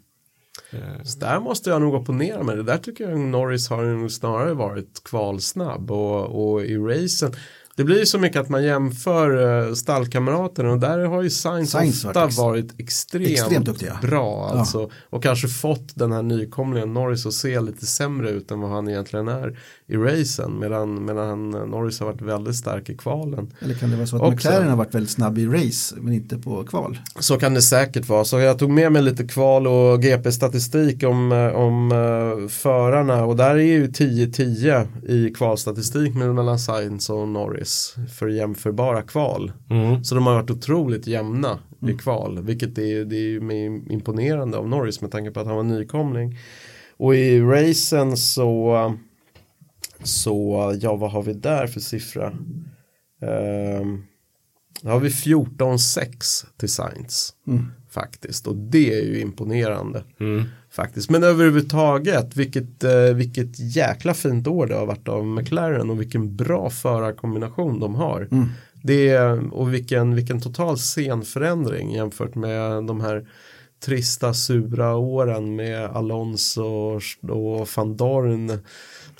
Så 1.04 1.18
där 1.18 1.40
måste 1.40 1.70
jag 1.70 1.82
nog 1.82 1.94
opponera 1.94 2.42
mig. 2.42 2.56
Det 2.56 2.62
där 2.62 2.78
tycker 2.78 3.08
jag 3.08 3.20
Norris 3.20 3.68
har 3.68 4.08
snarare 4.08 4.54
varit 4.54 5.04
kvalsnabb 5.04 5.90
och, 5.90 6.52
och 6.52 6.64
i 6.64 6.76
racen. 6.76 7.32
Det 7.78 7.84
blir 7.84 8.04
så 8.04 8.18
mycket 8.18 8.40
att 8.40 8.48
man 8.48 8.64
jämför 8.64 9.36
uh, 9.66 9.74
stallkamraterna 9.74 10.70
och 10.70 10.78
där 10.78 10.98
har 10.98 11.22
ju 11.22 11.30
Sainz, 11.30 11.70
Sainz 11.70 12.04
ofta 12.04 12.20
varit 12.20 12.28
ex- 12.28 12.38
varit 12.38 12.74
extremt, 12.80 13.28
extremt 13.28 13.66
duktiga. 13.66 13.98
bra. 14.02 14.50
Alltså, 14.54 14.90
Och 15.10 15.22
kanske 15.22 15.48
fått 15.48 15.94
den 15.94 16.12
här 16.12 16.22
nykomlingen 16.22 16.94
Norris 16.94 17.26
att 17.26 17.32
se 17.34 17.60
lite 17.60 17.86
sämre 17.86 18.30
ut 18.30 18.50
än 18.50 18.60
vad 18.60 18.70
han 18.70 18.88
egentligen 18.88 19.28
är 19.28 19.58
i 19.90 19.96
racen. 19.96 20.58
Medan, 20.58 21.04
medan 21.04 21.50
Norris 21.50 22.00
har 22.00 22.06
varit 22.06 22.22
väldigt 22.22 22.56
stark 22.56 22.90
i 22.90 22.96
kvalen. 22.96 23.52
Eller 23.60 23.74
kan 23.74 23.90
det 23.90 23.96
vara 23.96 24.06
så 24.06 24.16
att 24.16 24.22
Också. 24.22 24.32
McLaren 24.32 24.68
har 24.68 24.76
varit 24.76 24.94
väldigt 24.94 25.10
snabb 25.10 25.38
i 25.38 25.46
race 25.46 25.94
men 25.98 26.12
inte 26.12 26.38
på 26.38 26.64
kval? 26.64 26.98
Så 27.18 27.38
kan 27.38 27.54
det 27.54 27.62
säkert 27.62 28.08
vara. 28.08 28.24
Så 28.24 28.38
jag 28.38 28.58
tog 28.58 28.70
med 28.70 28.92
mig 28.92 29.02
lite 29.02 29.24
kval 29.24 29.66
och 29.66 30.02
GP-statistik 30.02 31.04
om, 31.04 31.32
eh, 31.32 31.46
om 31.46 31.92
uh, 31.92 32.48
förarna 32.48 33.24
och 33.24 33.36
där 33.36 33.54
är 33.54 33.58
ju 33.58 33.86
10-10 33.86 34.86
i 35.08 35.34
kvalstatistik 35.34 36.14
mellan 36.14 36.58
Sainz 36.58 37.10
och 37.10 37.28
Norris 37.28 37.94
för 38.18 38.28
jämförbara 38.28 39.02
kval. 39.02 39.52
Så 40.04 40.14
de 40.14 40.26
har 40.26 40.34
varit 40.34 40.50
otroligt 40.50 41.06
jämna 41.06 41.58
i 41.88 41.92
kval, 41.92 42.42
vilket 42.42 42.78
är, 42.78 43.04
det 43.04 43.16
är 43.16 43.92
imponerande 43.92 44.58
av 44.58 44.68
Norris 44.68 45.00
med 45.00 45.10
tanke 45.10 45.30
på 45.30 45.40
att 45.40 45.46
han 45.46 45.56
var 45.56 45.62
nykomling. 45.62 46.38
Och 46.96 47.14
i 47.14 47.40
racen 47.40 48.16
så, 48.16 48.76
så 50.02 50.76
ja 50.80 50.96
vad 50.96 51.10
har 51.10 51.22
vi 51.22 51.32
där 51.32 51.66
för 51.66 51.80
siffra? 51.80 52.32
Ehm, 53.22 54.04
då 54.82 54.90
har 54.90 55.00
vi 55.00 55.08
14-6 55.08 56.46
till 56.56 56.68
Sainz. 56.68 57.34
Faktiskt. 57.90 58.46
Och 58.46 58.56
det 58.56 58.94
är 58.98 59.04
ju 59.04 59.20
imponerande. 59.20 60.04
Faktiskt. 60.70 61.10
Men 61.10 61.24
överhuvudtaget 61.24 62.36
vilket, 62.36 62.84
eh, 62.84 63.14
vilket 63.14 63.58
jäkla 63.76 64.14
fint 64.14 64.46
år 64.46 64.66
det 64.66 64.74
har 64.74 64.86
varit 64.86 65.08
av 65.08 65.26
McLaren 65.26 65.90
och 65.90 66.00
vilken 66.00 66.36
bra 66.36 66.70
förarkombination 66.70 67.80
de 67.80 67.94
har. 67.94 68.28
Det 68.82 69.08
är, 69.08 69.54
och 69.54 69.74
vilken, 69.74 70.14
vilken 70.14 70.40
total 70.40 70.78
scenförändring 70.78 71.92
jämfört 71.92 72.34
med 72.34 72.84
de 72.84 73.00
här 73.00 73.28
trista 73.84 74.34
sura 74.34 74.96
åren 74.96 75.56
med 75.56 75.84
Alonso 75.84 77.00
och 77.28 77.68
van 77.76 77.96
Dorn 77.96 78.58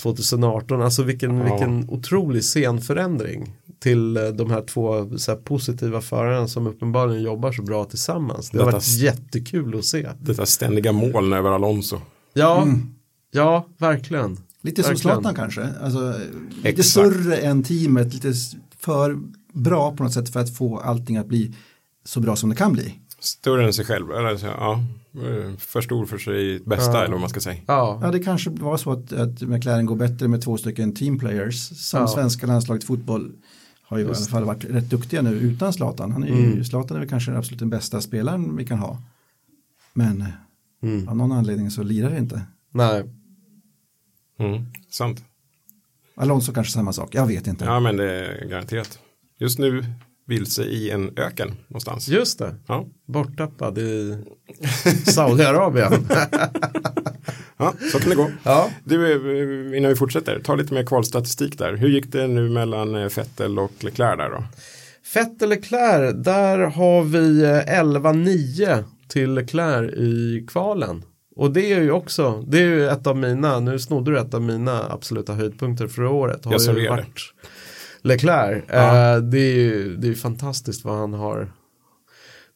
2018. 0.02 0.82
Alltså 0.82 1.02
vilken, 1.02 1.36
Ja. 1.36 1.44
vilken 1.44 1.90
otrolig 1.90 2.44
scenförändring 2.44 3.52
till 3.80 4.16
eh, 4.16 4.22
de 4.24 4.50
här 4.50 4.62
två 4.62 5.18
så 5.18 5.30
här, 5.32 5.38
positiva 5.38 6.00
förarna 6.00 6.48
som 6.48 6.66
uppenbarligen 6.66 7.22
jobbar 7.22 7.52
så 7.52 7.62
bra 7.62 7.84
tillsammans. 7.84 8.50
Det 8.50 8.58
har 8.58 8.64
Detta 8.66 8.76
varit 8.76 8.88
jättekul 8.88 9.78
att 9.78 9.84
se. 9.84 10.08
Detta 10.20 10.46
ständiga 10.46 10.92
moln 10.92 11.32
över 11.32 11.50
Alonso. 11.50 12.00
Ja, 12.34 12.68
ja 13.30 13.66
verkligen. 13.78 14.38
Lite 14.62 14.82
som. 14.82 14.96
Zlatan 14.96 15.34
kanske. 15.34 15.68
Alltså, 15.82 16.14
lite 16.56 16.68
Exakt. 16.68 16.88
större 16.88 17.36
än 17.36 17.62
teamet, 17.62 18.14
lite 18.14 18.32
för 18.78 19.18
bra 19.52 19.96
på 19.96 20.02
något 20.02 20.12
sätt 20.12 20.28
för 20.32 20.40
att 20.40 20.56
få 20.56 20.78
allting 20.78 21.16
att 21.16 21.26
bli 21.26 21.54
så 22.04 22.20
bra 22.20 22.36
som 22.36 22.50
det 22.50 22.56
kan 22.56 22.72
bli. 22.72 22.94
Större 23.20 23.64
än 23.66 23.72
sig 23.72 23.84
själv. 23.84 24.10
Eller, 24.12 24.36
så, 24.36 24.46
ja, 24.46 24.82
eh, 25.14 25.56
för 25.58 25.80
stor 25.80 26.06
för 26.06 26.18
sig 26.18 26.58
bästa 26.60 26.92
Ja. 26.92 26.98
eller 27.02 27.12
vad 27.12 27.20
man 27.20 27.30
ska 27.30 27.40
säga. 27.40 27.60
Ja, 27.66 27.98
Ja, 28.02 28.10
det 28.10 28.18
kanske 28.18 28.50
var 28.50 28.76
så 28.76 28.92
att, 28.92 29.12
att 29.12 29.40
McLaren 29.42 29.86
går 29.86 29.96
bättre 29.96 30.28
med 30.28 30.42
två 30.42 30.56
stycken 30.56 30.94
teamplayers. 30.94 31.68
Som 31.88 32.00
Ja. 32.00 32.06
svenska 32.08 32.46
landslaget 32.46 32.84
fotboll 32.84 33.32
har 33.82 33.98
ju 33.98 34.04
i 34.04 34.06
alla 34.06 34.14
fall 34.16 34.44
varit 34.44 34.64
rätt 34.64 34.90
duktiga 34.90 35.22
nu 35.22 35.30
utan 35.30 35.72
Zlatan. 35.72 36.12
Han 36.12 36.24
är 36.24 36.28
Mm. 36.28 36.54
ju, 36.56 36.64
Zlatan 36.64 36.96
är 36.96 37.00
väl 37.00 37.08
kanske 37.08 37.32
absolut 37.36 37.58
den 37.58 37.70
bästa 37.70 38.00
spelaren 38.00 38.56
vi 38.56 38.64
kan 38.64 38.78
ha. 38.78 39.02
Men 39.94 40.24
Mm. 40.82 41.08
av 41.08 41.16
någon 41.16 41.32
anledning 41.32 41.70
så 41.70 41.82
lirar 41.82 42.10
det 42.10 42.18
inte. 42.18 42.42
nej. 42.70 43.04
Mm, 44.40 44.64
sant. 44.90 45.24
Alonso 46.14 46.52
kanske 46.52 46.72
samma 46.72 46.92
sak, 46.92 47.14
jag 47.14 47.26
vet 47.26 47.46
inte. 47.46 47.64
Ja 47.64 47.80
men 47.80 47.96
det 47.96 48.04
är 48.26 48.48
garanterat. 48.48 48.98
Just 49.38 49.58
nu 49.58 49.84
vilse 50.28 50.62
i 50.64 50.90
en 50.90 51.10
öken 51.18 51.54
någonstans. 51.68 52.08
Just 52.08 52.38
det, 52.38 52.54
Ja. 52.66 52.86
borttappad 53.06 53.78
i 53.78 54.18
Saudiarabien. 55.06 55.92
ja, 57.56 57.74
så 57.92 57.98
kan 57.98 58.10
det 58.10 58.16
gå. 58.16 58.30
ja. 58.42 58.70
Du, 58.84 59.12
eh, 59.72 59.78
innan 59.78 59.88
vi 59.88 59.96
fortsätter, 59.96 60.40
ta 60.44 60.54
lite 60.54 60.74
mer 60.74 60.86
kvalstatistik 60.86 61.58
där. 61.58 61.76
Hur 61.76 61.88
gick 61.88 62.12
det 62.12 62.26
nu 62.26 62.48
mellan 62.48 62.94
eh, 62.94 63.08
Vettel 63.16 63.58
och 63.58 63.72
Leclerc 63.84 64.16
där 64.18 64.30
då? 64.30 64.44
Fett 65.14 65.48
Leclerc, 65.48 66.14
där 66.24 66.58
har 66.58 67.02
vi 67.02 67.42
eh, 67.44 67.82
11-9 67.84 68.84
till 69.08 69.34
Leclerc 69.34 69.92
i 69.94 70.44
kvalen. 70.48 71.02
Och 71.36 71.50
det 71.52 71.72
är 71.72 71.80
ju 71.80 71.90
också, 71.90 72.44
det 72.48 72.58
är 72.58 72.62
ju 72.66 72.88
ett 72.88 73.06
av 73.06 73.16
mina, 73.16 73.60
nu 73.60 73.78
snodde 73.78 74.10
du 74.10 74.18
ett 74.18 74.34
av 74.34 74.42
mina 74.42 74.92
absoluta 74.92 75.34
höjdpunkter 75.34 75.88
förra 75.88 76.10
året. 76.10 76.44
Har 76.44 76.52
Jag 76.52 76.78
ju 76.78 76.88
varit 76.88 77.20
Leclerc. 78.02 78.64
Ja. 78.68 79.16
Eh, 79.16 79.22
det 79.22 79.38
är 79.38 79.54
ju 79.54 79.96
det 79.96 80.08
är 80.08 80.14
fantastiskt 80.14 80.84
vad 80.84 80.98
han 80.98 81.12
har 81.14 81.52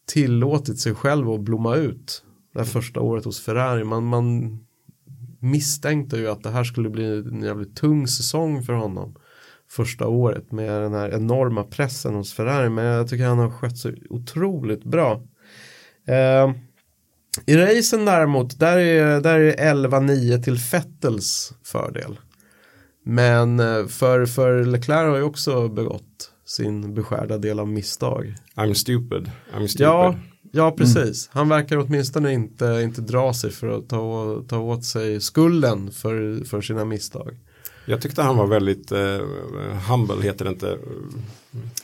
tillåtit 0.07 0.78
sig 0.78 0.95
själv 0.95 1.30
att 1.30 1.40
blomma 1.40 1.76
ut. 1.76 2.24
Det 2.53 2.59
här 2.59 2.66
första 2.66 3.01
året 3.01 3.24
hos 3.24 3.40
Ferrari. 3.40 3.84
Man, 3.84 4.05
man 4.05 4.59
misstänkte 5.40 6.16
ju 6.16 6.28
att 6.28 6.43
det 6.43 6.51
här 6.51 6.64
skulle 6.64 6.90
bli 6.90 7.05
en 7.05 7.43
jävligt 7.43 7.76
tung 7.76 8.09
säsong 8.09 8.62
för 8.62 8.72
honom. 8.72 9.14
Första 9.70 10.07
året 10.09 10.53
med 10.53 10.82
den 10.82 10.95
här 10.95 11.14
enorma 11.14 11.64
pressen 11.64 12.14
hos 12.14 12.32
Ferrari. 12.32 12.68
Men 12.68 12.84
jag 12.84 13.09
tycker 13.09 13.24
han 13.24 13.38
har 13.38 13.51
skött 13.51 13.78
sig 13.78 14.03
otroligt 14.11 14.84
bra. 14.84 15.22
Eh, 16.09 16.53
I 17.47 17.57
racen 17.57 18.05
däremot, 18.05 18.59
där 18.59 18.78
är, 18.78 19.20
där 19.20 19.40
är 19.40 19.74
11-9 19.74 20.43
till 20.43 20.59
Fettels 20.59 21.55
fördel. 21.64 22.18
Men 23.03 23.61
eh, 23.61 23.87
för, 23.87 24.27
för 24.27 24.65
Leclerc 24.65 25.09
har 25.11 25.17
ju 25.17 25.23
också 25.23 25.69
begått 25.69 26.31
sin 26.47 26.95
beskärda 26.95 27.39
del 27.39 27.61
av 27.61 27.69
misstag. 27.69 28.35
I'm 28.55 28.75
stupid. 28.75 29.31
I'm 29.55 29.67
stupid. 29.67 29.87
Ja, 29.87 30.15
ja 30.53 30.71
precis. 30.71 31.31
Han 31.33 31.49
verkar 31.49 31.77
åtminstone 31.79 32.33
inte, 32.33 32.81
inte 32.85 33.01
dra 33.01 33.35
sig 33.35 33.51
för 33.51 33.69
att 33.79 33.89
ta, 33.89 34.43
ta 34.49 34.59
åt 34.59 34.85
sig 34.85 35.21
skulden 35.21 35.91
för, 35.91 36.45
för 36.45 36.61
sina 36.61 36.85
misstag. 36.85 37.37
Jag 37.87 38.01
tyckte 38.01 38.23
han 38.23 38.37
var 38.37 38.47
väldigt 38.47 38.93
eh, 38.93 39.19
humble, 39.89 40.23
heter 40.23 40.45
det 40.45 40.51
inte, 40.51 40.79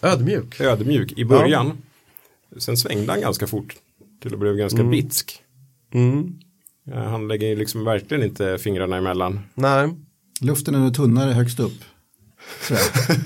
Ödmjuk. 0.03 0.61
ödmjuk 0.61 1.12
i 1.12 1.25
början. 1.25 1.73
Sen 2.59 2.77
svängde 2.77 3.12
han 3.12 3.21
ganska 3.21 3.47
fort 3.47 3.75
till 4.23 4.35
att 4.35 4.41
bli 4.41 4.57
ganska 4.57 4.79
Mm. 4.81 4.91
bitsk. 4.91 5.43
Mm. 5.95 6.33
Ja, 6.85 7.01
Han 7.01 7.29
lägger 7.29 7.57
liksom 7.57 7.85
verkligen 7.85 8.23
inte 8.23 8.59
fingrarna 8.59 8.97
emellan. 8.97 9.41
Nej, 9.55 9.95
Luften 10.41 10.74
är 10.74 10.78
nog 10.78 10.95
tunnare 10.95 11.32
högst 11.32 11.61
upp. 11.61 11.84
jag. 12.70 12.78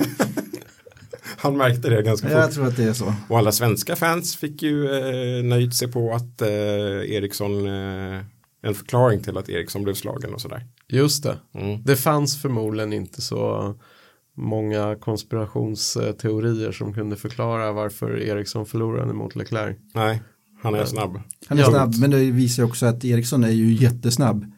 Han 1.36 1.56
märkte 1.56 1.90
det 1.90 2.02
ganska 2.02 2.30
jag 2.30 2.44
fort. 2.44 2.54
tror 2.54 2.66
att 2.66 2.76
det 2.76 2.84
är 2.84 2.92
så. 2.92 3.14
Och 3.28 3.38
alla 3.38 3.52
svenska 3.52 3.96
fans 3.96 4.36
fick 4.36 4.62
ju 4.62 4.84
eh, 4.84 5.44
nöjt 5.44 5.74
sig 5.74 5.92
på 5.92 6.14
att 6.14 6.42
eh, 6.42 6.48
Eriksson, 7.12 7.66
eh, 7.66 8.20
en 8.62 8.74
förklaring 8.74 9.22
till 9.22 9.38
att 9.38 9.48
Eriksson 9.48 9.82
blev 9.82 9.94
slagen 9.94 10.34
och 10.34 10.40
sådär. 10.40 10.66
just 10.88 11.22
det. 11.22 11.36
Mm. 11.54 11.82
Det 11.84 11.96
fanns 11.96 12.42
förmodligen 12.42 12.92
inte 12.92 13.22
så 13.22 13.74
många 14.36 14.96
konspirationsteorier 14.96 16.72
som 16.72 16.94
kunde 16.94 17.16
förklara 17.16 17.72
varför 17.72 18.20
Eriksson 18.22 18.66
förlorade 18.66 19.12
mot 19.12 19.36
Leclerc. 19.36 19.76
Nej, 19.94 20.22
han 20.62 20.74
är 20.74 20.84
snabb. 20.84 21.20
Han 21.46 21.58
är 21.58 21.64
snabb, 21.64 21.94
men 21.98 22.10
det 22.10 22.18
visar 22.18 22.62
också 22.62 22.86
att 22.86 23.04
Eriksson 23.04 23.44
är 23.44 23.50
ju 23.50 23.72
jättesnabb. 23.72 24.52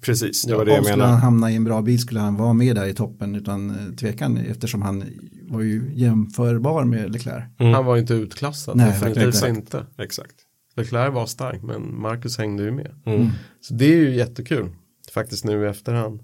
Precis, 0.00 0.42
det 0.42 0.54
var 0.54 0.64
det 0.64 0.70
jag 0.70 0.78
Om 0.78 0.84
skulle 0.84 0.96
menade. 0.96 1.12
han 1.12 1.22
hamna 1.22 1.50
i 1.50 1.56
en 1.56 1.64
bra 1.64 1.82
bil 1.82 1.98
skulle 1.98 2.20
han 2.20 2.36
vara 2.36 2.52
med 2.52 2.76
där 2.76 2.86
i 2.86 2.94
toppen 2.94 3.34
utan 3.34 3.96
tvekan 3.96 4.36
eftersom 4.36 4.82
han 4.82 5.04
var 5.50 5.60
ju 5.60 5.90
jämförbar 5.94 6.84
med 6.84 7.12
Leclerc. 7.12 7.44
Mm. 7.58 7.74
Han 7.74 7.84
var 7.84 7.96
inte 7.96 8.14
utklassad, 8.14 8.76
Nej, 8.76 8.86
definitivt 8.86 9.28
exakt. 9.28 9.56
inte. 9.56 9.86
Exakt. 9.98 10.34
Leclerc 10.76 11.14
var 11.14 11.26
stark, 11.26 11.62
men 11.62 12.00
Marcus 12.00 12.38
hängde 12.38 12.62
ju 12.62 12.70
med. 12.70 12.94
Mm. 13.06 13.28
Så 13.60 13.74
det 13.74 13.84
är 13.84 13.96
ju 13.96 14.14
jättekul, 14.14 14.68
faktiskt 15.14 15.44
nu 15.44 15.64
i 15.64 15.68
efterhand. 15.68 16.20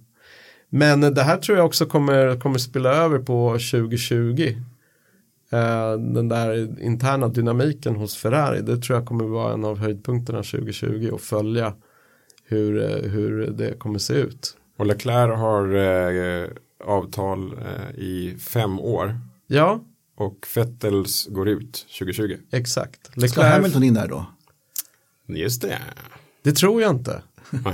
Men 0.70 1.00
det 1.00 1.22
här 1.22 1.36
tror 1.36 1.58
jag 1.58 1.66
också 1.66 1.86
kommer, 1.86 2.40
kommer 2.40 2.58
spela 2.58 2.88
över 2.88 3.18
på 3.18 3.50
2020. 3.52 4.56
Eh, 5.52 5.92
den 5.98 6.28
där 6.28 6.80
interna 6.82 7.28
dynamiken 7.28 7.96
hos 7.96 8.16
Ferrari, 8.16 8.60
det 8.62 8.76
tror 8.76 8.98
jag 8.98 9.06
kommer 9.06 9.24
vara 9.24 9.54
en 9.54 9.64
av 9.64 9.78
höjdpunkterna 9.78 10.42
2020 10.42 11.10
och 11.12 11.20
följa 11.20 11.74
hur, 12.44 12.82
eh, 12.82 13.10
hur 13.10 13.46
det 13.46 13.78
kommer 13.78 13.98
se 13.98 14.14
ut. 14.14 14.56
Och 14.76 14.86
Leclerc 14.86 15.38
har 15.38 15.74
eh, 15.74 16.48
avtal 16.84 17.52
eh, 17.52 17.98
i 17.98 18.36
fem 18.40 18.80
år. 18.80 19.20
Ja, 19.46 19.84
Och 20.16 20.46
Vettels 20.56 21.26
går 21.26 21.48
ut 21.48 21.72
2020. 21.98 22.36
exakt. 22.52 23.06
Ska 23.06 23.20
Leclerc, 23.20 23.52
Hamilton 23.52 23.82
in 23.82 23.94
där 23.94 24.08
då? 24.08 24.26
Just 25.28 25.62
det. 25.62 25.78
det 26.42 26.52
tror 26.52 26.82
jag 26.82 26.90
inte. 26.90 27.22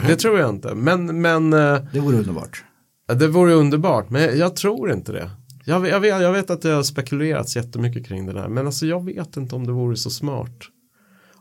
Det 0.06 0.16
tror 0.16 0.38
jag 0.38 0.50
inte. 0.50 0.74
Men, 0.74 1.20
men 1.20 1.52
eh, 1.52 1.78
Det 1.92 2.00
vore 2.00 2.16
underbart. 2.16 2.64
Det 3.06 3.28
vore 3.28 3.52
underbart, 3.52 4.10
men 4.10 4.38
jag 4.38 4.56
tror 4.56 4.92
inte 4.92 5.12
det. 5.12 5.30
Jag, 5.64 5.80
vet- 5.80 5.90
jag, 5.90 6.00
vet, 6.00 6.22
jag 6.22 6.32
vet 6.32 6.50
att 6.50 6.62
det 6.62 6.70
har 6.70 6.82
spekulerats 6.82 7.56
jättemycket 7.56 8.06
kring 8.06 8.26
det 8.26 8.32
där, 8.32 8.48
men 8.48 8.66
alltså 8.66 8.86
jag 8.86 9.04
vet 9.04 9.36
inte 9.36 9.54
om 9.54 9.66
det 9.66 9.72
vore 9.72 9.96
så 9.96 10.10
smart. 10.10 10.52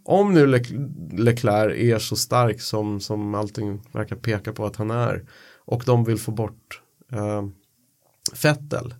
Om 0.10 0.34
nu 0.34 0.47
Le- 0.47 0.88
Leclerc 1.12 1.78
är 1.78 1.99
så 1.99 2.16
stark 2.16 2.62
som, 2.62 2.99
som 2.99 3.36
allting 3.36 3.82
verkar 3.91 4.16
peka 4.16 4.53
på 4.53 4.66
att 4.66 4.76
han 4.76 4.91
är 4.91 5.26
och 5.66 5.84
de 5.86 6.03
vill 6.03 6.18
få 6.18 6.32
bort 6.32 6.82
eh, 7.12 7.43
Vettel 8.43 8.93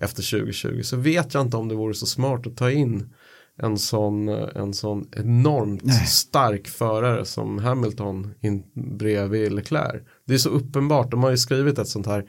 efter 0.00 0.30
2020 0.30 0.82
så 0.82 0.96
vet 0.96 1.34
jag 1.34 1.40
inte 1.46 1.56
om 1.56 1.68
det 1.68 1.74
vore 1.74 1.94
så 1.94 2.06
smart 2.06 2.46
att 2.46 2.56
ta 2.56 2.70
in 2.70 3.14
en 3.62 3.78
sån, 3.78 4.28
en 4.28 4.74
sån 4.74 5.08
enormt 5.12 5.84
Nej. 5.84 6.06
stark 6.06 6.68
förare 6.68 7.24
som 7.24 7.58
Hamilton 7.58 8.34
in 8.40 8.62
bredvid 8.74 9.52
Leclerc. 9.52 10.02
Det 10.24 10.34
är 10.34 10.38
så 10.38 10.48
uppenbart, 10.48 11.10
de 11.10 11.22
har 11.22 11.30
ju 11.30 11.36
skrivit 11.36 11.78
ett 11.78 11.88
sånt 11.88 12.06
här 12.06 12.24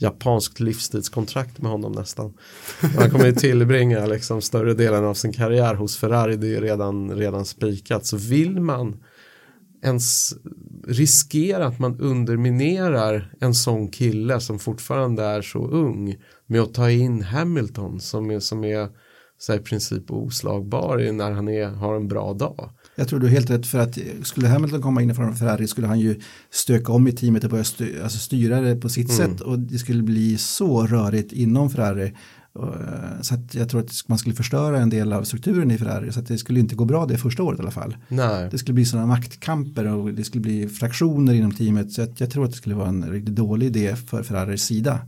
japanskt 0.00 0.60
livstidskontrakt 0.60 1.58
med 1.58 1.70
honom 1.70 1.92
nästan. 1.92 2.32
Han 2.98 3.10
kommer 3.10 3.26
ju 3.26 3.32
tillbringa 3.32 4.06
liksom 4.06 4.42
större 4.42 4.74
delen 4.74 5.04
av 5.04 5.14
sin 5.14 5.32
karriär 5.32 5.74
hos 5.74 5.96
Ferrari, 5.96 6.36
det 6.36 6.56
är 6.56 6.60
redan, 6.60 7.16
redan 7.16 7.44
spikat. 7.44 8.06
Så 8.06 8.16
vill 8.16 8.60
man 8.60 8.96
ens 9.84 10.34
riskera 10.86 11.66
att 11.66 11.78
man 11.78 12.00
underminerar 12.00 13.34
en 13.40 13.54
sån 13.54 13.88
kille 13.88 14.40
som 14.40 14.58
fortfarande 14.58 15.22
är 15.22 15.42
så 15.42 15.66
ung 15.66 16.16
med 16.46 16.60
att 16.60 16.74
ta 16.74 16.90
in 16.90 17.22
Hamilton 17.22 18.00
som 18.00 18.30
är, 18.30 18.40
som 18.40 18.64
är 18.64 18.88
så 19.38 19.52
här, 19.52 19.60
i 19.60 19.62
princip 19.62 20.10
oslagbar 20.10 21.12
när 21.12 21.30
han 21.30 21.48
är, 21.48 21.66
har 21.68 21.96
en 21.96 22.08
bra 22.08 22.32
dag. 22.32 22.70
Jag 22.94 23.08
tror 23.08 23.18
du 23.20 23.26
är 23.26 23.30
helt 23.30 23.50
rätt 23.50 23.66
för 23.66 23.78
att 23.78 23.98
skulle 24.22 24.48
Hamilton 24.48 24.82
komma 24.82 25.02
in 25.02 25.14
från 25.14 25.36
Ferrari 25.36 25.66
skulle 25.66 25.86
han 25.86 26.00
ju 26.00 26.20
stöka 26.50 26.92
om 26.92 27.08
i 27.08 27.12
teamet 27.12 27.44
och 27.44 27.50
börja 27.50 27.64
styra, 27.64 28.02
alltså 28.02 28.18
styra 28.18 28.60
det 28.60 28.76
på 28.76 28.88
sitt 28.88 29.10
Mm. 29.18 29.30
sätt 29.30 29.40
och 29.40 29.58
det 29.58 29.78
skulle 29.78 30.02
bli 30.02 30.38
så 30.38 30.86
rörigt 30.86 31.32
inom 31.32 31.70
Ferrari. 31.70 32.12
Eh, 32.58 33.20
Så 33.20 33.34
att 33.34 33.54
jag 33.54 33.68
tror 33.68 33.80
att 33.80 33.92
man 34.06 34.18
skulle 34.18 34.34
förstöra 34.34 34.78
en 34.80 34.90
del 34.90 35.12
av 35.12 35.24
strukturen 35.24 35.70
i 35.70 35.78
Ferrari 35.78 36.12
så 36.12 36.20
att 36.20 36.26
det 36.28 36.38
skulle 36.38 36.60
inte 36.60 36.74
gå 36.74 36.84
bra 36.84 37.06
det 37.06 37.18
första 37.18 37.42
året 37.42 37.58
i 37.58 37.62
alla 37.62 37.70
fall. 37.70 37.96
Nej, 38.08 38.48
Det 38.50 38.58
skulle 38.58 38.74
bli 38.74 38.84
sådana 38.84 39.06
maktkamper 39.06 39.86
och 39.86 40.14
det 40.14 40.24
skulle 40.24 40.42
bli 40.42 40.68
fraktioner 40.68 41.34
inom 41.34 41.52
teamet 41.52 41.92
så 41.92 42.02
att 42.02 42.20
jag 42.20 42.30
tror 42.30 42.44
att 42.44 42.50
det 42.50 42.56
skulle 42.56 42.74
vara 42.74 42.88
en 42.88 43.10
riktigt 43.10 43.34
dålig 43.36 43.66
idé 43.66 43.96
för 43.96 44.22
Ferraris 44.22 44.62
sida. 44.62 44.98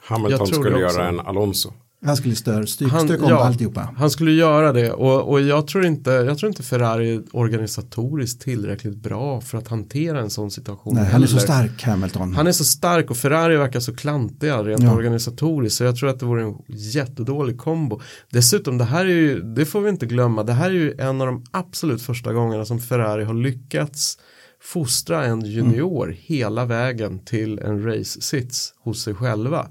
Hamilton 0.00 0.46
skulle 0.46 0.78
göra 0.78 1.08
en 1.08 1.20
Alonso. 1.20 1.72
Han 2.04 2.16
skulle 2.16 2.34
stör, 2.36 2.64
styk, 2.66 2.88
Han- 2.88 3.10
om 3.10 3.30
ja. 3.30 3.44
alltihopa. 3.44 3.88
Han 3.96 4.10
skulle 4.10 4.32
göra 4.32 4.72
det 4.72 4.92
och, 4.92 5.28
och 5.30 5.40
jag, 5.40 5.66
tror 5.66 5.84
inte, 5.84 6.10
jag 6.10 6.38
tror 6.38 6.48
inte 6.48 6.62
Ferrari 6.62 7.14
är 7.14 7.22
organisatoriskt 7.32 8.40
tillräckligt 8.42 8.96
bra 8.96 9.40
för 9.40 9.58
att 9.58 9.68
hantera 9.68 10.20
en 10.20 10.30
sån 10.30 10.50
situation. 10.50 10.94
Nej, 10.94 11.04
han 11.04 11.22
är 11.22 11.26
så 11.26 11.38
stark 11.38 11.82
Hamilton. 11.82 12.34
Han 12.34 12.46
är 12.46 12.52
så 12.52 12.64
stark 12.64 13.10
och 13.10 13.16
Ferrari 13.16 13.56
verkar 13.56 13.80
så 13.80 13.94
klantiga 13.94 14.62
rent 14.62 14.82
Ja. 14.82 14.94
organisatoriskt 14.94 15.78
så 15.78 15.84
jag 15.84 15.96
tror 15.96 16.08
att 16.08 16.20
det 16.20 16.26
vore 16.26 16.42
en 16.42 16.54
jättedålig 16.68 17.58
kombo. 17.58 18.00
Dessutom 18.30 18.78
det 18.78 18.84
här 18.84 19.04
är 19.04 19.10
ju, 19.10 19.42
det 19.42 19.64
får 19.64 19.80
vi 19.80 19.88
inte 19.90 20.06
glömma, 20.06 20.42
det 20.42 20.52
här 20.52 20.70
är 20.70 20.74
ju 20.74 20.94
en 20.98 21.20
av 21.20 21.26
de 21.26 21.44
absolut 21.50 22.02
första 22.02 22.32
gångerna 22.32 22.64
som 22.64 22.78
Ferrari 22.80 23.24
har 23.24 23.34
lyckats 23.34 24.18
fostra 24.62 25.24
en 25.24 25.40
junior 25.44 26.16
hela 26.18 26.64
vägen 26.64 27.24
till 27.24 27.58
en 27.58 27.84
race-sits 27.84 28.74
hos 28.84 29.02
sig 29.02 29.14
själva. 29.14 29.66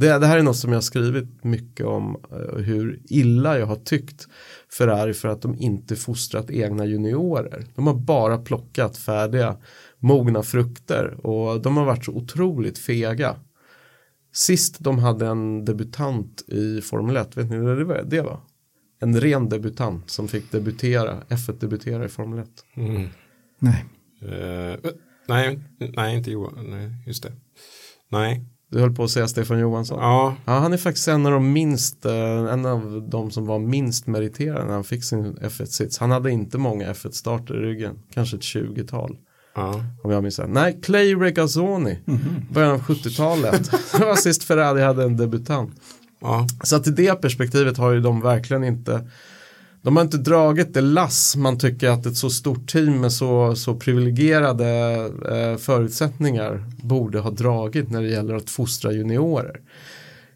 Det, 0.00 0.18
det 0.18 0.26
här 0.26 0.38
är 0.38 0.42
något 0.42 0.56
som 0.56 0.70
jag 0.70 0.76
har 0.76 0.82
skrivit 0.82 1.44
mycket 1.44 1.86
om 1.86 2.16
eh, 2.32 2.62
hur 2.62 3.00
illa 3.04 3.58
jag 3.58 3.66
har 3.66 3.76
tyckt 3.76 4.28
Ferrari 4.78 5.14
för 5.14 5.28
att 5.28 5.42
de 5.42 5.54
inte 5.58 5.96
fostrat 5.96 6.50
egna 6.50 6.86
juniorer. 6.86 7.66
De 7.74 7.86
har 7.86 7.94
bara 7.94 8.38
plockat 8.38 8.96
färdiga 8.96 9.56
mogna 9.98 10.42
frukter 10.42 11.26
och 11.26 11.62
de 11.62 11.76
har 11.76 11.84
varit 11.84 12.04
så 12.04 12.12
otroligt 12.12 12.78
fega. 12.78 13.36
Sist 14.32 14.76
de 14.80 14.98
hade 14.98 15.26
en 15.26 15.64
debutant 15.64 16.42
i 16.48 16.80
Formel 16.80 17.16
1, 17.16 17.36
vet 17.36 17.50
ni 17.50 17.58
vad 17.58 17.78
det 17.78 17.84
var? 17.84 18.02
Det 18.06 18.20
var? 18.20 18.40
En 19.00 19.20
ren 19.20 19.48
debutant 19.48 20.10
som 20.10 20.28
fick 20.28 20.52
debutera, 20.52 21.22
F1 21.28 21.60
debutera 21.60 22.04
i 22.04 22.08
Formel 22.08 22.38
1. 22.38 22.48
Nej. 23.58 23.84
Eh, 24.22 24.90
nej, 25.28 25.58
nej, 25.78 26.16
inte 26.16 26.30
Johan. 26.30 26.70
Nej, 26.70 26.90
just 27.06 27.22
det. 27.22 27.32
Nej. 28.08 28.44
Du 28.70 28.80
höll 28.80 28.94
på 28.94 29.04
att 29.04 29.10
säga 29.10 29.28
Stefan 29.28 29.58
Johansson. 29.58 29.98
Ja, 30.00 30.34
Ja, 30.44 30.52
han 30.52 30.72
är 30.72 30.76
faktiskt 30.76 31.08
en 31.08 31.26
av 31.26 31.32
de 31.32 31.52
minst, 31.52 32.04
eh, 32.06 32.12
en 32.52 32.66
av 32.66 33.08
de 33.10 33.30
som 33.30 33.46
var 33.46 33.58
minst 33.58 34.06
meriterade 34.06 34.64
när 34.64 34.72
han 34.74 34.84
fick 34.84 35.04
sin 35.04 35.36
F1-sits. 35.36 35.98
Han 35.98 36.10
hade 36.10 36.30
inte 36.30 36.58
många 36.58 36.92
F1-starter 36.92 37.54
i 37.54 37.58
ryggen, 37.58 37.98
kanske 38.14 38.36
ett 38.36 38.42
20-tal. 38.42 39.16
ja. 39.54 39.84
Om 40.02 40.10
jag 40.10 40.22
minns 40.22 40.38
rätt. 40.38 40.50
Nej, 40.50 40.78
Clay 40.82 41.14
Regazzoni, 41.14 41.98
början 42.50 42.72
av 42.72 42.80
70-talet. 42.80 43.70
det 43.98 44.04
var 44.04 44.16
sist 44.16 44.44
Ferrari 44.44 44.82
hade 44.82 45.04
en 45.04 45.16
debutant. 45.16 45.70
ja. 46.20 46.46
Så 46.62 46.76
att 46.76 46.86
i 46.86 46.90
det 46.90 47.14
perspektivet 47.14 47.76
har 47.76 47.90
ju 47.92 48.00
de 48.00 48.20
verkligen 48.20 48.64
inte 48.64 49.08
de 49.82 49.96
har 49.96 50.04
inte 50.04 50.18
dragit 50.18 50.74
det 50.74 50.80
lass 50.80 51.36
man 51.36 51.58
tycker 51.58 51.88
att 51.88 52.06
ett 52.06 52.16
så 52.16 52.30
stort 52.30 52.72
team 52.72 53.00
med 53.00 53.12
så, 53.12 53.56
så 53.56 53.74
privilegierade 53.74 54.68
eh, 55.30 55.56
förutsättningar 55.56 56.64
borde 56.82 57.20
ha 57.20 57.30
dragit 57.30 57.90
när 57.90 58.02
det 58.02 58.08
gäller 58.08 58.34
att 58.34 58.50
fostra 58.50 58.92
juniorer. 58.92 59.60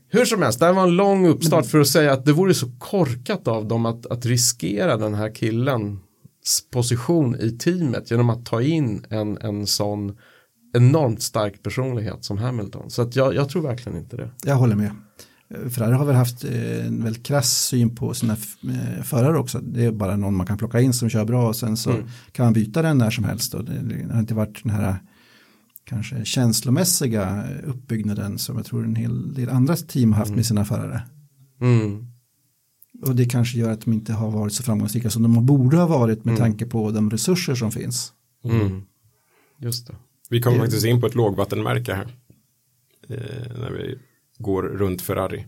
Hur 0.08 0.24
som 0.24 0.42
helst, 0.42 0.58
det 0.58 0.66
här 0.66 0.72
var 0.72 0.82
en 0.82 0.96
lång 0.96 1.26
uppstart 1.26 1.66
för 1.66 1.80
att 1.80 1.88
säga 1.88 2.12
att 2.12 2.24
det 2.24 2.32
vore 2.32 2.54
så 2.54 2.66
korkat 2.78 3.48
av 3.48 3.68
dem 3.68 3.86
att, 3.86 4.06
att 4.06 4.26
riskera 4.26 4.96
den 4.96 5.14
här 5.14 5.34
killens 5.34 6.00
position 6.72 7.36
i 7.40 7.50
teamet 7.50 8.10
genom 8.10 8.30
att 8.30 8.46
ta 8.46 8.62
in 8.62 9.06
en, 9.10 9.38
en 9.38 9.66
sån 9.66 10.16
enormt 10.76 11.22
stark 11.22 11.62
personlighet 11.62 12.24
som 12.24 12.38
Hamilton. 12.38 12.90
Så 12.90 13.02
att 13.02 13.16
jag, 13.16 13.34
jag 13.34 13.48
tror 13.48 13.62
verkligen 13.62 13.98
inte 13.98 14.16
det. 14.16 14.30
Jag 14.44 14.54
håller 14.54 14.76
med. 14.76 14.90
Eh, 15.48 15.68
Ferrari 15.68 15.92
har 15.92 16.04
väl 16.04 16.14
haft 16.14 16.44
eh, 16.44 16.86
en 16.86 17.04
väldigt 17.04 17.26
krass 17.26 17.66
syn 17.66 17.96
på 17.96 18.14
sina 18.14 18.32
eh, 18.32 19.02
förare 19.02 19.38
också. 19.38 19.60
Det 19.60 19.84
är 19.84 19.92
bara 19.92 20.16
någon 20.16 20.36
man 20.36 20.46
kan 20.46 20.58
plocka 20.58 20.80
in 20.80 20.92
som 20.92 21.08
kör 21.08 21.24
bra 21.24 21.48
och 21.48 21.56
sen 21.56 21.76
så 21.76 21.96
kan 22.32 22.46
man 22.46 22.52
byta 22.52 22.82
den 22.82 22.98
när 22.98 23.10
som 23.10 23.24
helst. 23.24 23.54
Och 23.54 23.64
det, 23.64 23.80
det 23.82 24.12
har 24.12 24.20
inte 24.20 24.34
varit 24.34 24.62
den 24.62 24.72
här 24.72 24.96
kanske 25.84 26.24
känslomässiga 26.24 27.44
uppbyggnaden 27.64 28.38
som 28.38 28.56
jag 28.56 28.66
tror 28.66 28.84
en 28.84 28.96
hel 28.96 29.34
del 29.34 29.48
andra 29.48 29.76
team 29.76 30.12
har 30.12 30.18
haft 30.18 30.34
med 30.34 30.46
sina 30.46 30.64
förare. 30.64 31.02
Mm. 31.60 32.06
Och 33.02 33.16
det 33.16 33.24
kanske 33.24 33.58
gör 33.58 33.70
att 33.70 33.80
de 33.80 33.92
inte 33.92 34.12
har 34.12 34.30
varit 34.30 34.52
så 34.52 34.62
framgångsrika 34.62 35.10
som 35.10 35.22
de 35.22 35.46
borde 35.46 35.76
ha 35.76 35.86
varit 35.86 36.24
med 36.24 36.36
tanke 36.36 36.66
på 36.66 36.90
de 36.90 37.10
resurser 37.10 37.54
som 37.54 37.72
finns. 37.72 38.12
Mm. 38.44 38.82
Just 39.58 39.86
det. 39.86 39.94
Vi 40.30 40.42
kommer 40.42 40.58
faktiskt 40.58 40.86
in 40.86 41.00
på 41.00 41.06
ett 41.06 41.14
lågvattenmärke 41.14 41.94
här. 41.94 42.16
Eh, 43.08 43.58
när 43.58 43.70
vi 43.70 43.98
går 44.38 44.62
runt 44.62 45.02
Ferrari. 45.02 45.46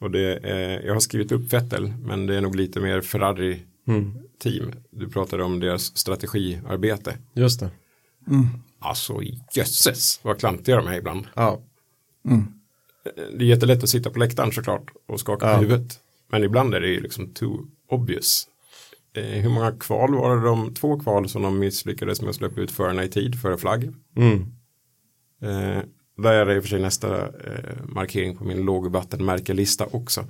Och 0.00 0.10
det 0.10 0.38
är, 0.50 0.80
jag 0.86 0.92
har 0.92 1.00
skrivit 1.00 1.32
upp 1.32 1.52
Vettel, 1.52 1.92
men 2.02 2.26
det 2.26 2.36
är 2.36 2.40
nog 2.40 2.56
lite 2.56 2.80
mer 2.80 3.00
Ferrari-team. 3.00 4.72
Du 4.90 5.08
pratade 5.08 5.42
om 5.44 5.60
deras 5.60 5.96
strategiarbete. 5.96 7.18
Just 7.34 7.60
det. 7.60 7.70
Alltså 8.78 9.20
jösses 9.54 10.20
vad 10.22 10.38
klantiga 10.38 10.76
de 10.76 10.86
är 10.86 10.94
ibland. 10.98 11.26
Ja. 11.34 11.60
Eh, 12.30 12.40
Det 13.38 13.44
är 13.44 13.48
jättelätt 13.48 13.82
att 13.82 13.88
sitta 13.88 14.10
på 14.10 14.18
läktaren 14.18 14.52
såklart 14.52 14.90
och 15.06 15.20
skaka 15.20 15.46
Ja. 15.50 15.54
på 15.56 15.60
huvudet. 15.62 16.00
Men 16.28 16.44
ibland 16.44 16.74
är 16.74 16.80
det 16.80 16.88
ju 16.88 17.00
liksom 17.00 17.26
too 17.34 17.66
obvious. 17.88 18.48
Eh, 19.16 19.24
hur 19.24 19.48
många 19.50 19.72
kval 19.72 20.14
var 20.14 20.36
det 20.36 20.42
de, 20.42 20.74
två 20.74 21.00
kval 21.00 21.28
som 21.28 21.42
de 21.42 21.58
misslyckades 21.58 22.20
med 22.20 22.30
att 22.30 22.36
släppa 22.36 22.60
ut 22.60 22.70
förarna 22.70 23.04
i 23.04 23.08
tid 23.08 23.40
före 23.40 23.56
flagg? 23.58 23.92
Mm. 24.16 24.46
Eh, 25.42 25.82
där 26.16 26.32
är 26.32 26.46
det 26.46 26.54
i 26.54 26.58
och 26.58 26.62
för 26.62 26.68
sig 26.68 26.80
nästa 26.80 27.22
eh, 27.26 27.84
markering 27.88 28.36
på 28.36 28.44
min 28.44 28.62
lågvattenmärkelista 28.64 29.86
också. 29.90 30.24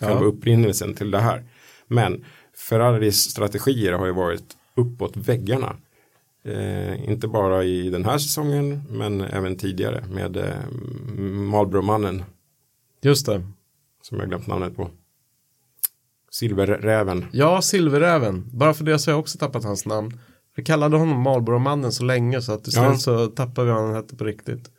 Själva 0.00 0.24
upprinnelsen 0.24 0.94
till 0.94 1.10
det 1.10 1.18
här. 1.20 1.44
Men 1.86 2.24
Ferraris 2.56 3.16
strategier 3.30 3.92
har 3.92 4.06
ju 4.06 4.12
varit 4.12 4.56
uppåt 4.74 5.16
väggarna. 5.16 5.76
Eh, 6.44 7.10
inte 7.10 7.28
bara 7.28 7.64
i 7.64 7.90
den 7.90 8.04
här 8.04 8.18
säsongen 8.18 8.82
men 8.90 9.20
även 9.20 9.56
tidigare 9.56 10.04
med 10.10 10.36
eh, 10.36 10.70
Marlboro-mannen 11.22 12.24
Just 13.02 13.26
det. 13.26 13.42
som 14.02 14.18
jag 14.18 14.28
glömt 14.28 14.46
namnet 14.46 14.76
på. 14.76 14.90
Silverräven. 16.30 17.26
Ja, 17.32 17.62
Silverräven. 17.62 18.44
Bara 18.52 18.74
för 18.74 18.84
det 18.84 18.98
så 18.98 19.10
har 19.10 19.12
jag 19.12 19.20
också 19.20 19.38
tappat 19.38 19.64
hans 19.64 19.86
namn. 19.86 20.20
Vi 20.56 20.64
kallade 20.64 20.96
honom 20.96 21.20
Marlboro-mannen 21.22 21.92
så 21.92 22.04
länge 22.04 22.42
så 22.42 22.52
att 22.52 22.64
till 22.64 22.72
slut 22.72 22.84
Ja. 22.84 22.96
så 22.96 23.26
tappade 23.26 23.66
vi 23.66 23.72
vad 23.72 23.82
han 23.86 23.94
hette 23.94 24.16
på 24.16 24.24
riktigt. 24.24 24.70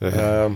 Eh, 0.00 0.44
Eh, 0.44 0.52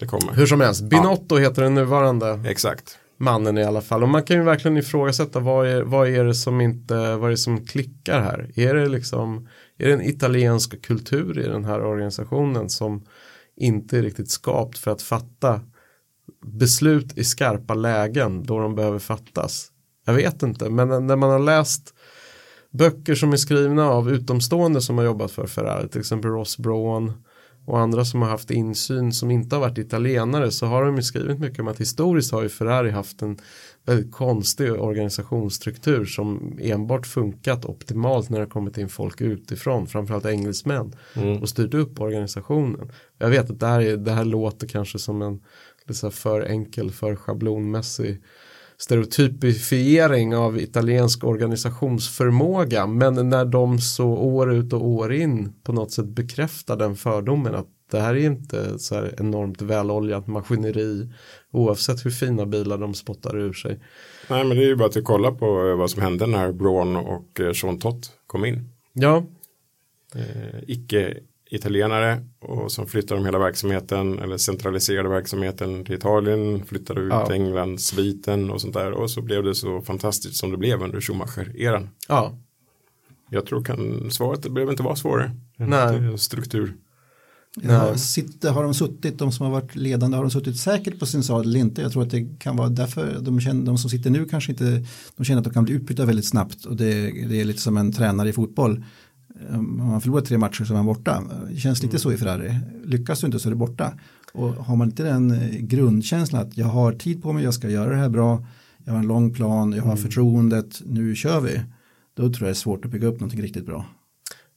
det 0.00 0.06
kommer. 0.06 0.32
hur 0.32 0.46
som 0.46 0.60
helst, 0.60 0.82
Binotto 0.82 1.36
heter 1.36 1.62
den 1.62 1.74
nuvarande 1.74 2.40
Exakt. 2.46 2.98
mannen 3.16 3.58
i 3.58 3.64
alla 3.64 3.80
fall. 3.80 4.02
Och 4.02 4.08
man 4.08 4.22
kan 4.22 4.36
ju 4.36 4.42
verkligen 4.42 4.76
ifrågasätta 4.76 5.40
vad 5.40 5.66
är, 5.66 5.82
vad 5.82 6.08
är 6.08 6.24
det 6.24 6.34
som 6.34 6.60
inte, 6.60 6.94
vad 6.94 7.24
är 7.24 7.30
det 7.30 7.36
som 7.36 7.66
klickar 7.66 8.20
här? 8.20 8.50
Är 8.54 8.74
det 8.74 8.88
liksom, 8.88 9.48
är 9.78 9.86
det 9.86 9.92
en 9.92 10.02
italiensk 10.02 10.82
kultur 10.82 11.38
i 11.38 11.48
den 11.48 11.64
här 11.64 11.84
organisationen 11.84 12.70
som 12.70 13.04
inte 13.56 13.98
är 13.98 14.02
riktigt 14.02 14.30
skapt 14.30 14.78
för 14.78 14.90
att 14.90 15.02
fatta 15.02 15.60
beslut 16.44 17.18
i 17.18 17.24
skarpa 17.24 17.74
lägen 17.74 18.42
då 18.46 18.58
de 18.58 18.74
behöver 18.74 18.98
fattas? 18.98 19.70
Jag 20.06 20.14
vet 20.14 20.42
inte, 20.42 20.70
men 20.70 21.06
när 21.06 21.16
man 21.16 21.30
har 21.30 21.38
läst 21.38 21.94
böcker 22.70 23.14
som 23.14 23.32
är 23.32 23.36
skrivna 23.36 23.88
av 23.88 24.10
utomstående 24.10 24.80
som 24.80 24.98
har 24.98 25.04
jobbat 25.04 25.30
för 25.30 25.46
Ferrari, 25.46 25.88
till 25.88 26.00
exempel 26.00 26.30
Ross 26.30 26.58
Braun 26.58 27.12
och 27.70 27.80
andra 27.80 28.04
som 28.04 28.22
har 28.22 28.28
haft 28.28 28.50
insyn 28.50 29.12
som 29.12 29.30
inte 29.30 29.56
har 29.56 29.60
varit 29.60 29.78
italienare 29.78 30.50
så 30.50 30.66
har 30.66 30.84
de 30.84 30.96
ju 30.96 31.02
skrivit 31.02 31.38
mycket 31.38 31.60
om 31.60 31.68
att 31.68 31.80
historiskt 31.80 32.32
har 32.32 32.42
ju 32.42 32.48
Ferrari 32.48 32.90
haft 32.90 33.22
en 33.22 33.38
väldigt 33.86 34.12
konstig 34.12 34.72
organisationsstruktur 34.72 36.04
som 36.04 36.58
enbart 36.60 37.06
funkat 37.06 37.64
optimalt 37.64 38.30
när 38.30 38.40
det 38.40 38.46
kommit 38.46 38.78
in 38.78 38.88
folk 38.88 39.20
utifrån, 39.20 39.86
framförallt 39.86 40.26
engelsmän 40.26 40.92
och 41.40 41.48
styrt 41.48 41.74
upp 41.74 42.00
organisationen. 42.00 42.90
Jag 43.18 43.28
vet 43.28 43.50
att 43.50 43.60
det 43.60 43.66
här, 43.66 43.80
är, 43.80 43.96
det 43.96 44.12
här 44.12 44.24
låter 44.24 44.68
kanske 44.68 44.98
som 44.98 45.22
en 45.22 45.40
för 46.10 46.40
enkel, 46.40 46.90
för 46.90 47.16
schablonmässig 47.16 48.22
stereotypifiering 48.80 50.36
av 50.36 50.58
italiensk 50.58 51.24
organisationsförmåga 51.24 52.86
men 52.86 53.28
när 53.28 53.44
de 53.44 53.78
så 53.78 54.08
år 54.08 54.54
ut 54.54 54.72
och 54.72 54.86
år 54.86 55.12
in 55.12 55.52
på 55.62 55.72
något 55.72 55.92
sätt 55.92 56.06
bekräftar 56.06 56.76
den 56.76 56.96
fördomen 56.96 57.54
att 57.54 57.66
det 57.90 58.00
här 58.00 58.14
är 58.14 58.26
inte 58.26 58.78
så 58.78 58.94
här 58.94 59.14
enormt 59.18 59.62
väloljat 59.62 60.26
maskineri 60.26 61.08
oavsett 61.50 62.06
hur 62.06 62.10
fina 62.10 62.46
bilar 62.46 62.78
de 62.78 62.94
spottar 62.94 63.38
ur 63.38 63.52
sig. 63.52 63.80
Nej 64.30 64.44
men 64.44 64.56
det 64.56 64.62
är 64.64 64.66
ju 64.66 64.76
bara 64.76 64.88
att 64.88 65.04
kolla 65.04 65.32
på 65.32 65.46
eh, 65.46 65.76
vad 65.76 65.90
som 65.90 66.02
hände 66.02 66.26
när 66.26 66.52
Braun 66.52 66.96
och 66.96 67.40
eh, 67.40 67.52
Sean 67.52 67.78
Tott 67.78 68.12
kom 68.26 68.44
in. 68.44 68.68
Ja, 68.92 69.24
eh, 70.14 70.60
icke-italienare 71.50 72.24
och 72.40 72.72
som 72.72 72.86
flyttade 72.86 73.20
om 73.20 73.26
hela 73.26 73.38
verksamheten 73.38 74.18
eller 74.18 74.36
centraliserade 74.36 75.08
verksamheten 75.08 75.84
till 75.84 75.94
Italien, 75.94 76.64
flyttade 76.66 77.00
ut 77.00 77.10
Ja. 77.12 77.26
till 77.26 77.34
England, 77.34 77.80
sviten 77.80 78.50
och 78.50 78.60
sånt 78.60 78.74
där 78.74 78.92
och 78.92 79.10
så 79.10 79.22
blev 79.22 79.42
det 79.44 79.54
så 79.54 79.80
fantastiskt 79.80 80.36
som 80.36 80.50
det 80.50 80.56
blev 80.56 80.82
under 80.82 81.00
Schumacher-eran. 81.00 81.88
ja, 82.08 82.38
Jag 83.30 83.46
tror 83.46 83.64
kan 83.64 84.10
svaret 84.10 84.42
det 84.42 84.50
behöver 84.50 84.72
inte 84.72 84.82
vara 84.82 84.96
svårare. 84.96 85.30
Nej. 85.56 86.18
struktur. 86.18 86.74
Ja, 87.62 87.96
sitter, 87.96 88.50
har 88.50 88.62
de 88.62 88.74
suttit, 88.74 89.18
de 89.18 89.32
som 89.32 89.46
har 89.46 89.52
varit 89.52 89.76
ledande, 89.76 90.16
har 90.16 90.24
de 90.24 90.30
suttit 90.30 90.56
säkert 90.56 90.98
på 90.98 91.06
sin 91.06 91.22
sadel 91.22 91.48
eller 91.50 91.60
inte? 91.60 91.82
Jag 91.82 91.92
tror 91.92 92.02
att 92.02 92.10
det 92.10 92.26
kan 92.38 92.56
vara 92.56 92.68
därför 92.68 93.18
de, 93.20 93.40
känner, 93.40 93.66
de 93.66 93.78
som 93.78 93.90
sitter 93.90 94.10
nu 94.10 94.24
kanske 94.24 94.52
inte, 94.52 94.84
de 95.16 95.24
känner 95.24 95.38
att 95.38 95.44
de 95.44 95.52
kan 95.52 95.64
bli 95.64 95.74
utbytta 95.74 96.04
väldigt 96.04 96.24
snabbt 96.28 96.64
och 96.64 96.76
det, 96.76 96.94
det 97.28 97.40
är 97.40 97.44
lite 97.44 97.60
som 97.60 97.76
en 97.76 97.92
tränare 97.92 98.28
i 98.28 98.32
fotboll. 98.32 98.84
Om 99.50 99.76
man 99.78 100.00
förlorar 100.00 100.24
tre 100.24 100.38
matcher 100.38 100.64
så 100.64 100.72
är 100.72 100.76
man 100.76 100.86
borta. 100.86 101.22
Det 101.50 101.56
känns 101.56 101.82
lite 101.82 101.98
så 101.98 102.12
i 102.12 102.16
Ferrari. 102.16 102.54
Lyckas 102.84 103.20
du 103.20 103.26
inte 103.26 103.38
så 103.38 103.48
är 103.48 103.50
du 103.50 103.56
borta. 103.56 103.92
Och 104.32 104.48
har 104.48 104.76
man 104.76 104.88
inte 104.88 105.02
den 105.02 105.30
eh, 105.30 105.58
grundkänslan 105.60 106.42
att 106.42 106.56
jag 106.56 106.66
har 106.66 106.92
tid 106.92 107.22
på 107.22 107.32
mig, 107.32 107.44
jag 107.44 107.54
ska 107.54 107.68
göra 107.68 107.90
det 107.90 107.96
här 107.96 108.08
bra, 108.08 108.46
jag 108.84 108.92
har 108.92 109.00
en 109.00 109.06
lång 109.06 109.34
plan, 109.34 109.72
jag 109.72 109.82
har 109.82 109.96
förtroendet, 109.96 110.82
nu 110.86 111.14
kör 111.14 111.40
vi. 111.40 111.60
Då 112.14 112.22
tror 112.22 112.32
jag 112.32 112.46
det 112.46 112.50
är 112.50 112.54
svårt 112.54 112.84
att 112.84 112.90
bygga 112.90 113.08
upp 113.08 113.20
någonting 113.20 113.42
riktigt 113.42 113.66
bra. 113.66 113.86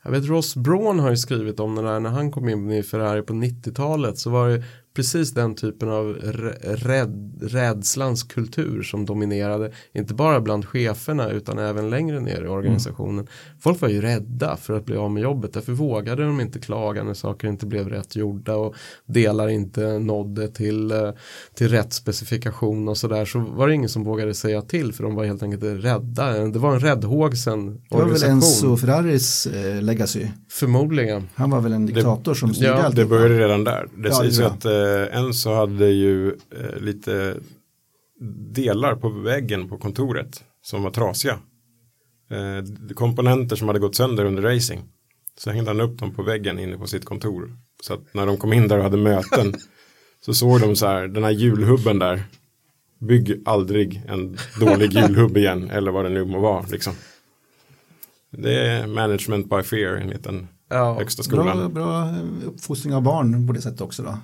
Jag 0.03 0.11
vet 0.11 0.25
Ross 0.25 0.55
Braun 0.55 0.99
har 0.99 1.09
ju 1.09 1.17
skrivit 1.17 1.59
om 1.59 1.75
det 1.75 1.81
där 1.81 1.99
när 1.99 2.09
han 2.09 2.31
kom 2.31 2.49
in 2.49 2.71
i 2.71 2.83
Ferrari 2.83 3.21
på 3.21 3.33
90-talet 3.33 4.17
så 4.17 4.29
var 4.29 4.49
det 4.49 4.63
precis 4.95 5.31
den 5.31 5.55
typen 5.55 5.89
av 5.89 6.13
rädd, 6.63 7.39
rädslans 7.41 8.23
kultur 8.23 8.83
som 8.83 9.05
dominerade 9.05 9.71
inte 9.93 10.13
bara 10.13 10.41
bland 10.41 10.65
cheferna 10.65 11.29
utan 11.29 11.59
även 11.59 11.89
längre 11.89 12.19
ner 12.19 12.43
i 12.43 12.47
organisationen. 12.47 13.19
Mm. 13.19 13.27
Folk 13.59 13.81
var 13.81 13.89
ju 13.89 14.01
rädda 14.01 14.57
för 14.57 14.73
att 14.73 14.85
bli 14.85 14.97
av 14.97 15.11
med 15.11 15.23
jobbet 15.23 15.53
därför 15.53 15.71
vågade 15.71 16.25
de 16.25 16.41
inte 16.41 16.59
klaga 16.59 17.03
när 17.03 17.13
saker 17.13 17.47
inte 17.47 17.65
blev 17.65 17.89
rätt 17.89 18.15
gjorda 18.15 18.55
och 18.55 18.75
delar 19.05 19.47
inte 19.47 19.99
nådde 19.99 20.47
till, 20.47 20.91
eh, 20.91 21.09
till 21.55 21.69
rätt 21.69 21.93
specifikation 21.93 22.87
och 22.87 22.97
sådär 22.97 23.25
så 23.25 23.39
var 23.39 23.67
det 23.67 23.73
ingen 23.73 23.89
som 23.89 24.03
vågade 24.03 24.33
säga 24.33 24.61
till 24.61 24.93
för 24.93 25.03
de 25.03 25.15
var 25.15 25.25
helt 25.25 25.43
enkelt 25.43 25.63
rädda. 25.63 26.47
Det 26.47 26.59
var 26.59 26.73
en 26.73 26.79
räddhågsen 26.79 27.81
organisation. 27.89 27.89
Det 27.89 27.97
var 27.97 28.09
väl 28.09 28.23
Enzo 28.29 28.77
Ferraris 28.77 29.45
eh, 29.45 29.81
legacy. 29.81 30.27
Förmodligen. 30.49 31.29
Han 31.35 31.49
var 31.49 31.61
väl 31.61 31.73
en 31.73 31.85
diktator 31.85 32.33
det, 32.33 32.39
som 32.39 32.53
styrde 32.53 32.69
ja, 32.69 32.83
allt. 32.83 32.95
Det 32.95 33.05
började 33.05 33.39
redan 33.39 33.63
där. 33.63 33.87
Det 33.97 34.09
ja, 34.09 34.15
sägs 34.15 34.39
att 34.39 34.65
eh, 34.65 34.71
eh, 34.83 35.17
Enzo 35.17 35.53
hade 35.53 35.89
ju 35.89 36.27
eh, 36.29 36.77
lite 36.79 37.37
delar 38.53 38.95
på 38.95 39.09
väggen 39.09 39.69
på 39.69 39.77
kontoret 39.77 40.43
som 40.61 40.83
var 40.83 40.91
trasiga. 40.91 41.39
Eh, 42.31 42.93
komponenter 42.93 43.55
som 43.55 43.67
hade 43.67 43.79
gått 43.79 43.95
sönder 43.95 44.25
under 44.25 44.43
racing. 44.43 44.81
Så 45.37 45.51
hängde 45.51 45.69
han 45.69 45.81
upp 45.81 45.99
dem 45.99 46.13
på 46.13 46.23
väggen 46.23 46.59
inne 46.59 46.77
på 46.77 46.87
sitt 46.87 47.05
kontor. 47.05 47.57
Så 47.81 47.93
att 47.93 48.13
när 48.13 48.25
de 48.25 48.37
kom 48.37 48.53
in 48.53 48.67
där 48.67 48.77
och 48.77 48.83
hade 48.83 48.97
möten 48.97 49.53
så 50.25 50.33
såg 50.33 50.59
de 50.59 50.75
så 50.75 50.87
här, 50.87 51.07
den 51.07 51.23
här 51.23 51.31
julhubben 51.31 51.99
där. 51.99 52.23
Bygg 52.99 53.41
aldrig 53.45 54.03
en 54.07 54.37
dålig 54.59 54.93
julhubb 54.93 55.37
igen 55.37 55.69
eller 55.69 55.91
vad 55.91 56.05
det 56.05 56.09
nu 56.09 56.25
må 56.25 56.39
vara. 56.39 56.65
Liksom. 56.71 56.93
Det 58.31 58.67
är 58.67 58.87
management 58.87 59.49
by 59.49 59.63
fear 59.63 59.95
enligt 59.95 60.23
den 60.23 60.47
ja, 60.69 60.93
högsta 60.93 61.23
skolan. 61.23 61.57
Bra, 61.57 61.69
bra 61.69 62.15
uppfostring 62.45 62.93
av 62.93 63.01
barn 63.01 63.47
på 63.47 63.53
det 63.53 63.61
sättet 63.61 63.81
också 63.81 64.03
då. 64.03 64.17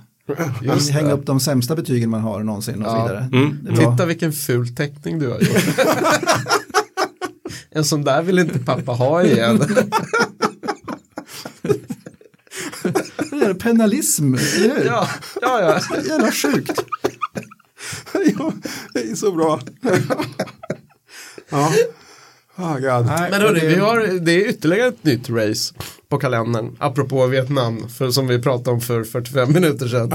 Just 0.61 0.91
Hänga 0.91 1.11
upp 1.11 1.25
de 1.25 1.39
sämsta 1.39 1.75
betygen 1.75 2.09
man 2.09 2.21
har 2.21 2.43
någonsin 2.43 2.81
och 2.81 2.87
ja. 2.91 2.95
så 2.95 3.01
vidare. 3.01 3.29
Mm. 3.33 3.75
Titta 3.75 4.05
vilken 4.05 4.33
ful 4.33 4.75
teckning 4.75 5.19
du 5.19 5.27
har 5.27 5.39
gjort. 5.39 5.79
en 7.71 7.85
sån 7.85 8.03
där 8.03 8.21
vill 8.21 8.39
inte 8.39 8.59
pappa 8.59 8.91
ha 8.91 9.23
igen. 9.23 9.57
det 13.31 13.45
är 13.45 13.53
penalism, 13.53 14.33
eller 14.33 14.75
hur? 14.75 14.85
Ja, 14.85 15.09
ja, 15.41 15.61
ja. 15.61 16.01
Jävla 16.07 16.31
sjukt. 16.31 16.83
ja, 18.13 18.53
det 18.93 18.99
är 18.99 19.15
så 19.15 19.31
bra. 19.31 19.59
ja. 21.49 21.71
Oh 22.57 22.73
God. 22.73 23.05
Nej, 23.05 23.31
men 23.31 23.41
hörni, 23.41 23.59
det... 23.59 23.67
Vi 23.67 23.75
har, 23.75 24.19
det 24.19 24.31
är 24.31 24.49
ytterligare 24.49 24.87
ett 24.87 25.03
nytt 25.03 25.29
race 25.29 25.73
på 26.09 26.17
kalendern. 26.17 26.75
Apropå 26.79 27.27
Vietnam, 27.27 27.89
för, 27.89 28.11
som 28.11 28.27
vi 28.27 28.41
pratade 28.41 28.71
om 28.71 28.81
för 28.81 29.03
45 29.03 29.53
minuter 29.53 29.87
sedan. 29.87 30.11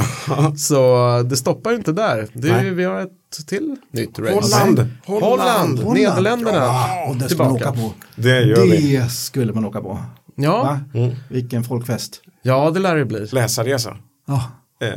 så 0.59 1.23
det 1.23 1.37
stoppar 1.37 1.73
inte 1.73 1.93
där. 1.93 2.29
Det, 2.33 2.71
vi 2.71 2.85
har 2.85 3.01
ett 3.01 3.47
till 3.47 3.77
nytt 3.91 4.19
race. 4.19 4.33
Holland! 4.33 4.79
Holland! 5.07 5.25
Holland. 5.25 5.79
Holland. 5.79 5.99
Nederländerna. 5.99 6.59
Ja, 6.59 7.17
det 7.21 7.29
skulle 7.29 7.45
man 7.45 7.53
åka 7.57 7.73
på. 7.73 7.93
Det 8.17 8.43
gör 8.43 8.57
det 8.57 8.63
vi. 8.63 9.09
skulle 9.09 9.53
man 9.53 9.65
åka 9.65 9.81
på. 9.81 9.99
Ja. 10.35 10.79
Mm. 10.95 11.15
Vilken 11.29 11.65
folkfest. 11.65 12.21
Ja, 12.43 12.71
det 12.71 12.81
lär 12.81 12.97
det 12.97 13.05
bli. 13.05 13.27
Läsarresa. 13.27 13.97
Ja. 14.27 14.51
Eh, 14.83 14.89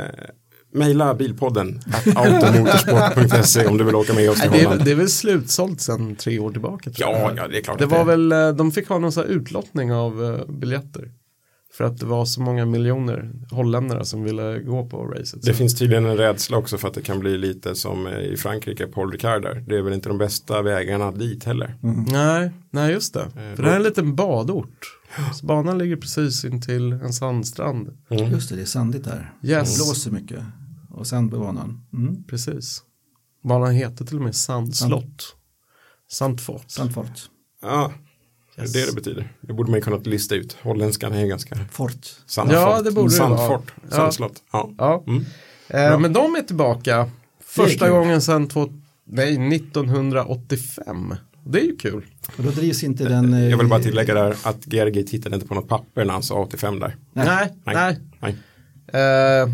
Maila 0.78 1.14
bilpodden 1.14 1.80
automotorsport.se 2.14 3.66
om 3.66 3.78
du 3.78 3.84
vill 3.84 3.94
åka 3.94 4.14
med 4.14 4.30
oss 4.30 4.40
till 4.40 4.50
det 4.50 4.60
är, 4.60 4.84
det 4.84 4.90
är 4.90 4.94
väl 4.94 5.08
slutsålt 5.08 5.80
sedan 5.80 6.16
tre 6.16 6.38
år 6.38 6.50
tillbaka. 6.50 6.90
ja, 6.94 7.32
ja, 7.36 7.48
det 7.48 7.58
är 7.58 7.62
klart. 7.62 7.78
Det 7.78 7.86
var 7.86 8.04
väl, 8.04 8.32
eh, 8.32 8.48
de 8.48 8.72
fick 8.72 8.88
ha 8.88 8.98
någon 8.98 9.12
sån 9.12 9.24
här 9.24 9.30
utlottning 9.30 9.92
av 9.92 10.22
uh, 10.22 10.50
biljetter. 10.50 11.10
För 11.72 11.84
att 11.84 11.98
det 11.98 12.06
var 12.06 12.24
så 12.24 12.40
många 12.40 12.66
miljoner 12.66 13.30
holländare 13.50 14.04
som 14.04 14.22
ville 14.22 14.58
gå 14.58 14.86
på 14.88 15.04
racet. 15.04 15.42
Det 15.42 15.54
finns 15.54 15.78
tydligen 15.78 16.06
en 16.06 16.16
rädsla 16.16 16.56
också 16.56 16.78
för 16.78 16.88
att 16.88 16.94
det 16.94 17.02
kan 17.02 17.18
bli 17.18 17.38
lite 17.38 17.74
som 17.74 18.06
eh, 18.06 18.18
i 18.18 18.36
Frankrike, 18.36 18.86
Paul 18.86 19.12
Ricard 19.12 19.42
där. 19.42 19.64
Det 19.66 19.76
är 19.76 19.82
väl 19.82 19.92
inte 19.92 20.08
de 20.08 20.18
bästa 20.18 20.62
vägarna 20.62 21.10
dit 21.10 21.44
heller. 21.44 21.76
Mm. 21.82 22.04
Nej, 22.08 22.50
nej, 22.70 22.92
just 22.92 23.14
det. 23.14 23.20
Eh, 23.20 23.56
för 23.56 23.62
det 23.62 23.68
här 23.68 23.72
är 23.72 23.76
en 23.76 23.82
liten 23.82 24.14
badort. 24.14 24.94
Så 25.34 25.46
banan 25.46 25.78
ligger 25.78 25.96
precis 25.96 26.44
intill 26.44 26.92
en 26.92 27.12
sandstrand. 27.12 27.88
Mm. 28.10 28.30
Just 28.32 28.48
det, 28.48 28.56
det 28.56 28.62
är 28.62 28.66
sandigt 28.66 29.04
där. 29.04 29.32
Yes. 29.42 29.78
Det 29.78 29.84
blåser 29.84 30.10
mycket. 30.10 30.38
Och 30.98 31.06
sand 31.06 31.30
på 31.30 31.38
banan. 31.38 31.86
Mm. 31.92 32.24
Precis. 32.24 32.82
Banan 33.44 33.74
heter 33.74 34.04
till 34.04 34.16
och 34.16 34.22
med 34.22 34.34
Sandslott. 34.34 35.36
Sandfort. 36.10 36.70
Sandfort. 36.70 37.30
Ja, 37.62 37.92
yes. 38.58 38.72
det 38.72 38.78
är 38.78 38.86
det 38.86 38.90
det 38.90 38.94
betyder. 38.94 39.32
Det 39.40 39.52
borde 39.52 39.70
man 39.70 39.78
ju 39.78 39.84
kunna 39.84 39.96
lista 39.96 40.34
ut. 40.34 40.56
Holländskan 40.62 41.12
är 41.12 41.26
ganska... 41.26 41.56
Fort. 41.70 42.06
Sandfort. 42.26 42.54
Ja, 42.56 42.82
det 42.82 42.90
borde 42.90 43.10
Sandfort. 43.10 43.72
det. 43.82 43.94
Sandslott. 43.94 44.42
Ja. 44.52 44.70
ja. 44.78 45.04
Mm. 45.06 45.24
Eh, 45.68 46.00
men 46.00 46.12
de 46.12 46.34
är 46.34 46.42
tillbaka. 46.42 47.10
Första 47.40 47.86
är 47.86 47.90
gången 47.90 48.22
sedan 48.22 48.48
två, 48.48 48.68
nej, 49.04 49.54
1985. 49.56 51.14
Det 51.44 51.60
är 51.60 51.64
ju 51.64 51.76
kul. 51.76 52.06
Och 52.36 52.44
då 52.44 52.50
drivs 52.50 52.84
inte 52.84 53.04
den... 53.08 53.34
Eh, 53.34 53.50
Jag 53.50 53.58
vill 53.58 53.68
bara 53.68 53.82
tillägga 53.82 54.14
där 54.14 54.36
att 54.42 54.64
GRG 54.64 55.06
tittade 55.06 55.34
inte 55.34 55.48
på 55.48 55.54
något 55.54 55.68
papper 55.68 56.04
när 56.04 56.12
han 56.12 56.22
sa 56.22 56.34
85 56.34 56.80
där. 56.80 56.96
Nej, 57.12 57.26
nej. 57.64 57.74
nej. 57.74 57.98
nej. 58.20 59.42
Uh, 59.42 59.48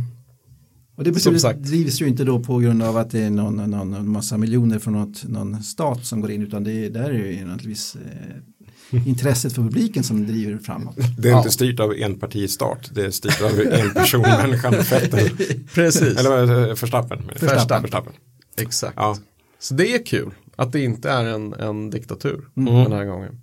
och 0.96 1.04
det 1.04 1.12
beslutet 1.12 1.64
drivs 1.64 2.02
ju 2.02 2.08
inte 2.08 2.24
då 2.24 2.40
på 2.40 2.58
grund 2.58 2.82
av 2.82 2.96
att 2.96 3.10
det 3.10 3.20
är 3.20 3.30
någon, 3.30 3.56
någon, 3.70 3.90
någon 3.90 4.10
massa 4.10 4.36
miljoner 4.36 4.78
från 4.78 4.94
något, 4.94 5.24
någon 5.24 5.62
stat 5.62 6.06
som 6.06 6.20
går 6.20 6.30
in 6.30 6.42
utan 6.42 6.64
det 6.64 6.72
är, 6.72 6.90
där 6.90 7.10
är 7.10 7.32
ju 7.32 7.44
naturligtvis 7.44 7.96
eh, 7.96 9.08
intresset 9.08 9.52
för 9.52 9.62
publiken 9.62 10.04
som 10.04 10.26
driver 10.26 10.58
framåt. 10.58 10.96
Det 11.18 11.28
är 11.28 11.32
ja. 11.32 11.38
inte 11.38 11.50
styrt 11.50 11.80
av 11.80 11.94
en 11.94 12.18
partistat, 12.18 12.90
det 12.94 13.04
är 13.06 13.10
styrt 13.10 13.42
av 13.42 13.60
en 13.60 13.90
person, 13.90 14.20
människan, 14.42 14.74
fetten. 14.74 15.36
Precis. 15.74 16.18
Eller 16.18 16.74
förstappen. 16.74 17.30
Förstappen. 17.36 17.82
förstappen. 17.82 18.12
Exakt. 18.56 18.94
Ja. 18.96 19.16
Så 19.58 19.74
det 19.74 19.94
är 19.94 20.06
kul 20.06 20.30
att 20.56 20.72
det 20.72 20.80
inte 20.80 21.10
är 21.10 21.24
en, 21.24 21.52
en 21.52 21.90
diktatur 21.90 22.48
mm. 22.56 22.74
den 22.74 22.92
här 22.92 23.04
gången. 23.04 23.40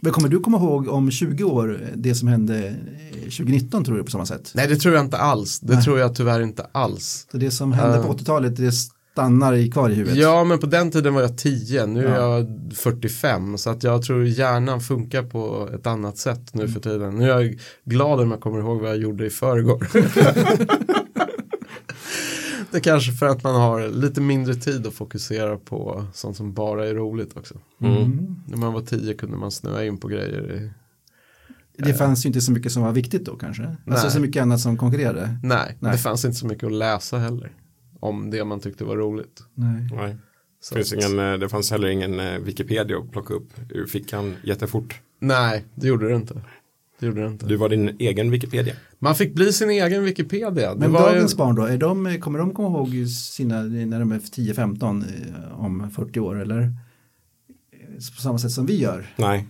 Men 0.00 0.12
kommer 0.12 0.28
du 0.28 0.40
komma 0.40 0.58
ihåg 0.58 0.88
om 0.88 1.10
20 1.10 1.44
år 1.44 1.80
det 1.94 2.14
som 2.14 2.28
hände 2.28 2.74
2019 3.22 3.84
tror 3.84 3.96
du 3.96 4.04
på 4.04 4.10
samma 4.10 4.26
sätt? 4.26 4.52
Nej 4.54 4.68
det 4.68 4.76
tror 4.76 4.94
jag 4.94 5.04
inte 5.04 5.16
alls. 5.16 5.60
Det 5.60 5.74
Nej. 5.74 5.82
tror 5.82 5.98
jag 5.98 6.14
tyvärr 6.14 6.40
inte 6.40 6.66
alls. 6.72 7.26
Så 7.32 7.36
det 7.36 7.50
som 7.50 7.72
hände 7.72 8.06
på 8.06 8.12
80-talet 8.12 8.56
det 8.56 8.72
stannar 9.18 9.54
i 9.54 9.70
kvar 9.70 9.90
i 9.90 9.94
huvudet? 9.94 10.18
Ja 10.18 10.44
men 10.44 10.58
på 10.58 10.66
den 10.66 10.90
tiden 10.90 11.14
var 11.14 11.22
jag 11.22 11.38
10, 11.38 11.86
nu 11.86 12.02
ja. 12.02 12.08
är 12.08 12.14
jag 12.14 12.46
45 12.74 13.58
så 13.58 13.70
att 13.70 13.82
jag 13.82 14.02
tror 14.02 14.24
hjärnan 14.24 14.80
funkar 14.80 15.22
på 15.22 15.68
ett 15.74 15.86
annat 15.86 16.18
sätt 16.18 16.54
nu 16.54 16.68
för 16.68 16.80
tiden. 16.80 17.16
Nu 17.16 17.30
är 17.30 17.40
jag 17.40 17.58
glad 17.84 18.20
om 18.20 18.30
jag 18.30 18.40
kommer 18.40 18.58
ihåg 18.58 18.80
vad 18.80 18.90
jag 18.90 18.98
gjorde 18.98 19.26
i 19.26 19.30
förrgår. 19.30 19.88
det 22.70 22.80
kanske 22.80 23.12
för 23.12 23.26
att 23.26 23.42
man 23.42 23.54
har 23.54 23.88
lite 23.88 24.20
mindre 24.20 24.54
tid 24.54 24.86
att 24.86 24.94
fokusera 24.94 25.56
på 25.56 26.06
sånt 26.12 26.36
som 26.36 26.52
bara 26.52 26.86
är 26.86 26.94
roligt 26.94 27.36
också. 27.36 27.54
Mm. 27.80 28.36
När 28.46 28.56
man 28.56 28.72
var 28.72 28.80
tio 28.80 29.14
kunde 29.14 29.36
man 29.36 29.50
snöa 29.50 29.84
in 29.84 29.98
på 29.98 30.08
grejer. 30.08 30.72
I, 31.78 31.82
det 31.82 31.94
fanns 31.94 32.24
ju 32.24 32.26
inte 32.26 32.40
så 32.40 32.52
mycket 32.52 32.72
som 32.72 32.82
var 32.82 32.92
viktigt 32.92 33.24
då 33.24 33.36
kanske? 33.36 33.62
Nej. 33.62 33.78
Alltså 33.86 34.10
så 34.10 34.20
mycket 34.20 34.42
annat 34.42 34.60
som 34.60 34.76
konkurrerade? 34.76 35.38
Nej, 35.42 35.76
Nej, 35.80 35.92
det 35.92 35.98
fanns 35.98 36.24
inte 36.24 36.36
så 36.36 36.46
mycket 36.46 36.64
att 36.64 36.72
läsa 36.72 37.18
heller. 37.18 37.52
Om 38.00 38.30
det 38.30 38.44
man 38.44 38.60
tyckte 38.60 38.84
var 38.84 38.96
roligt. 38.96 39.42
Nej. 39.54 39.88
Nej. 39.92 40.16
Det, 40.70 40.74
finns 40.74 40.92
ingen, 40.92 41.18
eh, 41.18 41.38
det 41.38 41.48
fanns 41.48 41.70
heller 41.70 41.88
ingen 41.88 42.20
eh, 42.20 42.38
Wikipedia 42.38 42.98
att 42.98 43.12
plocka 43.12 43.34
upp 43.34 43.50
ur 43.70 43.86
fickan 43.86 44.36
jättefort. 44.44 45.00
Nej, 45.20 45.64
det 45.74 45.86
gjorde 45.86 46.08
det 46.08 46.16
inte. 46.16 46.42
Det 47.00 47.06
gjorde 47.06 47.20
det 47.20 47.26
inte. 47.26 47.46
Du 47.46 47.56
var 47.56 47.68
din 47.68 47.96
egen 47.98 48.30
Wikipedia. 48.30 48.74
Man 48.98 49.14
fick 49.14 49.34
bli 49.34 49.52
sin 49.52 49.70
egen 49.70 50.04
Wikipedia. 50.04 50.74
Men 50.74 50.92
dagens 50.92 51.32
ju... 51.32 51.36
barn 51.36 51.54
då, 51.54 51.62
är 51.62 51.78
de, 51.78 52.20
kommer 52.20 52.38
de 52.38 52.54
komma 52.54 52.78
ihåg 52.78 53.08
sina, 53.08 53.62
när 53.62 54.00
de 54.00 54.12
är 54.12 54.18
10-15 54.18 55.04
eh, 55.04 55.60
om 55.64 55.90
40 55.90 56.20
år 56.20 56.40
eller? 56.40 56.72
På 58.16 58.22
samma 58.22 58.38
sätt 58.38 58.50
som 58.50 58.66
vi 58.66 58.80
gör? 58.80 59.06
Nej. 59.16 59.46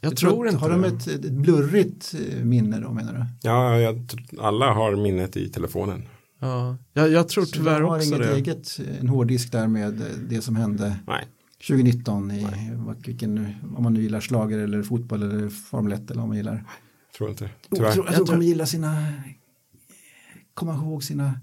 Jag, 0.00 0.12
jag 0.12 0.18
tror, 0.18 0.30
tror 0.30 0.48
inte 0.48 0.60
Har 0.60 0.70
de 0.70 0.84
ett, 0.84 1.06
ett 1.06 1.30
blurrigt 1.32 2.14
eh, 2.14 2.44
minne 2.44 2.80
då 2.80 2.92
menar 2.92 3.12
du? 3.12 3.48
Ja, 3.48 3.80
jag, 3.80 4.10
alla 4.38 4.72
har 4.72 4.96
minnet 4.96 5.36
i 5.36 5.48
telefonen. 5.48 6.02
Ja, 6.40 6.76
jag, 6.92 7.10
jag 7.10 7.28
tror 7.28 7.44
tyvärr 7.44 7.82
också 7.82 7.98
det. 7.98 8.04
Så 8.04 8.18
de 8.18 8.24
har 8.24 8.34
inget 8.34 8.46
eget, 8.46 8.80
en 9.00 9.08
hårddisk 9.08 9.52
där 9.52 9.66
med 9.66 10.02
det 10.28 10.42
som 10.42 10.56
hände? 10.56 10.96
Nej. 11.06 11.24
2019 11.66 12.30
i 12.30 12.46
vilken, 13.06 13.54
om 13.76 13.82
man 13.82 13.94
nu 13.94 14.02
gillar 14.02 14.20
slager 14.20 14.58
eller 14.58 14.82
fotboll 14.82 15.22
eller 15.22 15.48
Formel 15.48 15.92
1 15.92 16.10
eller 16.10 16.22
om 16.22 16.28
man 16.28 16.36
gillar. 16.36 16.64
Tror 17.16 17.30
inte. 17.30 17.50
Tyvärr. 17.70 17.86
Jag 17.86 17.94
tror, 17.94 18.08
att 18.08 18.16
de 18.16 18.26
kommer 18.26 18.44
gilla 18.44 18.66
sina, 18.66 19.12
komma 20.54 20.74
ihåg 20.74 21.04
sina 21.04 21.40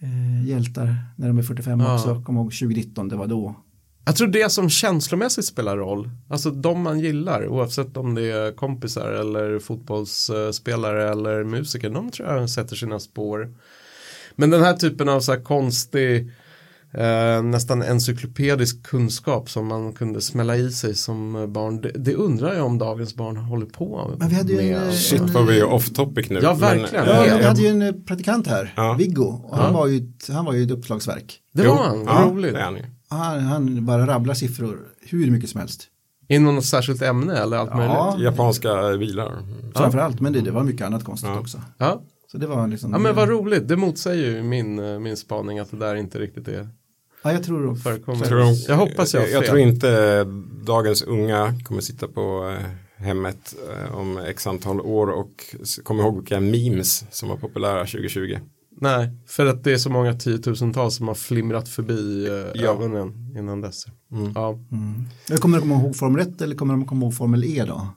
eh, 0.00 0.48
hjältar 0.48 0.96
när 1.16 1.28
de 1.28 1.38
är 1.38 1.42
45 1.42 1.80
ja. 1.80 1.94
också. 1.94 2.22
Kom 2.22 2.36
ihåg 2.36 2.52
2019, 2.52 3.08
det 3.08 3.16
var 3.16 3.26
då. 3.26 3.56
Jag 4.04 4.16
tror 4.16 4.28
det 4.28 4.52
som 4.52 4.70
känslomässigt 4.70 5.44
spelar 5.44 5.76
roll, 5.76 6.10
alltså 6.28 6.50
de 6.50 6.82
man 6.82 7.00
gillar, 7.00 7.48
oavsett 7.48 7.96
om 7.96 8.14
det 8.14 8.30
är 8.30 8.52
kompisar 8.52 9.12
eller 9.12 9.58
fotbollsspelare 9.58 11.10
eller 11.10 11.44
musiker, 11.44 11.90
de 11.90 12.10
tror 12.10 12.28
jag 12.28 12.50
sätter 12.50 12.76
sina 12.76 13.00
spår. 13.00 13.54
Men 14.36 14.50
den 14.50 14.62
här 14.62 14.74
typen 14.74 15.08
av 15.08 15.20
så 15.20 15.32
här 15.32 15.40
konstig, 15.40 16.30
eh, 16.94 17.42
nästan 17.42 17.82
encyklopedisk 17.82 18.82
kunskap 18.82 19.50
som 19.50 19.66
man 19.66 19.92
kunde 19.92 20.20
smälla 20.20 20.56
i 20.56 20.70
sig 20.72 20.94
som 20.94 21.52
barn, 21.52 21.80
det, 21.80 21.90
det 21.94 22.14
undrar 22.14 22.54
jag 22.54 22.66
om 22.66 22.78
dagens 22.78 23.14
barn 23.14 23.36
håller 23.36 23.66
på 23.66 24.14
Men 24.18 24.28
vi 24.28 24.34
hade 24.34 24.52
ju 24.52 24.56
med. 24.58 24.76
en, 24.82 24.88
eh, 24.88 24.92
Shit 24.94 25.20
vad 25.30 25.46
vi 25.46 25.60
är 25.60 25.64
off 25.64 25.90
topic 25.92 26.30
nu. 26.30 26.40
Ja, 26.42 26.54
verkligen. 26.54 27.04
Men, 27.06 27.14
Ja, 27.16 27.26
eh, 27.26 27.38
vi 27.38 27.44
hade 27.44 27.60
ju 27.62 27.68
en 27.68 27.82
eh, 27.82 27.92
praktikant 27.92 28.46
här, 28.46 28.72
Ja. 28.76 28.94
Viggo, 28.98 29.24
och 29.48 29.56
han, 29.56 29.74
var 29.74 29.86
ju, 29.86 29.96
ett- 29.96 30.28
han 30.34 30.44
var 30.44 30.52
ju 30.52 30.62
ett 30.64 30.70
uppslagsverk. 30.70 31.38
det 31.52 31.62
jo, 31.64 31.70
var 31.70 31.84
han, 31.84 32.04
ja, 32.06 32.28
roligt. 32.32 32.52
det 32.54 32.60
är 32.60 32.64
han 32.64 32.76
ju. 32.76 32.84
Han, 33.08 33.40
han 33.40 33.86
bara 33.86 34.06
rabblar 34.06 34.34
siffror 34.34 34.78
hur 35.00 35.30
mycket 35.30 35.50
som 35.50 35.60
helst. 35.60 35.86
Inom 36.28 36.54
något 36.54 36.64
särskilt 36.64 37.02
ämne 37.02 37.36
eller 37.36 37.56
allt 37.56 37.74
möjligt? 37.74 37.94
Ja, 37.96 38.16
Japanska 38.20 38.96
bilar. 38.98 39.32
framförallt, 39.74 40.20
men 40.20 40.32
det, 40.32 40.40
det 40.40 40.50
var 40.50 40.62
mycket 40.64 40.86
annat 40.86 41.04
konstigt 41.04 41.30
Ja. 41.34 41.40
också. 41.40 41.60
Ja. 41.78 42.02
Så 42.32 42.38
det 42.38 42.46
var 42.46 42.66
liksom, 42.68 42.92
ja, 42.92 42.98
men 42.98 43.14
vad 43.14 43.28
roligt, 43.28 43.68
det 43.68 43.76
motsäger 43.76 44.30
ju 44.30 44.42
min, 44.42 45.02
min 45.02 45.16
spaning 45.16 45.58
att 45.58 45.70
det 45.70 45.76
där 45.76 45.94
inte 45.94 46.18
riktigt 46.18 46.48
är 46.48 46.68
ja, 47.22 47.32
jag 47.32 47.44
tror 47.44 47.74
förekommer. 47.74 48.18
Jag, 48.18 48.28
tror 48.28 48.38
de, 48.38 48.54
jag 48.68 48.76
hoppas 48.76 49.14
jag 49.14 49.30
jag, 49.30 49.46
tror 49.46 49.58
inte 49.58 50.24
dagens 50.64 51.02
unga 51.02 51.54
kommer 51.64 51.80
sitta 51.80 52.08
på 52.08 52.56
eh, 52.58 52.66
hemmet 53.04 53.54
eh, 53.70 53.94
om 53.94 54.18
x 54.18 54.46
antal 54.46 54.80
år 54.80 55.06
och 55.10 55.54
kommer 55.82 56.02
ihåg 56.02 56.16
vilka 56.16 56.40
memes 56.40 57.04
som 57.10 57.28
var 57.28 57.36
populära 57.36 57.80
2020. 57.86 58.38
Nej, 58.82 59.10
för 59.26 59.46
att 59.46 59.64
det 59.64 59.72
är 59.72 59.76
så 59.76 59.90
många 59.90 60.14
tiotusentals 60.14 60.96
som 60.96 61.08
har 61.08 61.14
flimrat 61.14 61.68
förbi 61.68 62.26
eh, 62.26 62.62
Ja. 62.62 62.70
ögonen 62.72 63.34
innan 63.38 63.60
dess. 63.60 63.84
Mm. 64.12 64.32
Ja. 64.34 64.58
Jag 65.28 65.40
kommer 65.40 65.58
de 65.58 65.60
komma 65.62 65.82
ihåg 65.82 65.96
Formel 65.96 66.20
1 66.28 66.40
eller 66.40 66.56
kommer 66.56 66.74
de 66.74 66.86
komma 66.86 67.04
ihåg 67.06 67.14
Formel 67.14 67.44
E 67.44 67.64
då? 67.68 67.88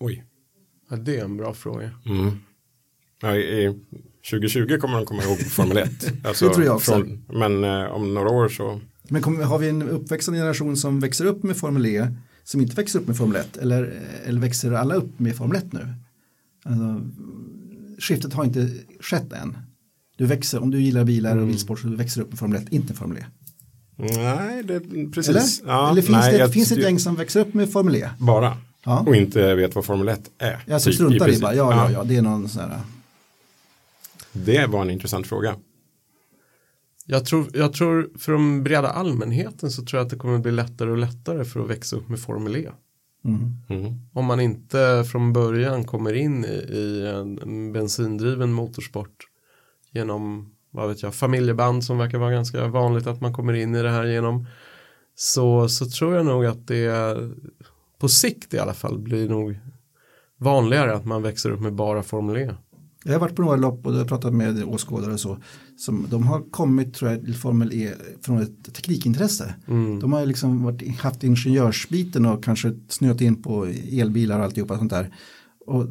Oj. 0.00 0.24
ja, 0.90 0.96
det 0.96 1.16
är 1.16 1.24
en 1.24 1.36
bra 1.36 1.54
fråga. 1.54 1.90
Mm. 2.06 2.30
Ja, 3.22 3.36
i, 3.36 3.40
i 3.64 3.74
2020 4.30 4.78
kommer 4.80 4.96
de 4.96 5.06
komma 5.06 5.22
ihåg 5.22 5.38
Formel 5.40 5.76
1. 5.76 5.90
Alltså, 6.24 6.48
Det 6.48 6.54
tror 6.54 6.66
jag 6.66 6.76
också. 6.76 7.04
men 7.32 7.64
eh, 7.64 7.84
om 7.84 8.14
några 8.14 8.30
år 8.30 8.48
så 8.48 8.80
Men 9.08 9.22
kommer, 9.22 9.44
har 9.44 9.58
vi 9.58 9.68
en 9.68 9.82
uppväxande 9.82 10.40
generation 10.40 10.76
som 10.76 11.00
växer 11.00 11.24
upp 11.24 11.42
med 11.42 11.56
Formel 11.56 11.86
E 11.86 12.08
som 12.44 12.60
inte 12.60 12.74
växer 12.76 12.98
upp 12.98 13.06
med 13.06 13.16
Formel 13.16 13.36
1 13.36 13.56
eller, 13.56 14.02
eller 14.24 14.40
växer 14.40 14.72
alla 14.72 14.94
upp 14.94 15.18
med 15.18 15.36
Formel 15.36 15.56
1 15.56 15.72
nu? 15.72 15.88
Alltså, 16.64 17.00
skiftet 17.98 18.32
har 18.34 18.44
inte 18.44 18.70
skett 19.00 19.32
än. 19.32 19.58
Du 20.18 20.26
växer, 20.26 20.62
om 20.62 20.70
du 20.70 20.80
gillar 20.80 21.04
bilar 21.04 21.30
Mm. 21.32 21.42
och 21.44 21.48
bilsport 21.50 21.78
så 21.80 21.88
växer 21.88 22.20
du 22.20 22.24
upp 22.24 22.30
med 22.30 22.38
Formel 22.38 22.62
1, 22.62 22.68
inte 22.72 22.94
Formel 22.94 23.18
E. 23.18 23.24
Nej, 23.98 24.62
det, 24.64 24.80
precis. 25.14 25.28
Eller? 25.28 25.72
Ja, 25.72 25.90
eller 25.90 26.02
finns 26.02 26.18
nej, 26.18 26.32
det 26.32 26.38
jag- 26.38 26.52
finns 26.52 26.68
det 26.68 26.74
ett 26.74 26.82
gäng 26.82 26.98
som 26.98 27.14
växer 27.16 27.40
upp 27.40 27.54
med 27.54 27.72
Formel 27.72 27.96
E? 27.96 28.08
Bara. 28.18 28.56
Ja. 28.84 29.04
Och 29.06 29.16
inte 29.16 29.54
vet 29.54 29.74
vad 29.74 29.84
Formel 29.84 30.08
1 30.08 30.20
är. 30.38 30.64
Ja, 30.66 30.78
som 30.78 30.90
typ, 30.90 30.94
struntar 30.94 31.16
i 31.16 31.20
princip. 31.20 31.42
bara, 31.42 31.54
ja, 31.54 31.72
ja, 31.74 31.90
ja, 31.90 32.04
det 32.04 32.16
är 32.16 32.22
någon 32.22 32.48
sån 32.48 32.62
här. 32.62 32.80
Det 34.44 34.66
var 34.66 34.82
en 34.82 34.90
intressant 34.90 35.26
fråga. 35.26 35.56
Jag 37.06 37.24
tror, 37.24 37.46
jag 37.54 37.72
tror 37.72 38.10
för 38.18 38.32
den 38.32 38.64
breda 38.64 38.88
allmänheten 38.88 39.70
så 39.70 39.84
tror 39.84 39.98
jag 39.98 40.04
att 40.04 40.10
det 40.10 40.16
kommer 40.16 40.38
bli 40.38 40.52
lättare 40.52 40.90
och 40.90 40.98
lättare 40.98 41.44
för 41.44 41.60
att 41.60 41.70
växa 41.70 41.96
upp 41.96 42.08
med 42.08 42.20
Formel 42.20 42.56
E. 42.56 42.70
Mm. 43.24 43.52
Mm. 43.68 43.94
Om 44.12 44.24
man 44.24 44.40
inte 44.40 45.04
från 45.12 45.32
början 45.32 45.84
kommer 45.84 46.12
in 46.12 46.44
i, 46.44 46.48
i 46.72 47.06
en 47.42 47.72
bensindriven 47.72 48.52
motorsport 48.52 49.26
genom, 49.90 50.52
vad 50.70 50.88
vet 50.88 51.02
jag, 51.02 51.14
familjeband 51.14 51.84
som 51.84 51.98
verkar 51.98 52.18
vara 52.18 52.30
ganska 52.30 52.68
vanligt 52.68 53.06
att 53.06 53.20
man 53.20 53.32
kommer 53.32 53.52
in 53.52 53.74
i 53.74 53.82
det 53.82 53.90
här 53.90 54.04
genom. 54.04 54.46
Så, 55.14 55.68
så 55.68 55.86
tror 55.86 56.14
jag 56.14 56.26
nog 56.26 56.46
att 56.46 56.66
det 56.66 57.16
på 57.98 58.08
sikt 58.08 58.54
i 58.54 58.58
alla 58.58 58.74
fall 58.74 58.98
blir 58.98 59.28
nog 59.28 59.58
vanligare 60.36 60.94
att 60.94 61.04
man 61.04 61.22
växer 61.22 61.50
upp 61.50 61.60
med 61.60 61.72
bara 61.72 62.02
Formel 62.02 62.36
E. 62.36 62.54
Jag 63.06 63.12
har 63.12 63.20
varit 63.20 63.36
på 63.36 63.42
några 63.42 63.56
lopp 63.56 63.86
och 63.86 63.92
jag 63.92 63.98
har 63.98 64.04
pratat 64.04 64.34
med 64.34 64.64
åskådare 64.64 65.12
och 65.12 65.20
så. 65.20 65.38
Som, 65.76 66.06
de 66.10 66.26
har 66.26 66.50
kommit 66.50 66.94
tror 66.94 67.10
jag, 67.10 67.24
till 67.24 67.34
Formel 67.34 67.72
E 67.72 67.92
från 68.20 68.42
ett 68.42 68.74
teknikintresse. 68.74 69.54
Mm. 69.66 70.00
De 70.00 70.12
har 70.12 70.26
liksom 70.26 70.62
varit, 70.62 70.98
haft 70.98 71.24
ingenjörsbiten 71.24 72.26
och 72.26 72.44
kanske 72.44 72.74
snöat 72.88 73.20
in 73.20 73.42
på 73.42 73.66
elbilar 73.92 74.38
och 74.38 74.44
alltihopa 74.44 74.78
sånt 74.78 74.90
där. 74.90 75.14
Och 75.66 75.86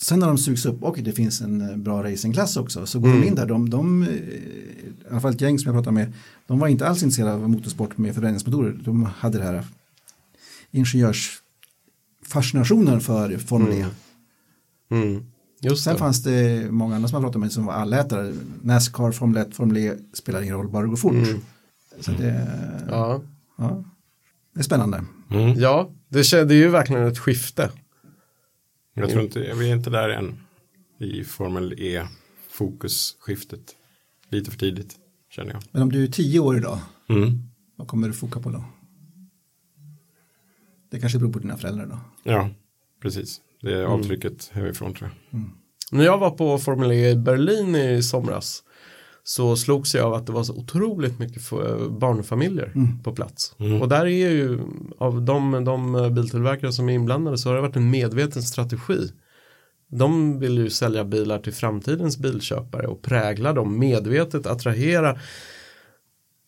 sen 0.00 0.18
när 0.18 0.26
de 0.26 0.38
sugs 0.38 0.66
upp, 0.66 0.82
och 0.82 0.98
det 0.98 1.12
finns 1.12 1.40
en 1.40 1.70
eh, 1.70 1.76
bra 1.76 2.04
racingklass 2.04 2.56
också, 2.56 2.86
så 2.86 3.00
går 3.00 3.08
de 3.08 3.24
in 3.24 3.34
där. 3.34 3.46
De, 3.46 3.70
de, 3.70 4.02
eh, 4.02 4.08
I 4.08 4.92
alla 5.10 5.20
fall 5.20 5.34
ett 5.34 5.40
gäng 5.40 5.58
som 5.58 5.66
jag 5.66 5.74
pratade 5.76 5.94
med, 5.94 6.12
de 6.46 6.58
var 6.58 6.68
inte 6.68 6.88
alls 6.88 7.02
intresserade 7.02 7.34
av 7.34 7.50
motorsport 7.50 7.98
med 7.98 8.14
förbränningsmotorer. 8.14 8.80
De 8.84 9.04
hade 9.04 9.38
det 9.38 9.44
här 9.44 9.64
ingenjörsfascinationen 10.70 13.00
för 13.00 13.38
Formel 13.38 13.72
E. 13.72 13.86
Mm. 14.90 15.24
Just 15.60 15.84
Sen 15.84 15.92
det. 15.92 15.98
fanns 15.98 16.22
det 16.22 16.70
många 16.72 16.94
andra 16.96 17.08
som 17.08 17.16
jag 17.16 17.22
pratade 17.22 17.40
med 17.40 17.52
som 17.52 17.66
var 17.66 17.72
allätare. 17.72 18.34
Nascar, 18.62 19.12
Formel 19.12 19.36
1, 19.42 19.54
Formel 19.54 19.76
E 19.76 19.96
spelar 20.12 20.42
ingen 20.42 20.54
roll, 20.54 20.68
bara 20.68 20.82
det 20.82 20.88
går 20.88 20.96
fort. 20.96 21.14
Så 22.00 22.10
det, 22.10 22.48
ja. 22.88 23.22
Ja. 23.58 23.84
det 24.54 24.60
är 24.60 24.64
spännande. 24.64 25.04
Mm. 25.30 25.58
ja, 25.60 25.90
det 26.08 26.32
är 26.32 26.52
ju 26.52 26.68
verkligen 26.68 27.02
ett 27.06 27.18
skifte. 27.18 27.70
Jag 28.94 29.10
tror 29.10 29.22
inte, 29.22 29.54
vi 29.54 29.70
är 29.70 29.76
inte 29.76 29.90
där 29.90 30.08
än 30.08 30.40
i 30.98 31.24
Formel 31.24 31.74
E 31.78 32.06
fokusskiftet. 32.50 33.60
Lite 34.30 34.50
för 34.50 34.58
tidigt 34.58 34.96
känner 35.30 35.52
jag. 35.52 35.62
Men 35.70 35.82
om 35.82 35.92
du 35.92 36.04
är 36.04 36.08
tio 36.08 36.40
år 36.40 36.56
idag, 36.56 36.78
Mm. 37.08 37.42
vad 37.76 37.88
kommer 37.88 38.08
du 38.08 38.14
foka 38.14 38.40
på 38.40 38.50
då? 38.50 38.64
Det 40.90 41.00
kanske 41.00 41.18
beror 41.18 41.32
på 41.32 41.38
dina 41.38 41.56
föräldrar 41.56 41.86
då. 41.86 41.98
Ja, 42.22 42.50
precis. 43.02 43.40
Det 43.60 43.74
är 43.74 43.84
avtrycket 43.84 44.50
hemifrån 44.52 44.94
tror 44.94 45.10
jag. 45.30 45.40
När 45.92 46.04
jag 46.04 46.18
var 46.18 46.30
på 46.30 46.58
Formel 46.58 46.92
E 46.92 47.10
i 47.10 47.16
Berlin 47.16 47.76
i 47.76 48.02
somras 48.02 48.62
så 49.24 49.56
slogs 49.56 49.94
jag 49.94 50.06
av 50.06 50.14
att 50.14 50.26
det 50.26 50.32
var 50.32 50.44
så 50.44 50.54
otroligt 50.54 51.18
mycket 51.18 51.42
för 51.42 51.88
barnfamiljer 51.88 52.72
på 53.04 53.12
plats. 53.12 53.54
Och 53.80 53.88
där 53.88 54.06
är 54.06 54.30
ju 54.30 54.60
av 54.98 55.22
de, 55.22 55.64
de 55.64 56.14
biltillverkare 56.14 56.72
som 56.72 56.88
är 56.88 56.92
inblandade 56.92 57.38
så 57.38 57.48
har 57.48 57.56
det 57.56 57.62
varit 57.62 57.76
en 57.76 57.90
medveten 57.90 58.42
strategi. 58.42 59.12
De 59.90 60.38
vill 60.38 60.58
ju 60.58 60.70
sälja 60.70 61.04
bilar 61.04 61.38
till 61.38 61.52
framtidens 61.52 62.18
bilköpare 62.18 62.86
och 62.86 63.02
prägla 63.02 63.52
dem 63.52 63.78
medvetet, 63.78 64.46
attrahera 64.46 65.18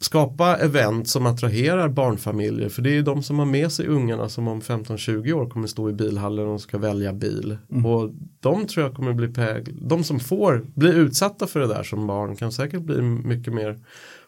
skapa 0.03 0.57
event 0.57 1.09
som 1.09 1.27
attraherar 1.27 1.89
barnfamiljer 1.89 2.69
för 2.69 2.83
det 2.83 2.91
är 2.91 2.95
ju 2.95 3.03
de 3.03 3.23
som 3.23 3.39
har 3.39 3.47
med 3.47 3.73
sig 3.73 3.87
ungarna 3.87 4.29
som 4.29 4.49
om 4.49 4.61
15-20 4.61 5.33
år 5.33 5.51
kommer 5.51 5.67
stå 5.67 5.91
i 5.91 5.93
bilhallen 5.93 6.49
och 6.49 6.61
ska 6.61 6.79
välja 6.79 7.13
bil 7.13 7.59
och 7.85 8.11
de 8.41 8.67
tror 8.67 8.87
jag 8.87 8.95
kommer 8.95 9.13
bli 9.13 9.29
prägl 9.29 9.71
de 9.81 10.05
som 10.05 10.21
får 10.21 10.67
bli 10.75 10.91
utsatta 10.93 11.47
för 11.47 11.61
det 11.61 11.67
där 11.67 11.83
som 11.83 12.07
barn 12.07 12.37
kan 12.37 12.53
säkert 12.53 12.83
bli 12.83 13.01
mycket 13.03 13.55
mer 13.55 13.79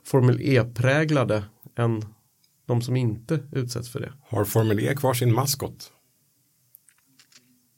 Formel 0.05 0.41
E-präglade 0.41 1.43
än 1.79 2.05
de 2.67 2.83
som 2.83 2.97
inte 2.97 3.39
utsätts 3.53 3.89
för 3.89 4.01
det. 4.01 4.13
Har 4.29 4.45
Formel 4.45 4.81
E 4.81 4.95
kvar 4.97 5.15
sin 5.15 5.35
maskot? 5.35 5.91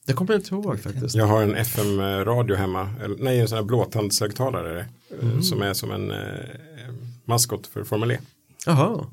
Det 0.06 0.12
kommer 0.12 0.32
jag 0.32 0.38
inte 0.40 0.54
ihåg 0.54 0.80
faktiskt. 0.80 1.14
Jag 1.14 1.26
har 1.26 1.42
en 1.42 1.54
FM-radio 1.54 2.56
hemma. 2.56 2.88
Eller, 3.04 3.16
nej, 3.20 3.40
en 3.40 3.48
sån 3.48 3.56
här 3.58 3.64
blåtandshögtalare. 3.64 4.72
det, 4.74 4.86
Mm. 5.22 5.34
eh, 5.36 5.40
Som 5.40 5.62
är 5.62 5.72
som 5.74 5.90
en 5.90 6.10
eh, 6.10 6.18
maskot 7.24 7.66
för 7.66 7.84
Formel 7.84 8.10
E. 8.10 8.18
Jaha. 8.66 8.86
Om 8.88 9.06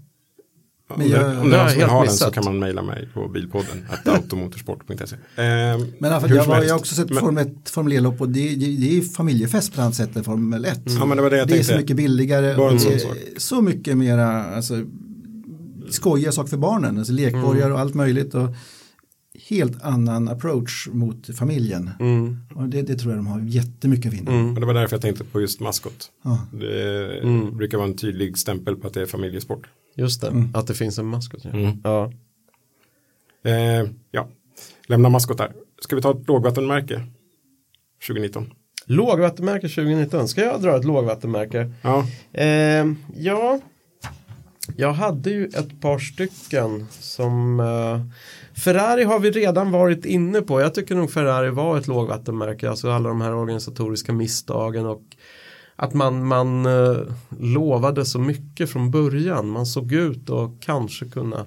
Men 0.99 1.09
det- 1.09 1.14
jag- 1.16 1.39
om 1.39 1.49
det 1.49 1.55
det 1.55 1.62
har 1.62 1.70
är 1.70 1.70
någon 1.70 1.70
jag 1.70 1.70
som 1.70 1.78
vill 1.78 1.80
helt 1.80 1.91
ha 1.91 2.05
den 2.05 2.14
så 2.14 2.32
kan 2.32 2.43
man 2.45 2.59
mejla 2.59 2.82
mig 2.82 3.09
på 3.14 3.28
bilpodden. 3.28 3.86
att 3.89 4.07
automotorsport.se. 4.07 5.16
Eh, 5.16 5.80
Men 5.99 6.24
hur 6.24 6.36
jag, 6.36 6.45
var, 6.45 6.62
jag 6.64 6.70
har 6.74 6.80
också 6.80 6.95
sett 6.95 7.09
Men- 7.09 7.20
Formel 7.20 7.47
1, 7.47 7.70
Formel 7.70 7.93
E-lopp 7.93 8.22
och 8.22 8.30
det, 8.30 8.55
det, 8.55 8.76
det 8.78 8.97
är 8.97 9.01
familjefest 9.01 9.76
på 9.76 9.82
annat 9.82 9.95
sätt 9.95 10.16
än 10.16 10.24
Formel 10.24 10.66
1. 10.66 10.82
Ja, 10.86 11.05
men 11.05 11.18
det 11.18 11.24
var 11.24 11.30
det 11.30 11.38
jag 11.38 11.47
det 11.47 11.57
är 11.59 11.64
så 11.64 11.78
mycket 11.78 11.95
billigare 11.97 12.55
Bara 12.55 12.72
och 12.72 12.80
det 12.80 12.93
är 12.93 13.39
så 13.39 13.62
mycket 13.62 13.97
mera 13.97 14.43
alltså, 14.55 14.86
skojiga 15.89 16.32
saker 16.32 16.49
för 16.49 16.57
barnen, 16.57 16.97
alltså 16.97 17.14
lekborgar 17.14 17.62
Mm. 17.62 17.74
och 17.74 17.80
allt 17.80 17.93
möjligt. 17.93 18.34
Och 18.36 18.49
helt 19.49 19.81
annan 19.83 20.27
approach 20.29 20.87
mot 20.91 21.37
familjen. 21.37 21.89
Mm. 21.99 22.37
Och 22.55 22.69
det, 22.69 22.81
det 22.81 22.95
tror 22.95 23.11
jag 23.11 23.19
de 23.19 23.27
har 23.27 23.41
jättemycket 23.41 24.05
att 24.07 24.13
vinna. 24.19 24.49
Och 24.53 24.59
det 24.59 24.65
var 24.65 24.73
därför 24.73 24.95
jag 24.95 25.01
tänkte 25.01 25.23
på 25.23 25.41
just 25.41 25.59
maskot. 25.59 26.11
Ja. 26.23 26.39
Det 26.53 27.19
Mm. 27.23 27.57
brukar 27.57 27.77
vara 27.77 27.87
en 27.87 27.95
tydlig 27.97 28.37
stämpel 28.37 28.75
på 28.75 28.87
att 28.87 28.93
det 28.93 29.01
är 29.01 29.05
familjesport. 29.05 29.67
Just 29.95 30.21
det, 30.21 30.49
att 30.53 30.67
det 30.67 30.73
finns 30.73 30.99
en 30.99 31.05
maskot. 31.05 31.41
Ja. 31.43 31.49
Mm. 31.49 31.77
Ja. 31.83 32.11
Eh, 33.43 33.89
ja, 34.11 34.27
lämna 34.87 35.09
maskotar. 35.09 35.53
Ska 35.81 35.95
vi 35.95 36.01
ta 36.01 36.11
ett 36.11 36.27
lågvattenmärke 36.27 37.03
2019? 38.07 38.53
Lågvattenmärke 38.85 39.67
2019, 39.69 40.27
ska 40.27 40.41
jag 40.43 40.61
dra 40.61 40.77
ett 40.77 40.85
lågvattenmärke? 40.85 41.71
Ja, 41.81 42.07
Eh, 42.33 42.85
ja, 43.15 43.59
jag 44.78 44.93
hade 44.93 45.30
ju 45.30 45.45
ett 45.45 45.82
par 45.82 45.99
stycken 45.99 46.88
som 46.91 47.59
eh, 47.59 48.01
Ferrari 48.53 49.03
har 49.03 49.19
vi 49.19 49.32
redan 49.32 49.72
varit 49.72 50.05
inne 50.05 50.41
på. 50.41 50.61
Jag 50.61 50.74
tycker 50.74 50.95
nog 50.95 51.11
Ferrari 51.11 51.49
var 51.49 51.78
ett 51.78 51.88
lågvattenmärke. 51.88 52.69
Alltså 52.69 52.91
alla 52.91 53.09
de 53.09 53.22
här 53.22 53.36
organisatoriska 53.36 54.13
misstagen 54.13 54.86
och 54.86 55.03
att 55.76 55.93
man, 55.93 56.26
man 56.26 56.65
eh, 56.65 56.97
lovade 57.39 58.05
så 58.05 58.19
mycket 58.19 58.69
från 58.69 58.91
början. 58.91 59.49
Man 59.49 59.65
såg 59.65 59.91
ut 59.93 60.30
att 60.30 60.51
kanske 60.59 61.05
kunna 61.05 61.45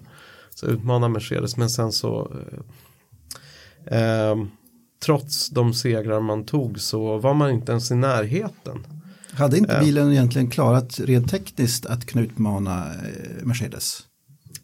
så 0.50 0.66
utmana 0.66 1.08
Mercedes 1.08 1.56
men 1.56 1.70
sen 1.70 1.92
så 1.92 2.32
eh, 3.86 3.98
eh, 4.00 4.36
trots 5.04 5.50
de 5.50 5.74
segrar 5.74 6.20
man 6.20 6.44
tog 6.44 6.80
så 6.80 7.18
var 7.18 7.34
man 7.34 7.50
inte 7.50 7.72
ens 7.72 7.90
i 7.90 7.94
närheten. 7.94 8.86
Hade 9.34 9.58
inte 9.58 9.78
bilen 9.80 10.12
egentligen 10.12 10.50
klarat 10.50 11.00
rent 11.00 11.30
tekniskt 11.30 11.86
att 11.86 12.06
kunna 12.06 12.24
utmana 12.24 12.84
eh, 12.86 13.44
Mercedes? 13.44 14.00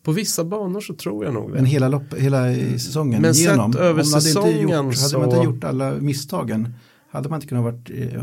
På 0.03 0.13
vissa 0.13 0.45
banor 0.45 0.81
så 0.81 0.95
tror 0.95 1.25
jag 1.25 1.35
nog 1.35 1.49
det. 1.51 1.55
Men 1.55 1.65
hela, 1.65 1.89
lopp, 1.89 2.15
hela 2.17 2.53
i 2.53 2.79
säsongen 2.79 3.23
Men 3.23 3.35
igenom. 3.35 3.73
sett 3.73 3.81
över 3.83 3.91
Om 3.91 4.11
man 4.11 4.21
säsongen 4.23 4.59
inte 4.59 4.73
gjort, 4.75 4.95
så- 4.95 5.17
Hade 5.19 5.27
man 5.27 5.37
inte 5.37 5.45
gjort 5.55 5.65
alla 5.65 5.93
misstagen 5.95 6.75
hade 7.11 7.29
man 7.29 7.37
inte 7.37 7.47
kunnat 7.47 7.65
varit 7.65 7.91
eh, 7.91 8.23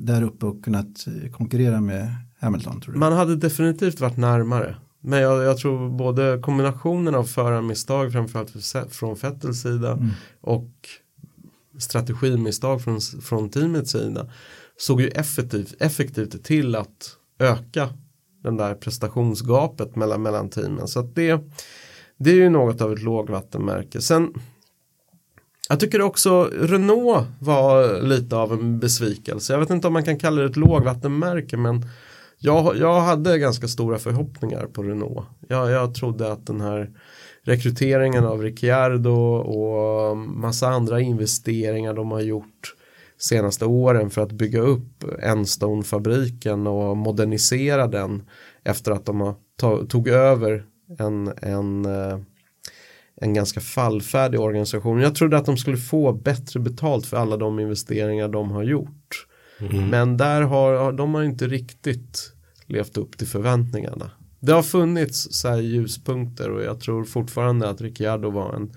där 0.00 0.22
uppe 0.22 0.46
och 0.46 0.64
kunnat 0.64 1.06
eh, 1.06 1.30
konkurrera 1.30 1.80
med 1.80 2.14
Hamilton 2.40 2.80
tror 2.80 2.92
du? 2.94 2.98
Man 3.00 3.12
hade 3.12 3.36
definitivt 3.36 4.00
varit 4.00 4.16
närmare. 4.16 4.76
Men 5.00 5.18
jag, 5.18 5.42
jag 5.44 5.58
tror 5.58 5.88
både 5.90 6.38
kombinationen 6.42 7.14
av 7.14 7.24
förarmisstag 7.24 8.12
framförallt 8.12 8.50
för- 8.50 8.88
från 8.90 9.14
Vettels 9.14 9.60
sida 9.62 9.92
Mm. 9.92 10.08
och 10.40 10.70
strategimisstag 11.78 12.82
från, 12.82 13.00
från 13.00 13.48
teamets 13.50 13.90
sida 13.92 14.30
såg 14.78 15.00
ju 15.00 15.08
effektivt, 15.08 15.74
effektivt 15.78 16.44
till 16.44 16.74
att 16.74 17.16
öka 17.38 17.88
den 18.42 18.56
där 18.56 18.74
prestationsgapet 18.74 19.96
mellan, 19.96 20.22
mellan 20.22 20.48
teamen. 20.48 20.88
Så 20.88 21.00
att 21.00 21.14
det, 21.14 21.40
det 22.16 22.30
är 22.30 22.34
ju 22.34 22.48
något 22.48 22.80
av 22.80 22.92
ett 22.92 23.02
lågvattenmärke. 23.02 24.00
Sen 24.00 24.34
jag 25.68 25.80
tycker 25.80 26.00
också 26.00 26.44
Renault 26.44 27.26
var 27.40 28.02
lite 28.02 28.36
av 28.36 28.52
en 28.52 28.78
besvikelse. 28.78 29.52
Jag 29.52 29.60
vet 29.60 29.70
inte 29.70 29.86
om 29.86 29.92
man 29.92 30.04
kan 30.04 30.18
kalla 30.18 30.42
det 30.42 30.48
ett 30.48 30.56
lågvattenmärke 30.56 31.56
men 31.56 31.86
jag, 32.38 32.76
jag 32.76 33.00
hade 33.00 33.38
ganska 33.38 33.68
stora 33.68 33.98
förhoppningar 33.98 34.66
på 34.66 34.82
Renault. 34.82 35.26
Jag, 35.48 35.70
jag 35.70 35.94
trodde 35.94 36.32
att 36.32 36.46
den 36.46 36.60
här 36.60 36.90
rekryteringen 37.42 38.24
av 38.24 38.42
Ricciardo 38.42 39.14
och 39.36 40.16
massa 40.16 40.68
andra 40.68 41.00
investeringar 41.00 41.94
de 41.94 42.10
har 42.10 42.20
gjort 42.20 42.74
senaste 43.18 43.64
åren 43.64 44.10
för 44.10 44.22
att 44.22 44.32
bygga 44.32 44.60
upp 44.60 45.04
Enstone-fabriken 45.22 46.66
och 46.66 46.96
modernisera 46.96 47.86
den 47.86 48.22
efter 48.64 48.92
att 48.92 49.06
de 49.06 49.34
tog 49.88 50.08
över 50.08 50.64
en, 50.98 51.32
en, 51.42 51.84
eh, 51.84 52.18
en 53.20 53.34
ganska 53.34 53.60
fallfärdig 53.60 54.40
organisation. 54.40 55.00
Jag 55.00 55.14
trodde 55.14 55.36
att 55.36 55.46
de 55.46 55.56
skulle 55.56 55.76
få 55.76 56.12
bättre 56.12 56.60
betalt 56.60 57.06
för 57.06 57.16
alla 57.16 57.36
de 57.36 57.60
investeringar 57.60 58.28
de 58.28 58.50
har 58.50 58.62
gjort. 58.62 59.26
Men 59.90 60.16
där 60.16 60.42
har 60.42 60.92
de 60.92 61.14
har 61.14 61.22
inte 61.22 61.46
riktigt 61.46 62.32
levt 62.66 62.96
upp 62.96 63.18
till 63.18 63.26
förväntningarna. 63.26 64.10
Det 64.40 64.52
har 64.52 64.62
funnits 64.62 65.28
så 65.30 65.60
ljuspunkter 65.60 66.50
och 66.50 66.62
jag 66.62 66.80
tror 66.80 67.04
fortfarande 67.04 67.68
att 67.68 67.80
Ricciardo 67.80 68.30
var 68.30 68.54
en 68.54 68.72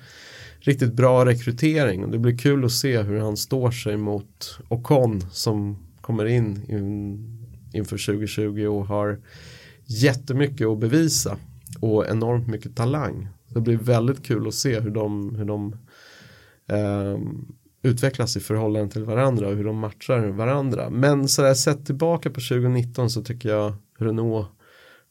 riktigt 0.69 0.93
bra 0.93 1.25
rekrytering. 1.25 2.03
Och 2.03 2.11
det 2.11 2.19
blir 2.19 2.37
kul 2.37 2.65
att 2.65 2.71
se 2.71 3.01
hur 3.01 3.19
han 3.19 3.37
står 3.37 3.71
sig 3.71 3.97
mot 3.97 4.59
Ocon 4.67 5.21
som 5.31 5.77
kommer 6.01 6.25
in, 6.25 6.65
in 6.69 7.25
inför 7.73 8.05
2020 8.05 8.65
och 8.65 8.85
har 8.85 9.19
jättemycket 9.85 10.67
att 10.67 10.79
bevisa 10.79 11.37
och 11.79 12.07
enormt 12.07 12.47
mycket 12.47 12.75
talang. 12.75 13.27
Det 13.47 13.61
blir 13.61 13.77
väldigt 13.77 14.25
kul 14.25 14.47
att 14.47 14.53
se 14.53 14.79
hur 14.79 14.91
de, 14.91 15.35
hur 15.35 15.45
de 15.45 15.75
ehm, 16.67 17.45
utvecklas 17.83 18.37
i 18.37 18.39
förhållande 18.39 18.91
till 18.91 19.03
varandra 19.03 19.47
och 19.47 19.55
hur 19.55 19.63
de 19.63 19.77
matchar 19.77 20.27
varandra. 20.27 20.89
Men 20.89 21.27
så 21.27 21.41
där 21.41 21.53
sett 21.53 21.85
tillbaka 21.85 22.29
på 22.29 22.39
2019 22.39 23.09
så 23.09 23.23
tycker 23.23 23.49
jag 23.49 23.73
Renault 23.99 24.47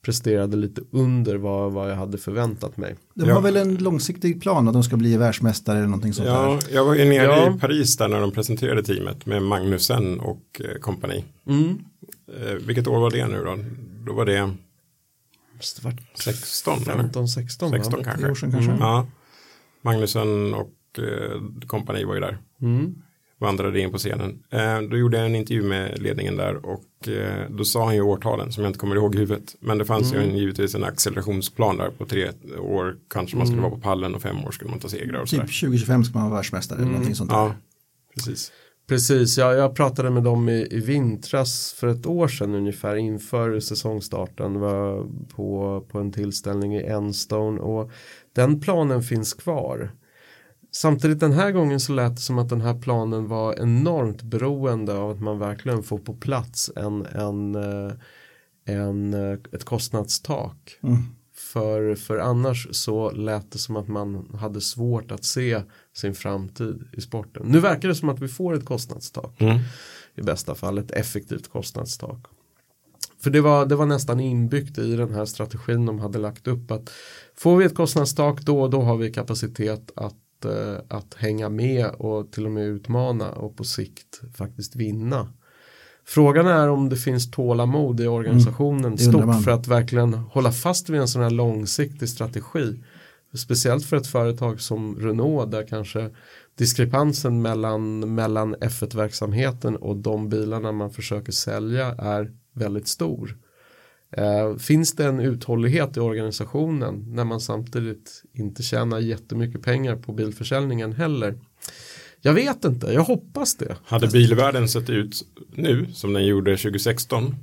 presterade 0.05 0.57
lite 0.57 0.81
under 0.93 1.37
vad, 1.37 1.73
vad 1.73 1.91
jag 1.91 1.97
hade 1.97 2.19
förväntat 2.19 2.77
mig. 2.77 2.97
De 3.15 3.29
Ja. 3.29 3.35
har 3.35 3.41
väl 3.43 3.57
en 3.57 3.75
långsiktig 3.77 4.43
plan 4.43 4.69
att 4.69 4.75
de 4.75 4.83
ska 4.85 4.97
bli 4.97 5.17
världsmästare 5.17 5.79
eller 5.79 5.87
någonting 5.89 6.13
sånt 6.13 6.29
Ja, 6.29 6.59
där. 6.63 6.75
jag 6.75 6.85
var 6.85 6.95
ju 6.95 7.05
nere 7.05 7.25
Ja. 7.25 7.57
i 7.57 7.59
Paris 7.59 7.97
där 7.97 8.09
när 8.09 8.21
de 8.21 8.31
presenterade 8.33 8.83
teamet 8.83 9.27
med 9.27 9.43
Magnusen 9.43 10.21
och 10.21 10.61
eh, 10.65 10.79
kompani. 10.81 11.25
Mm. 11.47 11.79
Eh, 12.37 12.53
vilket 12.55 12.87
år 12.87 13.01
var 13.01 13.11
det 13.11 13.27
nu 13.27 13.45
då? 13.45 13.59
Då 14.07 14.13
var 14.13 14.25
det 14.27 14.33
Det 14.33 15.85
var 15.85 15.95
16 16.15 16.75
eller? 16.83 16.95
15, 16.95 17.29
16 17.29 17.71
16 17.71 17.99
va? 17.99 18.05
kanske. 18.19 18.51
Kanske. 18.51 18.77
Ja. 18.81 19.07
Magnusen 19.83 20.55
och 20.55 20.73
eh, 20.99 21.41
kompani 21.67 22.05
var 22.05 22.15
ju 22.15 22.21
där. 22.21 22.39
Mm. 22.63 22.95
Vandrade 23.41 23.81
in 23.81 23.93
på 23.93 23.99
scenen. 23.99 24.43
Eh, 24.51 24.81
då 24.91 24.97
gjorde 24.97 25.17
jag 25.17 25.27
en 25.27 25.35
intervju 25.35 25.63
med 25.63 26.03
ledningen 26.03 26.37
där 26.37 26.67
och 26.67 27.09
eh, 27.09 27.51
då 27.51 27.65
sa 27.65 27.85
han 27.85 27.95
ju 27.95 28.03
årtalen 28.03 28.53
som 28.53 28.65
jag 28.65 28.69
inte 28.69 28.79
kommer 28.79 28.97
ihåg 28.97 29.15
i 29.15 29.19
huvudet. 29.19 29.57
Men 29.61 29.79
det 29.79 29.85
fanns 29.85 30.15
ju 30.15 30.19
en, 30.19 30.37
givetvis 30.37 30.75
en 30.75 30.85
accelerationsplan 30.85 31.77
där 31.77 31.91
på 31.91 32.07
tre 32.07 32.31
år 32.59 32.97
kanske 33.11 33.37
man 33.37 33.47
skulle 33.47 33.63
vara 33.63 33.71
på 33.71 33.81
pallen 33.81 34.15
och 34.15 34.23
fem 34.23 34.45
år 34.45 34.51
skulle 34.51 34.71
man 34.71 34.81
ta 34.81 34.89
segrar 34.89 35.21
och 35.21 35.29
Typ 35.29 35.39
sådär. 35.39 35.61
2025 35.61 36.05
ska 36.05 36.19
man 36.19 36.31
vara 36.31 36.39
världsmästare 36.39 36.79
eller 36.79 36.91
någonting 36.91 37.15
sånt 37.15 37.31
där. 37.31 37.37
Ja, 37.37 37.55
precis. 38.15 38.53
Precis, 38.89 39.39
jag, 39.39 39.55
jag 39.55 39.75
pratade 39.75 40.11
med 40.11 40.23
dem 40.23 40.49
i, 40.49 40.69
i 40.71 40.81
vintras 40.81 41.73
för 41.73 41.87
ett 41.87 42.07
år 42.07 42.29
sedan 42.29 42.55
ungefär 42.55 42.97
inför 42.97 43.61
säsongstarten 43.61 44.61
var 44.61 45.07
på, 45.37 45.81
på 45.89 45.99
en 45.99 46.13
tillställning 46.13 46.75
i 46.77 46.83
Enstone 46.83 47.61
och 47.61 47.91
den 48.33 48.61
planen 48.61 49.03
finns 49.03 49.35
kvar. 49.35 49.91
Samtidigt 50.79 51.21
den 51.21 51.33
här 51.33 51.53
gången 51.53 51.81
så 51.81 51.93
lät 51.93 52.17
det 52.17 52.23
som 52.23 52.39
att 52.39 52.49
den 52.49 52.61
här 52.61 52.75
planen 52.75 53.29
var 53.29 53.55
enormt 53.55 54.23
beroende 54.23 54.95
av 54.95 55.11
att 55.11 55.21
man 55.21 55.39
verkligen 55.39 55.83
får 55.83 55.99
på 55.99 56.15
plats 56.15 56.71
en, 56.77 57.07
en, 57.07 57.55
eh, 57.55 57.93
en, 58.65 59.15
eh, 59.15 59.39
ett 59.53 59.65
kostnadstak. 59.65 60.79
För, 61.35 61.95
för 61.95 62.19
annars 62.19 62.69
så 62.71 63.11
lät 63.11 63.53
det 63.53 63.59
som 63.59 63.77
att 63.77 63.89
man 63.89 64.35
hade 64.41 64.61
svårt 64.61 65.11
att 65.11 65.25
se 65.25 65.63
sin 65.97 66.15
framtid 66.15 66.85
i 66.93 67.01
sporten. 67.01 67.47
Nu 67.47 67.61
verkar 67.61 67.89
det 67.89 67.95
som 67.95 68.09
att 68.09 68.21
vi 68.21 68.29
får 68.29 68.55
ett 68.55 68.65
kostnadstak. 68.65 69.43
I 70.15 70.23
bästa 70.23 70.55
fall 70.55 70.79
ett 70.79 70.91
effektivt 70.91 71.49
kostnadstak. 71.49 72.27
För 73.21 73.31
det 73.31 73.41
var, 73.41 73.67
det 73.67 73.77
var 73.77 73.87
nästan 73.87 74.21
inbyggt 74.21 74.79
i 74.79 74.97
den 74.97 75.15
här 75.15 75.25
strategin 75.25 75.87
de 75.87 75.99
hade 75.99 76.19
lagt 76.19 76.47
upp 76.47 76.71
att 76.71 76.91
får 77.37 77.57
vi 77.57 77.65
ett 77.65 77.75
kostnadstak 77.75 78.41
då, 78.43 78.69
då 78.69 78.83
har 78.83 78.97
vi 78.97 79.13
kapacitet 79.13 79.91
att, 79.97 80.17
eh, 80.45 80.77
att 80.89 81.15
hänga 81.15 81.49
med 81.49 81.87
och 81.87 82.33
till 82.33 82.47
och 82.47 82.53
med 82.53 82.65
utmana 82.67 83.31
och 83.33 83.57
på 83.57 83.65
sikt 83.65 84.21
faktiskt 84.35 84.77
vinna. 84.77 85.29
Frågan 86.05 86.47
är 86.47 86.69
om 86.69 86.89
det 86.89 86.97
finns 86.97 87.31
tålamod 87.31 88.01
i 88.01 88.07
organisationen 88.07 88.97
det 88.97 89.07
undrar 89.07 89.33
stort 89.33 89.45
för 89.45 89.51
att 89.51 89.69
verkligen 89.69 90.15
hålla 90.15 90.53
fast 90.53 90.89
vid 90.89 91.01
en 91.01 91.09
sån 91.09 91.23
här 91.23 91.31
långsiktig 91.31 92.09
strategi. 92.09 92.81
Speciellt 93.35 93.85
för 93.85 93.97
ett 93.97 94.07
företag 94.07 94.61
som 94.61 94.97
Renault 95.01 95.51
där 95.51 95.67
kanske 95.67 96.11
diskrepansen 96.59 97.43
mellan, 97.43 98.15
mellan 98.15 98.57
F1-verksamheten 98.57 99.77
och 99.77 99.97
de 99.97 100.29
bilarna 100.29 100.73
man 100.73 100.91
försöker 100.91 101.33
sälja 101.33 101.87
är 101.87 102.33
väldigt 102.55 102.89
stor. 102.89 103.37
Eh, 104.11 104.57
finns 104.57 104.93
det 104.93 105.05
en 105.05 105.21
uthållighet 105.21 105.97
i 105.97 106.01
organisationen 106.01 107.05
när 107.09 107.25
man 107.25 107.41
samtidigt 107.41 108.23
inte 108.33 108.63
tjänar 108.63 108.99
jättemycket 108.99 109.63
pengar 109.63 109.97
på 109.97 110.13
bilförsäljningen 110.13 110.93
heller? 110.93 111.35
Jag 112.21 112.33
vet 112.33 112.65
inte, 112.65 112.87
jag 112.87 113.05
hoppas 113.05 113.57
det. 113.57 113.77
Hade 113.85 114.09
bilvärlden 114.09 114.69
sett 114.69 114.91
ut 114.91 115.27
nu 115.55 115.87
som 115.93 116.13
den 116.13 116.27
gjorde 116.27 116.57
2016 116.57 117.35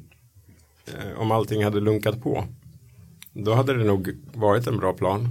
eh, 0.86 1.20
om 1.22 1.32
allting 1.32 1.64
hade 1.64 1.80
lunkat 1.80 2.22
på 2.22 2.46
då 3.36 3.54
hade 3.54 3.78
det 3.78 3.84
nog 3.84 4.18
varit 4.34 4.68
en 4.68 4.78
bra 4.78 4.94
plan. 4.94 5.30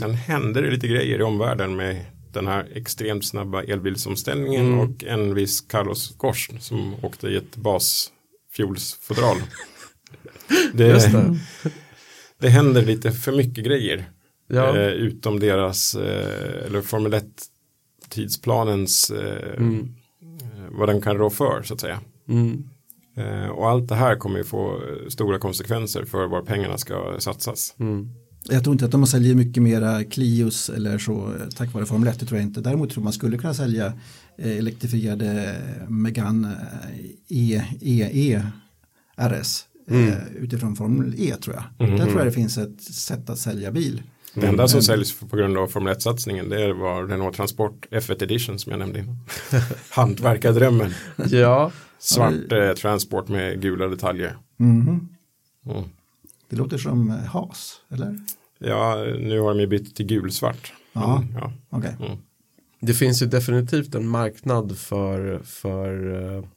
Sen 0.00 0.14
hände 0.14 0.60
det 0.60 0.70
lite 0.70 0.88
grejer 0.88 1.18
i 1.18 1.22
omvärlden 1.22 1.76
med 1.76 2.04
den 2.32 2.46
här 2.46 2.68
extremt 2.74 3.26
snabba 3.26 3.62
elbilsomställningen 3.62 4.78
och 4.78 5.04
en 5.04 5.34
viss 5.34 5.60
Carlos 5.60 6.16
Ghosn 6.18 6.58
som 6.60 6.94
åkte 7.02 7.28
i 7.28 7.36
ett 7.36 7.56
basfuelsfodral. 7.56 9.36
Det, 10.72 10.86
Just 10.88 11.12
det. 11.12 11.38
det 12.40 12.48
händer 12.48 12.82
lite 12.82 13.12
för 13.12 13.32
mycket 13.32 13.64
grejer. 13.64 14.10
Ja. 14.48 14.76
Eh, 14.76 14.86
utom 14.92 15.40
deras, 15.40 15.94
eh, 15.94 16.66
eller 16.66 16.80
Formel 16.82 17.14
1 17.14 17.24
tidsplanens, 18.08 19.10
eh, 19.10 19.54
Mm. 19.56 19.80
eh, 20.42 20.64
vad 20.70 20.88
den 20.88 21.00
kan 21.00 21.16
rå 21.16 21.30
för 21.30 21.62
så 21.62 21.74
att 21.74 21.80
säga. 21.80 22.00
Mm. 22.28 22.64
Eh, 23.16 23.48
och 23.48 23.68
allt 23.68 23.88
det 23.88 23.94
här 23.94 24.16
kommer 24.16 24.38
ju 24.38 24.44
få 24.44 24.72
eh, 24.74 25.08
stora 25.08 25.38
konsekvenser 25.38 26.04
för 26.04 26.26
var 26.26 26.42
pengarna 26.42 26.78
ska 26.78 27.16
satsas. 27.18 27.74
Mm. 27.78 28.08
Jag 28.50 28.64
tror 28.64 28.72
inte 28.74 28.84
att 28.84 28.90
de 28.90 29.06
säljer 29.06 29.34
mycket 29.34 29.62
mera 29.62 30.04
Clios 30.04 30.70
eller 30.70 30.98
så 30.98 31.34
tack 31.56 31.72
vare 31.72 31.86
Formel 31.86 32.08
1, 32.08 32.20
det 32.20 32.26
tror 32.26 32.40
jag 32.40 32.48
inte. 32.48 32.60
Däremot 32.60 32.90
tror 32.90 33.04
man 33.04 33.12
skulle 33.12 33.38
kunna 33.38 33.54
sälja 33.54 33.92
elektrifierade 34.38 35.56
Megane 35.88 36.56
E, 37.28 37.62
E, 37.80 38.10
E 38.12 38.42
RS 39.16 39.64
eh, 39.88 40.36
utifrån 40.36 40.76
Formel 40.76 41.14
E 41.18 41.34
tror 41.36 41.56
jag. 41.56 41.88
Där 41.88 42.04
tror 42.04 42.18
jag 42.18 42.26
det 42.26 42.32
finns 42.32 42.58
ett 42.58 42.82
sätt 42.82 43.30
att 43.30 43.38
sälja 43.38 43.70
bil. 43.70 44.02
Det 44.34 44.46
enda 44.46 44.68
som 44.68 44.82
säljs 44.82 45.20
på 45.20 45.36
grund 45.36 45.58
av 45.58 45.66
Formel 45.66 45.94
1-satsningen 45.94 46.48
det 46.48 46.72
var 46.72 47.06
Renault 47.06 47.36
Transport 47.36 47.86
F1 47.90 48.22
Edition 48.22 48.58
som 48.58 48.70
jag 48.70 48.78
nämnde 48.78 48.98
innan. 48.98 49.16
Hantverkardrömmen. 49.90 50.94
Ja, 51.16 51.70
Svart 51.98 52.52
eh, 52.52 52.72
transport 52.72 53.28
med 53.28 53.62
gula 53.62 53.86
detaljer. 53.86 54.36
Mhm. 54.56 55.08
Mm. 55.66 55.84
Det 56.48 56.56
låter 56.56 56.78
som 56.78 57.10
eh, 57.10 57.16
has, 57.16 57.76
eller? 57.90 58.18
Ja, 58.58 59.04
nu 59.18 59.40
har 59.40 59.48
de 59.48 59.60
ju 59.60 59.66
bytt 59.66 59.96
till 59.96 60.06
gulsvart. 60.06 60.72
Ja. 60.92 61.24
Men, 61.32 61.40
ja. 61.40 61.52
Okej. 61.70 61.96
det 62.80 62.94
finns 62.94 63.22
ju 63.22 63.26
definitivt 63.26 63.94
en 63.94 64.08
marknad 64.08 64.78
för, 64.78 65.38
för 65.44 66.48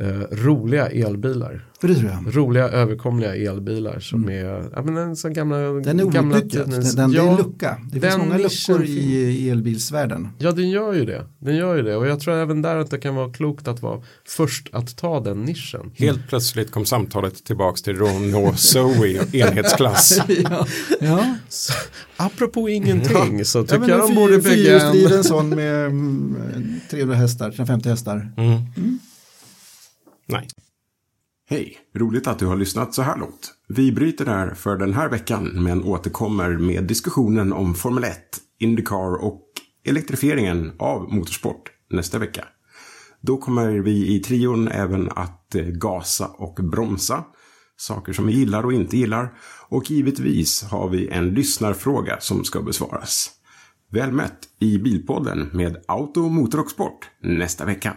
eh, 0.00 0.36
roliga 0.36 0.86
elbilar. 0.86 1.64
För 1.80 1.88
det 1.88 1.94
tror 1.94 2.10
jag. 2.10 2.36
Roliga 2.36 2.68
överkomliga 2.68 3.36
elbilar 3.36 4.00
som 4.00 4.28
är, 4.28 4.64
ja 4.74 4.82
men 4.82 4.96
en 4.96 5.16
sån 5.16 5.32
gamla 5.32 5.58
Den 5.58 6.00
är 6.00 6.04
gamla 6.04 6.36
outnyttjad. 6.36 6.70
Den, 6.70 6.80
den, 6.96 7.10
det 7.10 7.18
är 7.18 7.22
en 7.22 7.26
Ja, 7.28 7.36
lucka. 7.38 7.78
Det 7.92 8.00
finns 8.00 8.14
den 8.14 8.28
många 8.28 8.38
luckor 8.38 8.84
i 8.84 9.50
elbilsvärlden. 9.50 10.28
Ja, 10.38 10.52
den 10.52 10.70
gör 10.70 10.92
ju 10.94 11.04
det. 11.04 11.24
Den 11.38 11.56
gör 11.56 11.76
ju 11.76 11.82
det. 11.82 11.96
Och 11.96 12.06
jag 12.06 12.20
tror 12.20 12.34
även 12.34 12.62
där 12.62 12.76
att 12.76 12.90
det 12.90 12.98
kan 12.98 13.14
vara 13.14 13.32
klokt 13.32 13.68
att 13.68 13.82
vara 13.82 14.02
först 14.28 14.68
att 14.72 14.96
ta 14.96 15.20
den 15.20 15.44
nischen. 15.44 15.90
Helt 15.94 16.28
plötsligt 16.28 16.70
kom 16.70 16.84
samtalet 16.84 17.44
tillbaks 17.44 17.82
till 17.82 17.96
Renault 17.98 18.58
Zoe 18.58 19.26
enhetsklass. 19.32 20.20
ja. 20.28 20.66
ja. 21.00 21.36
Så, 21.48 21.72
apropå 22.16 22.68
ingenting 22.68 23.44
så 23.44 23.58
Ja, 23.58 23.62
tycker 23.62 23.78
men 23.78 23.88
jag 23.88 24.00
en 24.00 24.08
de 24.08 24.14
borde 24.14 24.38
bygga 24.38 24.50
fyrhjulsdriven 24.50 25.18
en... 25.18 25.24
sån 25.24 25.48
med 25.48 25.86
mm, 25.86 26.80
300 26.90 27.16
hästar, 27.16 27.50
350 27.50 27.88
hästar. 27.88 28.32
Mm. 28.36 28.98
Nej. 30.26 30.48
Hej, 31.48 31.78
roligt 31.94 32.26
att 32.26 32.38
du 32.38 32.46
har 32.46 32.56
lyssnat 32.56 32.94
så 32.94 33.02
här 33.02 33.18
långt. 33.18 33.54
Vi 33.68 33.92
bryter 33.92 34.24
där 34.24 34.54
för 34.54 34.76
den 34.76 34.94
här 34.94 35.08
veckan 35.08 35.62
men 35.62 35.84
återkommer 35.84 36.50
med 36.50 36.84
diskussionen 36.84 37.52
om 37.52 37.74
Formel 37.74 38.04
1, 38.04 38.18
Indycar 38.58 39.24
och 39.24 39.42
elektrifieringen 39.84 40.72
av 40.78 41.14
motorsport 41.14 41.70
nästa 41.90 42.18
vecka. 42.18 42.44
Då 43.20 43.36
kommer 43.36 43.70
vi 43.70 44.14
i 44.14 44.18
trion 44.18 44.68
även 44.68 45.10
att 45.10 45.54
eh, 45.54 45.64
gasa 45.64 46.26
och 46.26 46.54
bromsa. 46.54 47.24
Saker 47.76 48.12
som 48.12 48.26
vi 48.26 48.32
gillar 48.32 48.64
och 48.64 48.72
inte 48.72 48.96
gillar. 48.96 49.38
Och 49.68 49.90
givetvis 49.90 50.62
har 50.62 50.88
vi 50.88 51.08
en 51.08 51.30
lyssnarfråga 51.30 52.16
som 52.20 52.44
ska 52.44 52.62
besvaras. 52.62 53.30
Väl 53.90 54.12
mött 54.12 54.38
i 54.58 54.78
Bilpodden 54.78 55.50
med 55.52 55.76
Auto, 55.88 56.28
Motor 56.28 56.60
och 56.60 56.70
Sport 56.70 57.10
nästa 57.22 57.64
vecka. 57.64 57.96